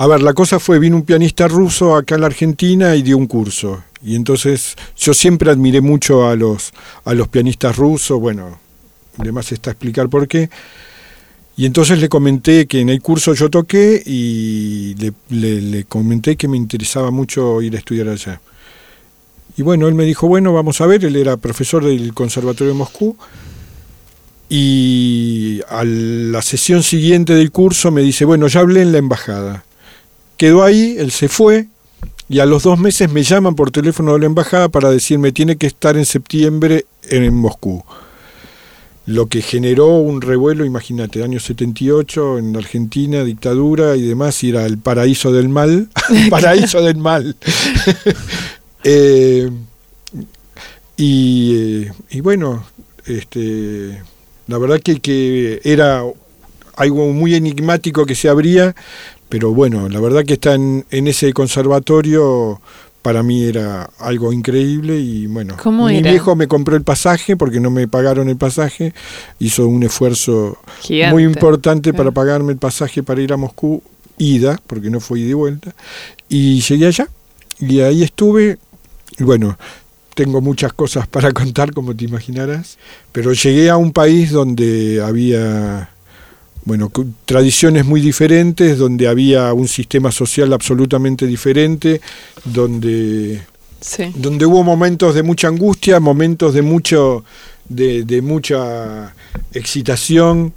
A 0.00 0.06
ver, 0.06 0.22
la 0.22 0.32
cosa 0.32 0.60
fue, 0.60 0.78
vino 0.78 0.94
un 0.94 1.02
pianista 1.02 1.48
ruso 1.48 1.96
acá 1.96 2.14
en 2.14 2.20
la 2.20 2.28
Argentina 2.28 2.94
y 2.94 3.02
dio 3.02 3.16
un 3.16 3.26
curso. 3.26 3.82
Y 4.00 4.14
entonces 4.14 4.76
yo 4.96 5.12
siempre 5.12 5.50
admiré 5.50 5.80
mucho 5.80 6.28
a 6.28 6.36
los, 6.36 6.72
a 7.04 7.14
los 7.14 7.26
pianistas 7.26 7.76
rusos, 7.76 8.20
bueno, 8.20 8.60
además 9.18 9.50
está 9.50 9.70
a 9.70 9.72
explicar 9.72 10.08
por 10.08 10.28
qué. 10.28 10.50
Y 11.56 11.66
entonces 11.66 11.98
le 11.98 12.08
comenté 12.08 12.68
que 12.68 12.78
en 12.78 12.90
el 12.90 13.02
curso 13.02 13.34
yo 13.34 13.50
toqué 13.50 14.00
y 14.06 14.94
le, 15.30 15.60
le, 15.60 15.82
comenté 15.82 16.36
que 16.36 16.46
me 16.46 16.56
interesaba 16.56 17.10
mucho 17.10 17.60
ir 17.60 17.74
a 17.74 17.78
estudiar 17.78 18.08
allá. 18.08 18.40
Y 19.56 19.62
bueno, 19.62 19.88
él 19.88 19.94
me 19.94 20.04
dijo, 20.04 20.28
bueno, 20.28 20.52
vamos 20.52 20.80
a 20.80 20.86
ver, 20.86 21.04
él 21.04 21.16
era 21.16 21.36
profesor 21.38 21.84
del 21.84 22.14
Conservatorio 22.14 22.72
de 22.72 22.78
Moscú. 22.78 23.16
Y 24.48 25.60
a 25.68 25.82
la 25.82 26.40
sesión 26.40 26.84
siguiente 26.84 27.34
del 27.34 27.50
curso 27.50 27.90
me 27.90 28.02
dice, 28.02 28.24
bueno, 28.24 28.46
ya 28.46 28.60
hablé 28.60 28.82
en 28.82 28.92
la 28.92 28.98
embajada. 28.98 29.64
Quedó 30.38 30.62
ahí, 30.62 30.96
él 30.98 31.10
se 31.10 31.28
fue, 31.28 31.66
y 32.28 32.38
a 32.38 32.46
los 32.46 32.62
dos 32.62 32.78
meses 32.78 33.10
me 33.10 33.22
llaman 33.22 33.54
por 33.54 33.70
teléfono 33.70 34.12
de 34.12 34.20
la 34.20 34.26
embajada 34.26 34.68
para 34.68 34.90
decirme 34.90 35.32
tiene 35.32 35.56
que 35.56 35.66
estar 35.66 35.96
en 35.96 36.06
septiembre 36.06 36.86
en 37.10 37.34
Moscú. 37.34 37.82
Lo 39.06 39.26
que 39.26 39.40
generó 39.40 39.96
un 39.96 40.20
revuelo, 40.20 40.66
imagínate, 40.66 41.24
año 41.24 41.40
78 41.40 42.38
en 42.38 42.54
Argentina, 42.56 43.24
dictadura 43.24 43.96
y 43.96 44.02
demás, 44.02 44.44
y 44.44 44.50
era 44.50 44.66
el 44.66 44.78
paraíso 44.78 45.32
del 45.32 45.48
mal, 45.48 45.88
paraíso 46.30 46.80
del 46.82 46.96
mal. 46.96 47.36
Eh, 48.84 49.50
y, 50.96 51.84
y, 52.10 52.20
bueno, 52.20 52.64
este, 53.06 54.00
la 54.46 54.56
verdad 54.56 54.80
que, 54.80 55.00
que 55.00 55.60
era 55.64 56.04
algo 56.78 57.12
muy 57.12 57.34
enigmático 57.34 58.06
que 58.06 58.14
se 58.14 58.28
abría, 58.28 58.74
pero 59.28 59.52
bueno, 59.52 59.88
la 59.88 60.00
verdad 60.00 60.24
que 60.24 60.34
estar 60.34 60.54
en, 60.54 60.84
ese 60.90 61.32
conservatorio 61.32 62.60
para 63.02 63.22
mí 63.22 63.44
era 63.44 63.90
algo 63.98 64.32
increíble 64.32 64.96
y 64.98 65.26
bueno, 65.26 65.56
mi 65.66 66.02
viejo 66.02 66.36
me 66.36 66.46
compró 66.46 66.76
el 66.76 66.82
pasaje 66.82 67.36
porque 67.36 67.58
no 67.58 67.70
me 67.70 67.88
pagaron 67.88 68.28
el 68.28 68.36
pasaje, 68.36 68.94
hizo 69.40 69.66
un 69.66 69.82
esfuerzo 69.82 70.58
muy 71.10 71.24
importante 71.24 71.92
para 71.92 72.12
pagarme 72.12 72.52
el 72.52 72.58
pasaje 72.58 73.02
para 73.02 73.20
ir 73.20 73.32
a 73.32 73.36
Moscú, 73.36 73.82
ida, 74.16 74.60
porque 74.66 74.88
no 74.88 75.00
fue 75.00 75.20
ida 75.20 75.30
y 75.30 75.34
vuelta, 75.34 75.74
y 76.28 76.60
llegué 76.60 76.86
allá 76.86 77.08
y 77.58 77.80
ahí 77.80 78.04
estuve, 78.04 78.58
y 79.18 79.24
bueno, 79.24 79.58
tengo 80.14 80.40
muchas 80.40 80.72
cosas 80.72 81.08
para 81.08 81.32
contar 81.32 81.72
como 81.72 81.94
te 81.94 82.04
imaginarás, 82.04 82.78
pero 83.10 83.32
llegué 83.32 83.68
a 83.68 83.76
un 83.76 83.92
país 83.92 84.30
donde 84.30 85.02
había 85.04 85.90
bueno, 86.68 86.92
tradiciones 87.24 87.86
muy 87.86 88.02
diferentes, 88.02 88.76
donde 88.76 89.08
había 89.08 89.54
un 89.54 89.68
sistema 89.68 90.12
social 90.12 90.52
absolutamente 90.52 91.26
diferente, 91.26 92.02
donde, 92.44 93.40
donde 94.14 94.44
hubo 94.44 94.62
momentos 94.62 95.14
de 95.14 95.22
mucha 95.22 95.48
angustia, 95.48 95.98
momentos 95.98 96.52
de 96.52 96.60
mucho, 96.60 97.24
de, 97.70 98.20
mucha 98.22 99.14
excitación. 99.54 100.52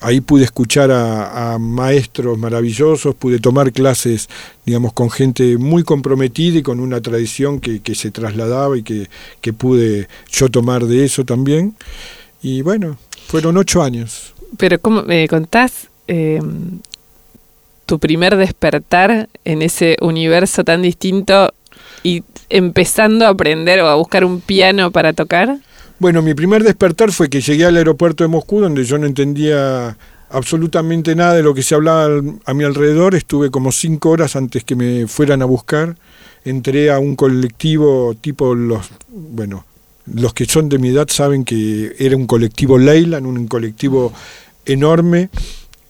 Ahí 0.00 0.20
pude 0.20 0.44
escuchar 0.44 0.92
a, 0.92 1.58
maestros 1.58 2.38
maravillosos, 2.38 3.16
pude 3.16 3.40
tomar 3.40 3.72
clases, 3.72 4.28
digamos, 4.64 4.92
con 4.92 5.10
gente 5.10 5.58
muy 5.58 5.82
comprometida 5.82 6.58
y 6.58 6.62
con 6.62 6.78
una 6.78 7.00
tradición 7.00 7.58
que, 7.58 7.94
se 7.96 8.12
trasladaba 8.12 8.78
y 8.78 8.84
que, 8.84 9.10
que 9.40 9.52
pude 9.52 10.06
yo 10.30 10.48
tomar 10.48 10.86
de 10.86 11.04
eso 11.04 11.24
también. 11.24 11.74
Y 12.40 12.62
bueno, 12.62 12.98
fueron 13.26 13.56
ocho 13.56 13.82
años. 13.82 14.32
Pero 14.56 14.78
¿cómo 14.80 15.02
me 15.02 15.28
contás 15.28 15.88
em, 16.06 16.80
tu 17.86 17.98
primer 17.98 18.36
despertar 18.36 19.28
en 19.44 19.62
ese 19.62 19.96
universo 20.00 20.64
tan 20.64 20.82
distinto 20.82 21.52
y 22.02 22.22
empezando 22.48 23.26
a 23.26 23.30
aprender 23.30 23.80
o 23.80 23.88
a 23.88 23.94
buscar 23.94 24.24
un 24.24 24.40
piano 24.40 24.90
para 24.90 25.12
tocar? 25.12 25.58
Bueno, 25.98 26.22
mi 26.22 26.34
primer 26.34 26.64
despertar 26.64 27.12
fue 27.12 27.28
que 27.28 27.40
llegué 27.40 27.66
al 27.66 27.76
aeropuerto 27.76 28.24
de 28.24 28.28
Moscú, 28.28 28.60
donde 28.60 28.84
yo 28.84 28.96
no 28.96 29.06
entendía 29.06 29.96
absolutamente 30.30 31.14
nada 31.14 31.34
de 31.34 31.42
lo 31.42 31.54
que 31.54 31.62
se 31.62 31.74
hablaba 31.74 32.08
a 32.44 32.54
mi 32.54 32.64
alrededor. 32.64 33.14
Estuve 33.14 33.50
como 33.50 33.70
cinco 33.70 34.10
horas 34.10 34.36
antes 34.36 34.64
que 34.64 34.76
me 34.76 35.06
fueran 35.06 35.42
a 35.42 35.44
buscar. 35.44 35.96
Entré 36.44 36.90
a 36.90 36.98
un 36.98 37.16
colectivo 37.16 38.14
tipo 38.18 38.54
los, 38.54 38.88
bueno, 39.08 39.66
los 40.06 40.32
que 40.34 40.44
son 40.46 40.68
de 40.68 40.78
mi 40.78 40.88
edad 40.88 41.08
saben 41.08 41.44
que 41.44 41.94
era 41.98 42.16
un 42.16 42.26
colectivo 42.26 42.78
Leyland, 42.78 43.26
un 43.26 43.46
colectivo 43.46 44.12
enorme, 44.64 45.30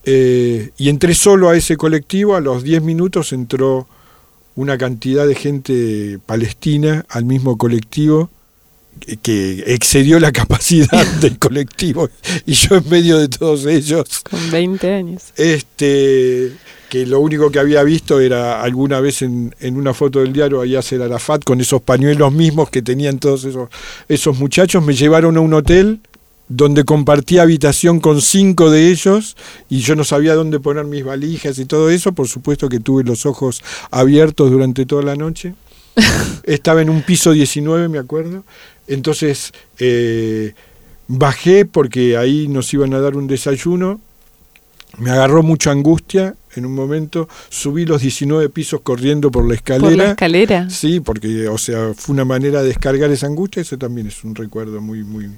eh, 0.05 0.71
y 0.79 0.89
entré 0.89 1.15
solo 1.15 1.51
a 1.51 1.57
ese 1.57 1.77
colectivo, 1.77 2.35
a 2.35 2.41
los 2.41 2.63
10 2.63 2.83
minutos 2.83 3.33
entró 3.33 3.87
una 4.57 4.79
cantidad 4.79 5.27
de 5.27 5.35
gente 5.35 6.19
palestina 6.27 7.05
al 7.09 7.25
mismo 7.25 7.57
colectivo 7.57 8.31
que 9.23 9.65
excedió 9.67 10.19
la 10.21 10.33
capacidad 10.41 11.07
del 11.21 11.39
colectivo 11.39 12.09
y 12.47 12.53
yo 12.53 12.77
en 12.77 12.89
medio 12.89 13.19
de 13.19 13.29
todos 13.29 13.67
ellos. 13.67 14.23
Con 14.29 14.51
20 14.51 14.95
años. 14.95 15.23
Este 15.37 16.53
que 16.91 17.07
lo 17.07 17.21
único 17.21 17.51
que 17.51 17.61
había 17.61 17.83
visto 17.85 18.21
era 18.21 18.61
alguna 18.63 19.01
vez 19.01 19.23
en, 19.23 19.55
en 19.61 19.77
una 19.77 19.95
foto 19.95 20.19
del 20.19 20.33
diario 20.33 20.61
a 20.61 20.67
Yasser 20.67 21.01
Arafat 21.01 21.45
con 21.45 21.61
esos 21.61 21.81
pañuelos 21.81 22.33
mismos 22.33 22.69
que 22.69 22.83
tenían 22.83 23.19
todos 23.19 23.45
esos, 23.45 23.71
esos 24.09 24.39
muchachos. 24.39 24.85
Me 24.85 24.95
llevaron 24.95 25.37
a 25.37 25.41
un 25.41 25.55
hotel 25.55 26.01
donde 26.49 26.83
compartí 26.83 27.39
habitación 27.39 28.01
con 28.01 28.21
cinco 28.21 28.71
de 28.71 28.89
ellos 28.91 29.37
y 29.69 29.79
yo 29.79 29.95
no 29.95 30.03
sabía 30.03 30.35
dónde 30.35 30.59
poner 30.59 30.85
mis 30.85 31.05
valijas 31.05 31.61
y 31.61 31.65
todo 31.65 31.91
eso, 31.91 32.13
por 32.13 32.27
supuesto 32.27 32.69
que 32.69 32.81
tuve 32.81 33.05
los 33.05 33.25
ojos 33.25 33.63
abiertos 33.93 34.51
durante 34.51 34.85
toda 34.85 35.03
la 35.03 35.15
noche. 35.15 35.55
Estaba 36.43 36.83
en 36.83 36.91
un 36.91 37.03
piso 37.03 37.31
19, 37.31 37.89
me 37.89 37.99
acuerdo. 37.99 38.43
Entonces 38.89 39.53
eh, 39.79 40.55
bajé 41.07 41.67
porque 41.67 42.17
ahí 42.17 42.49
nos 42.49 42.75
iban 42.75 42.95
a 42.95 43.01
dar 43.01 43.15
un 43.15 43.29
desayuno. 43.29 44.01
Me 44.99 45.13
agarró 45.13 45.45
mucha 45.45 45.71
angustia 45.71 46.35
en 46.55 46.67
un 46.67 46.75
momento, 46.75 47.29
subí 47.49 47.87
los 47.87 48.03
19 48.03 48.49
pisos 48.49 48.81
corriendo 48.83 49.31
por 49.31 49.47
la 49.47 49.55
escalera. 49.55 49.89
¿Por 49.89 49.97
la 49.97 50.11
escalera? 50.11 50.71
Sí, 50.71 51.01
porque, 51.01 51.49
o 51.49 51.59
sea, 51.59 51.93
fue 51.95 52.15
una 52.15 52.25
manera 52.25 52.63
de 52.63 52.69
descargar 52.69 53.11
esa 53.11 53.27
angustia, 53.27 53.63
eso 53.63 53.79
también 53.79 54.07
es 54.07 54.25
un 54.25 54.35
recuerdo 54.35 54.81
muy, 54.81 55.05
muy, 55.05 55.31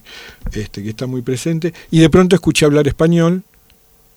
este, 0.52 0.82
que 0.82 0.90
está 0.90 1.06
muy 1.06 1.22
presente. 1.22 1.74
Y 1.90 2.00
de 2.00 2.10
pronto 2.10 2.36
escuché 2.36 2.64
hablar 2.64 2.88
español, 2.88 3.42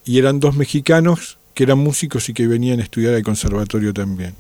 y 0.06 0.20
eran 0.20 0.40
dos 0.40 0.56
mexicanos 0.56 1.38
que 1.56 1.64
eran 1.64 1.80
músicos 1.80 2.28
y 2.30 2.34
que 2.34 2.46
venían 2.46 2.80
a 2.82 2.84
estudiar 2.84 3.16
al 3.16 3.24
conservatorio 3.24 3.94
también. 3.94 4.36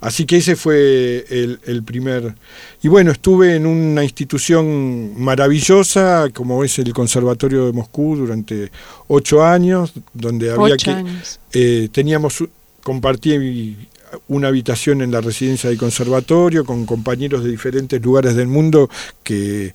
Así 0.00 0.24
que 0.24 0.38
ese 0.38 0.56
fue 0.56 1.24
el, 1.28 1.82
primer... 1.84 2.34
Y 2.82 2.88
bueno, 2.88 3.12
estuve 3.12 3.54
en 3.54 3.66
una 3.66 4.02
institución 4.02 5.12
maravillosa 5.20 6.30
como 6.32 6.64
es 6.64 6.78
el 6.78 6.92
Conservatorio 6.94 7.66
de 7.66 7.72
Moscú 7.72 8.16
durante 8.16 8.72
ocho 9.08 9.44
años, 9.44 9.92
donde 10.14 10.50
había 10.50 10.76
que... 10.76 11.04
Eh, 11.52 11.88
teníamos, 11.92 12.42
compartí 12.82 13.76
una 14.28 14.48
habitación 14.48 15.02
en 15.02 15.10
la 15.10 15.20
residencia 15.20 15.68
del 15.68 15.78
conservatorio 15.78 16.64
con 16.64 16.86
compañeros 16.86 17.44
de 17.44 17.50
diferentes 17.50 18.00
lugares 18.02 18.36
del 18.36 18.48
mundo 18.48 18.88
que 19.22 19.74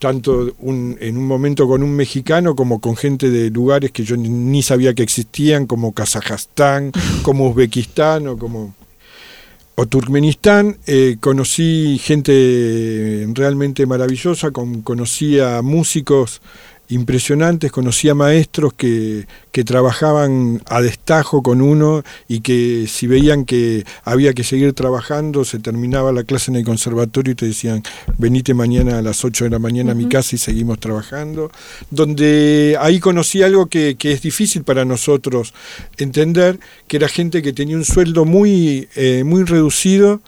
tanto 0.00 0.48
en 0.62 1.18
un 1.18 1.26
momento 1.26 1.68
con 1.68 1.82
un 1.82 1.94
mexicano 1.94 2.56
como 2.56 2.80
con 2.80 2.96
gente 2.96 3.28
de 3.28 3.50
lugares 3.50 3.92
que 3.92 4.02
yo 4.02 4.16
ni 4.16 4.62
sabía 4.62 4.94
que 4.94 5.02
existían, 5.02 5.66
como 5.66 5.92
Kazajstán, 5.92 6.90
como 7.22 7.48
Uzbekistán 7.50 8.26
o 8.26 8.38
como 8.38 8.74
o 9.74 9.86
Turkmenistán. 9.86 10.78
Eh, 10.86 11.18
conocí 11.20 12.00
gente 12.02 13.26
realmente 13.34 13.84
maravillosa, 13.84 14.50
con, 14.52 14.80
conocí 14.80 15.38
a 15.38 15.60
músicos 15.60 16.40
impresionantes, 16.90 17.72
conocía 17.72 18.14
maestros 18.14 18.72
que, 18.74 19.26
que, 19.52 19.64
trabajaban 19.64 20.60
a 20.66 20.80
destajo 20.80 21.42
con 21.42 21.62
uno 21.62 22.02
y 22.28 22.40
que 22.40 22.86
si 22.88 23.06
veían 23.06 23.44
que 23.44 23.84
había 24.04 24.34
que 24.34 24.44
seguir 24.44 24.72
trabajando, 24.72 25.44
se 25.44 25.60
terminaba 25.60 26.12
la 26.12 26.24
clase 26.24 26.50
en 26.50 26.56
el 26.56 26.64
conservatorio 26.64 27.32
y 27.32 27.36
te 27.36 27.46
decían, 27.46 27.82
venite 28.18 28.54
mañana 28.54 28.98
a 28.98 29.02
las 29.02 29.24
8 29.24 29.44
de 29.44 29.50
la 29.50 29.58
mañana 29.58 29.92
a 29.92 29.94
mi 29.94 30.08
casa 30.08 30.34
y 30.34 30.38
seguimos 30.38 30.80
trabajando. 30.80 31.50
Donde 31.90 32.76
ahí 32.80 32.98
conocí 32.98 33.42
algo 33.42 33.66
que, 33.66 33.94
que, 33.96 34.12
es 34.12 34.22
difícil 34.22 34.64
para 34.64 34.84
nosotros 34.84 35.54
entender, 35.96 36.58
que 36.88 36.96
era 36.96 37.08
gente 37.08 37.42
que 37.42 37.52
tenía 37.52 37.76
un 37.76 37.84
sueldo 37.84 38.24
muy, 38.24 38.88
eh, 38.96 39.22
muy 39.24 39.44
reducido, 39.44 40.20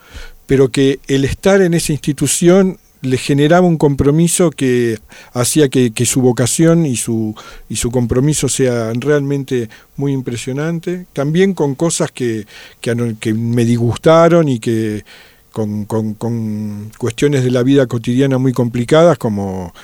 pero 0.47 0.71
que 0.71 1.01
el 1.09 1.25
estar 1.25 1.61
en 1.61 1.75
esa 1.75 1.93
institución 1.93 2.79
le 3.03 3.19
generaba 3.19 3.67
un 3.67 3.79
compromiso 3.79 4.51
que 4.51 4.99
hacía 5.33 5.69
que, 5.69 6.07
su 6.07 6.23
vocación 6.23 6.87
y 6.87 6.97
su, 6.97 7.35
y 7.69 7.77
su 7.77 7.91
compromiso 7.91 8.49
sea 8.49 8.93
realmente 8.95 9.69
muy 9.97 10.13
impresionante. 10.13 11.07
También 11.13 11.53
con 11.53 11.75
cosas 11.75 12.13
que, 12.13 12.47
que, 12.81 13.35
me 13.35 13.65
disgustaron 13.65 14.49
y 14.49 14.61
que 14.61 15.05
con, 15.51 15.85
con, 15.85 16.91
cuestiones 16.97 17.43
de 17.43 17.51
la 17.51 17.65
vida 17.65 17.87
cotidiana 17.87 18.39
muy 18.39 18.53
complicadas, 18.53 19.19
como 19.19 19.75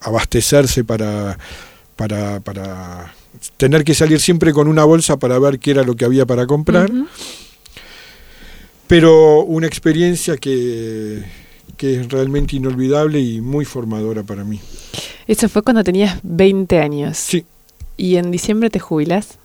abastecerse 0.00 0.84
para, 0.84 1.38
para, 1.96 2.40
para 2.40 3.14
tener 3.56 3.84
que 3.84 3.94
salir 3.94 4.20
siempre 4.20 4.52
con 4.52 4.68
una 4.68 4.84
bolsa 4.84 5.16
para 5.16 5.38
ver 5.38 5.58
qué 5.58 5.70
era 5.70 5.82
lo 5.82 5.96
que 5.96 6.04
había 6.04 6.26
para 6.26 6.46
comprar. 6.46 6.90
Pero 8.86 9.42
una 9.44 9.66
experiencia 9.66 10.36
que 10.36 11.24
que 11.76 12.00
es 12.00 12.08
realmente 12.08 12.56
inolvidable 12.56 13.20
y 13.20 13.40
muy 13.40 13.64
formadora 13.64 14.22
para 14.22 14.44
mí. 14.44 14.60
Eso 15.26 15.48
fue 15.48 15.62
cuando 15.62 15.82
tenías 15.84 16.18
20 16.22 16.78
años. 16.80 17.18
Sí. 17.18 17.44
¿Y 17.96 18.16
en 18.16 18.30
diciembre 18.30 18.70
te 18.70 18.78
jubilas? 18.78 19.38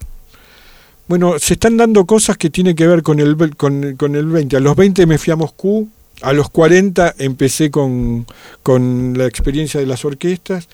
Bueno, 1.08 1.40
se 1.40 1.54
están 1.54 1.78
dando 1.78 2.06
cosas 2.06 2.38
que 2.38 2.50
tienen 2.50 2.76
que 2.76 2.88
ver 2.88 3.04
con 3.04 3.20
el, 3.20 3.36
con, 3.56 3.96
con 3.98 4.16
el 4.16 4.28
20. 4.28 4.58
A 4.58 4.60
los 4.60 4.76
20 4.76 5.06
me 5.06 5.18
fui 5.18 5.34
a 5.34 5.36
Moscú, 5.36 5.90
a 6.22 6.34
los 6.34 6.50
40 6.50 7.16
empecé 7.18 7.72
con, 7.72 8.26
con 8.64 9.18
la 9.18 9.26
experiencia 9.26 9.80
de 9.80 9.86
las 9.86 10.06
orquestas 10.06 10.68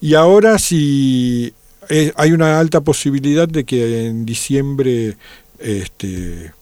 y 0.00 0.14
ahora 0.14 0.58
sí 0.58 1.52
eh, 1.88 2.12
hay 2.16 2.32
una 2.32 2.60
alta 2.60 2.80
posibilidad 2.82 3.48
de 3.48 3.64
que 3.64 4.06
en 4.06 4.24
diciembre 4.24 5.16
este, 5.58 6.52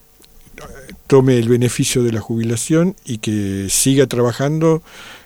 tome 1.10 1.38
el 1.38 1.48
beneficio 1.48 2.04
de 2.04 2.12
la 2.12 2.20
jubilación 2.20 2.94
y 3.04 3.18
que 3.18 3.66
siga 3.68 4.06
trabajando 4.06 4.80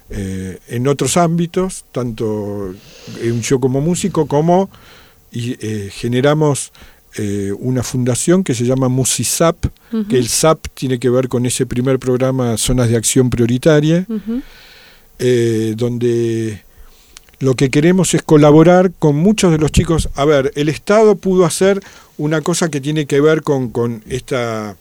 eh, 0.08 0.58
en 0.68 0.88
otros 0.88 1.18
ámbitos, 1.18 1.84
tanto 1.92 2.74
en 3.20 3.42
yo 3.42 3.60
como 3.60 3.82
músico 3.82 4.26
como 4.26 4.70
y, 5.30 5.58
eh, 5.60 5.90
generamos 5.92 6.72
eh, 7.18 7.52
una 7.58 7.82
fundación 7.82 8.44
que 8.44 8.54
se 8.54 8.64
llama 8.64 8.88
MusiSap, 8.88 9.66
que 10.08 10.16
el 10.16 10.28
SAP 10.28 10.68
tiene 10.72 10.98
que 10.98 11.10
ver 11.10 11.28
con 11.28 11.44
ese 11.44 11.66
primer 11.66 11.98
programa 11.98 12.56
Zonas 12.56 12.88
de 12.88 12.96
Acción 12.96 13.28
Prioritaria, 13.28 14.06
donde 15.76 16.64
lo 17.40 17.54
que 17.56 17.68
queremos 17.68 18.14
es 18.14 18.22
colaborar 18.22 18.90
con 18.98 19.16
muchos 19.16 19.52
de 19.52 19.58
los 19.58 19.70
chicos. 19.70 20.08
A 20.14 20.24
ver, 20.24 20.50
el 20.56 20.70
Estado 20.70 21.14
pudo 21.16 21.44
hacer 21.44 21.82
una 22.16 22.40
cosa 22.40 22.70
que 22.70 22.80
tiene 22.80 23.04
que 23.04 23.20
ver 23.20 23.42
con, 23.42 23.68
con 23.68 24.02
esta 24.08 24.76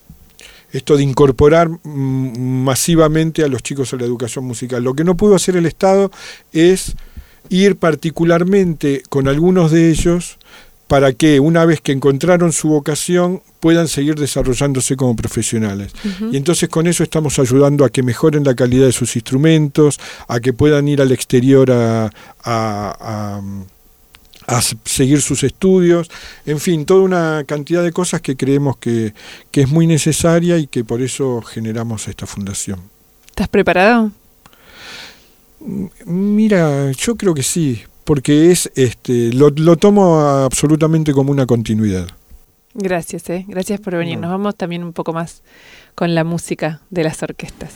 esto 0.74 0.98
de 0.98 1.04
incorporar 1.04 1.70
masivamente 1.84 3.44
a 3.44 3.48
los 3.48 3.64
chicos 3.64 3.94
a 3.94 3.98
la 3.98 4.06
educación 4.06 4.44
musical. 4.44 4.84
Lo 4.84 4.96
que 4.96 5.04
no 5.04 5.16
pudo 5.16 5.36
hacer 5.36 5.56
el 5.56 5.66
Estado 5.66 6.12
es 6.52 6.96
ir 7.50 7.78
particularmente 7.78 9.04
con 9.10 9.28
algunos 9.28 9.72
de 9.72 9.90
ellos 9.90 10.38
para 10.88 11.14
que 11.14 11.40
una 11.40 11.66
vez 11.66 11.80
que 11.80 11.92
encontraron 11.92 12.52
su 12.52 12.68
vocación 12.70 13.42
puedan 13.60 13.88
seguir 13.88 14.16
desarrollándose 14.16 14.96
como 14.96 15.16
profesionales. 15.16 15.94
Y 16.32 16.38
entonces 16.38 16.70
con 16.70 16.88
eso 16.88 17.04
estamos 17.04 17.40
ayudando 17.40 17.86
a 17.86 17.90
que 17.90 18.04
mejoren 18.04 18.44
la 18.44 18.54
calidad 18.54 18.88
de 18.88 18.92
sus 18.92 19.16
instrumentos, 19.16 20.00
a 20.28 20.40
que 20.40 20.54
puedan 20.54 20.88
ir 20.88 21.02
al 21.02 21.12
exterior 21.12 21.72
a, 21.72 22.12
a 22.44 22.96
a 23.00 23.42
seguir 24.86 25.22
sus 25.22 25.44
estudios, 25.44 26.10
en 26.46 26.60
fin, 26.60 26.86
toda 26.86 27.02
una 27.02 27.44
cantidad 27.46 27.84
de 27.84 27.92
cosas 27.92 28.22
que 28.22 28.36
creemos 28.36 28.78
que, 28.78 29.14
es 29.52 29.70
muy 29.70 29.88
necesaria 29.88 30.58
y 30.58 30.68
que 30.68 30.84
por 30.84 31.02
eso 31.02 31.42
generamos 31.42 32.08
esta 32.08 32.26
fundación. 32.26 32.80
¿Estás 33.28 33.48
preparado? 33.48 34.12
Mm, 35.60 35.86
mira, 36.06 36.92
yo 36.92 37.16
creo 37.16 37.34
que 37.34 37.44
sí, 37.44 37.82
porque 38.04 38.52
es 38.52 38.72
este 38.76 39.34
lo, 39.34 39.50
lo 39.50 39.78
tomo 39.78 40.20
absolutamente 40.20 41.14
como 41.14 41.32
una 41.32 41.46
continuidad. 41.46 42.08
Gracias, 42.74 43.30
eh. 43.30 43.46
gracias 43.48 43.80
por 43.80 43.96
venir. 43.96 44.18
Nos 44.18 44.32
vamos 44.32 44.56
también 44.56 44.84
un 44.84 44.94
poco 44.94 45.14
más 45.14 45.44
con 45.96 46.16
la 46.16 46.24
música 46.24 46.82
de 46.90 47.04
las 47.04 47.22
orquestas. 47.22 47.74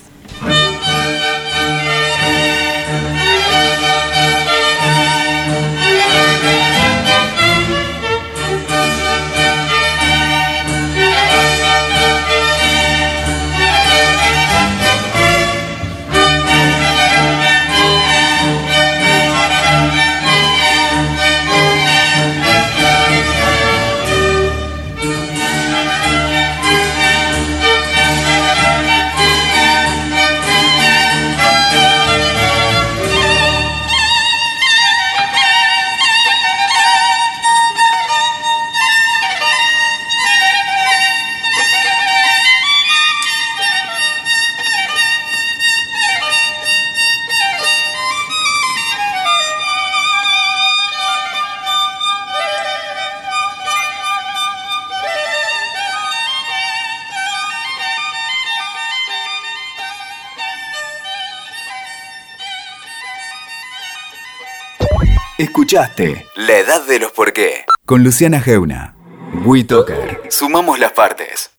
Escuchaste 65.68 66.24
La 66.34 66.56
Edad 66.56 66.86
de 66.86 66.98
los 66.98 67.12
Por 67.12 67.34
qué 67.34 67.66
con 67.84 68.02
Luciana 68.02 68.40
Geuna. 68.40 68.96
WeToker. 69.44 70.22
Sumamos 70.30 70.78
las 70.78 70.92
partes. 70.92 71.57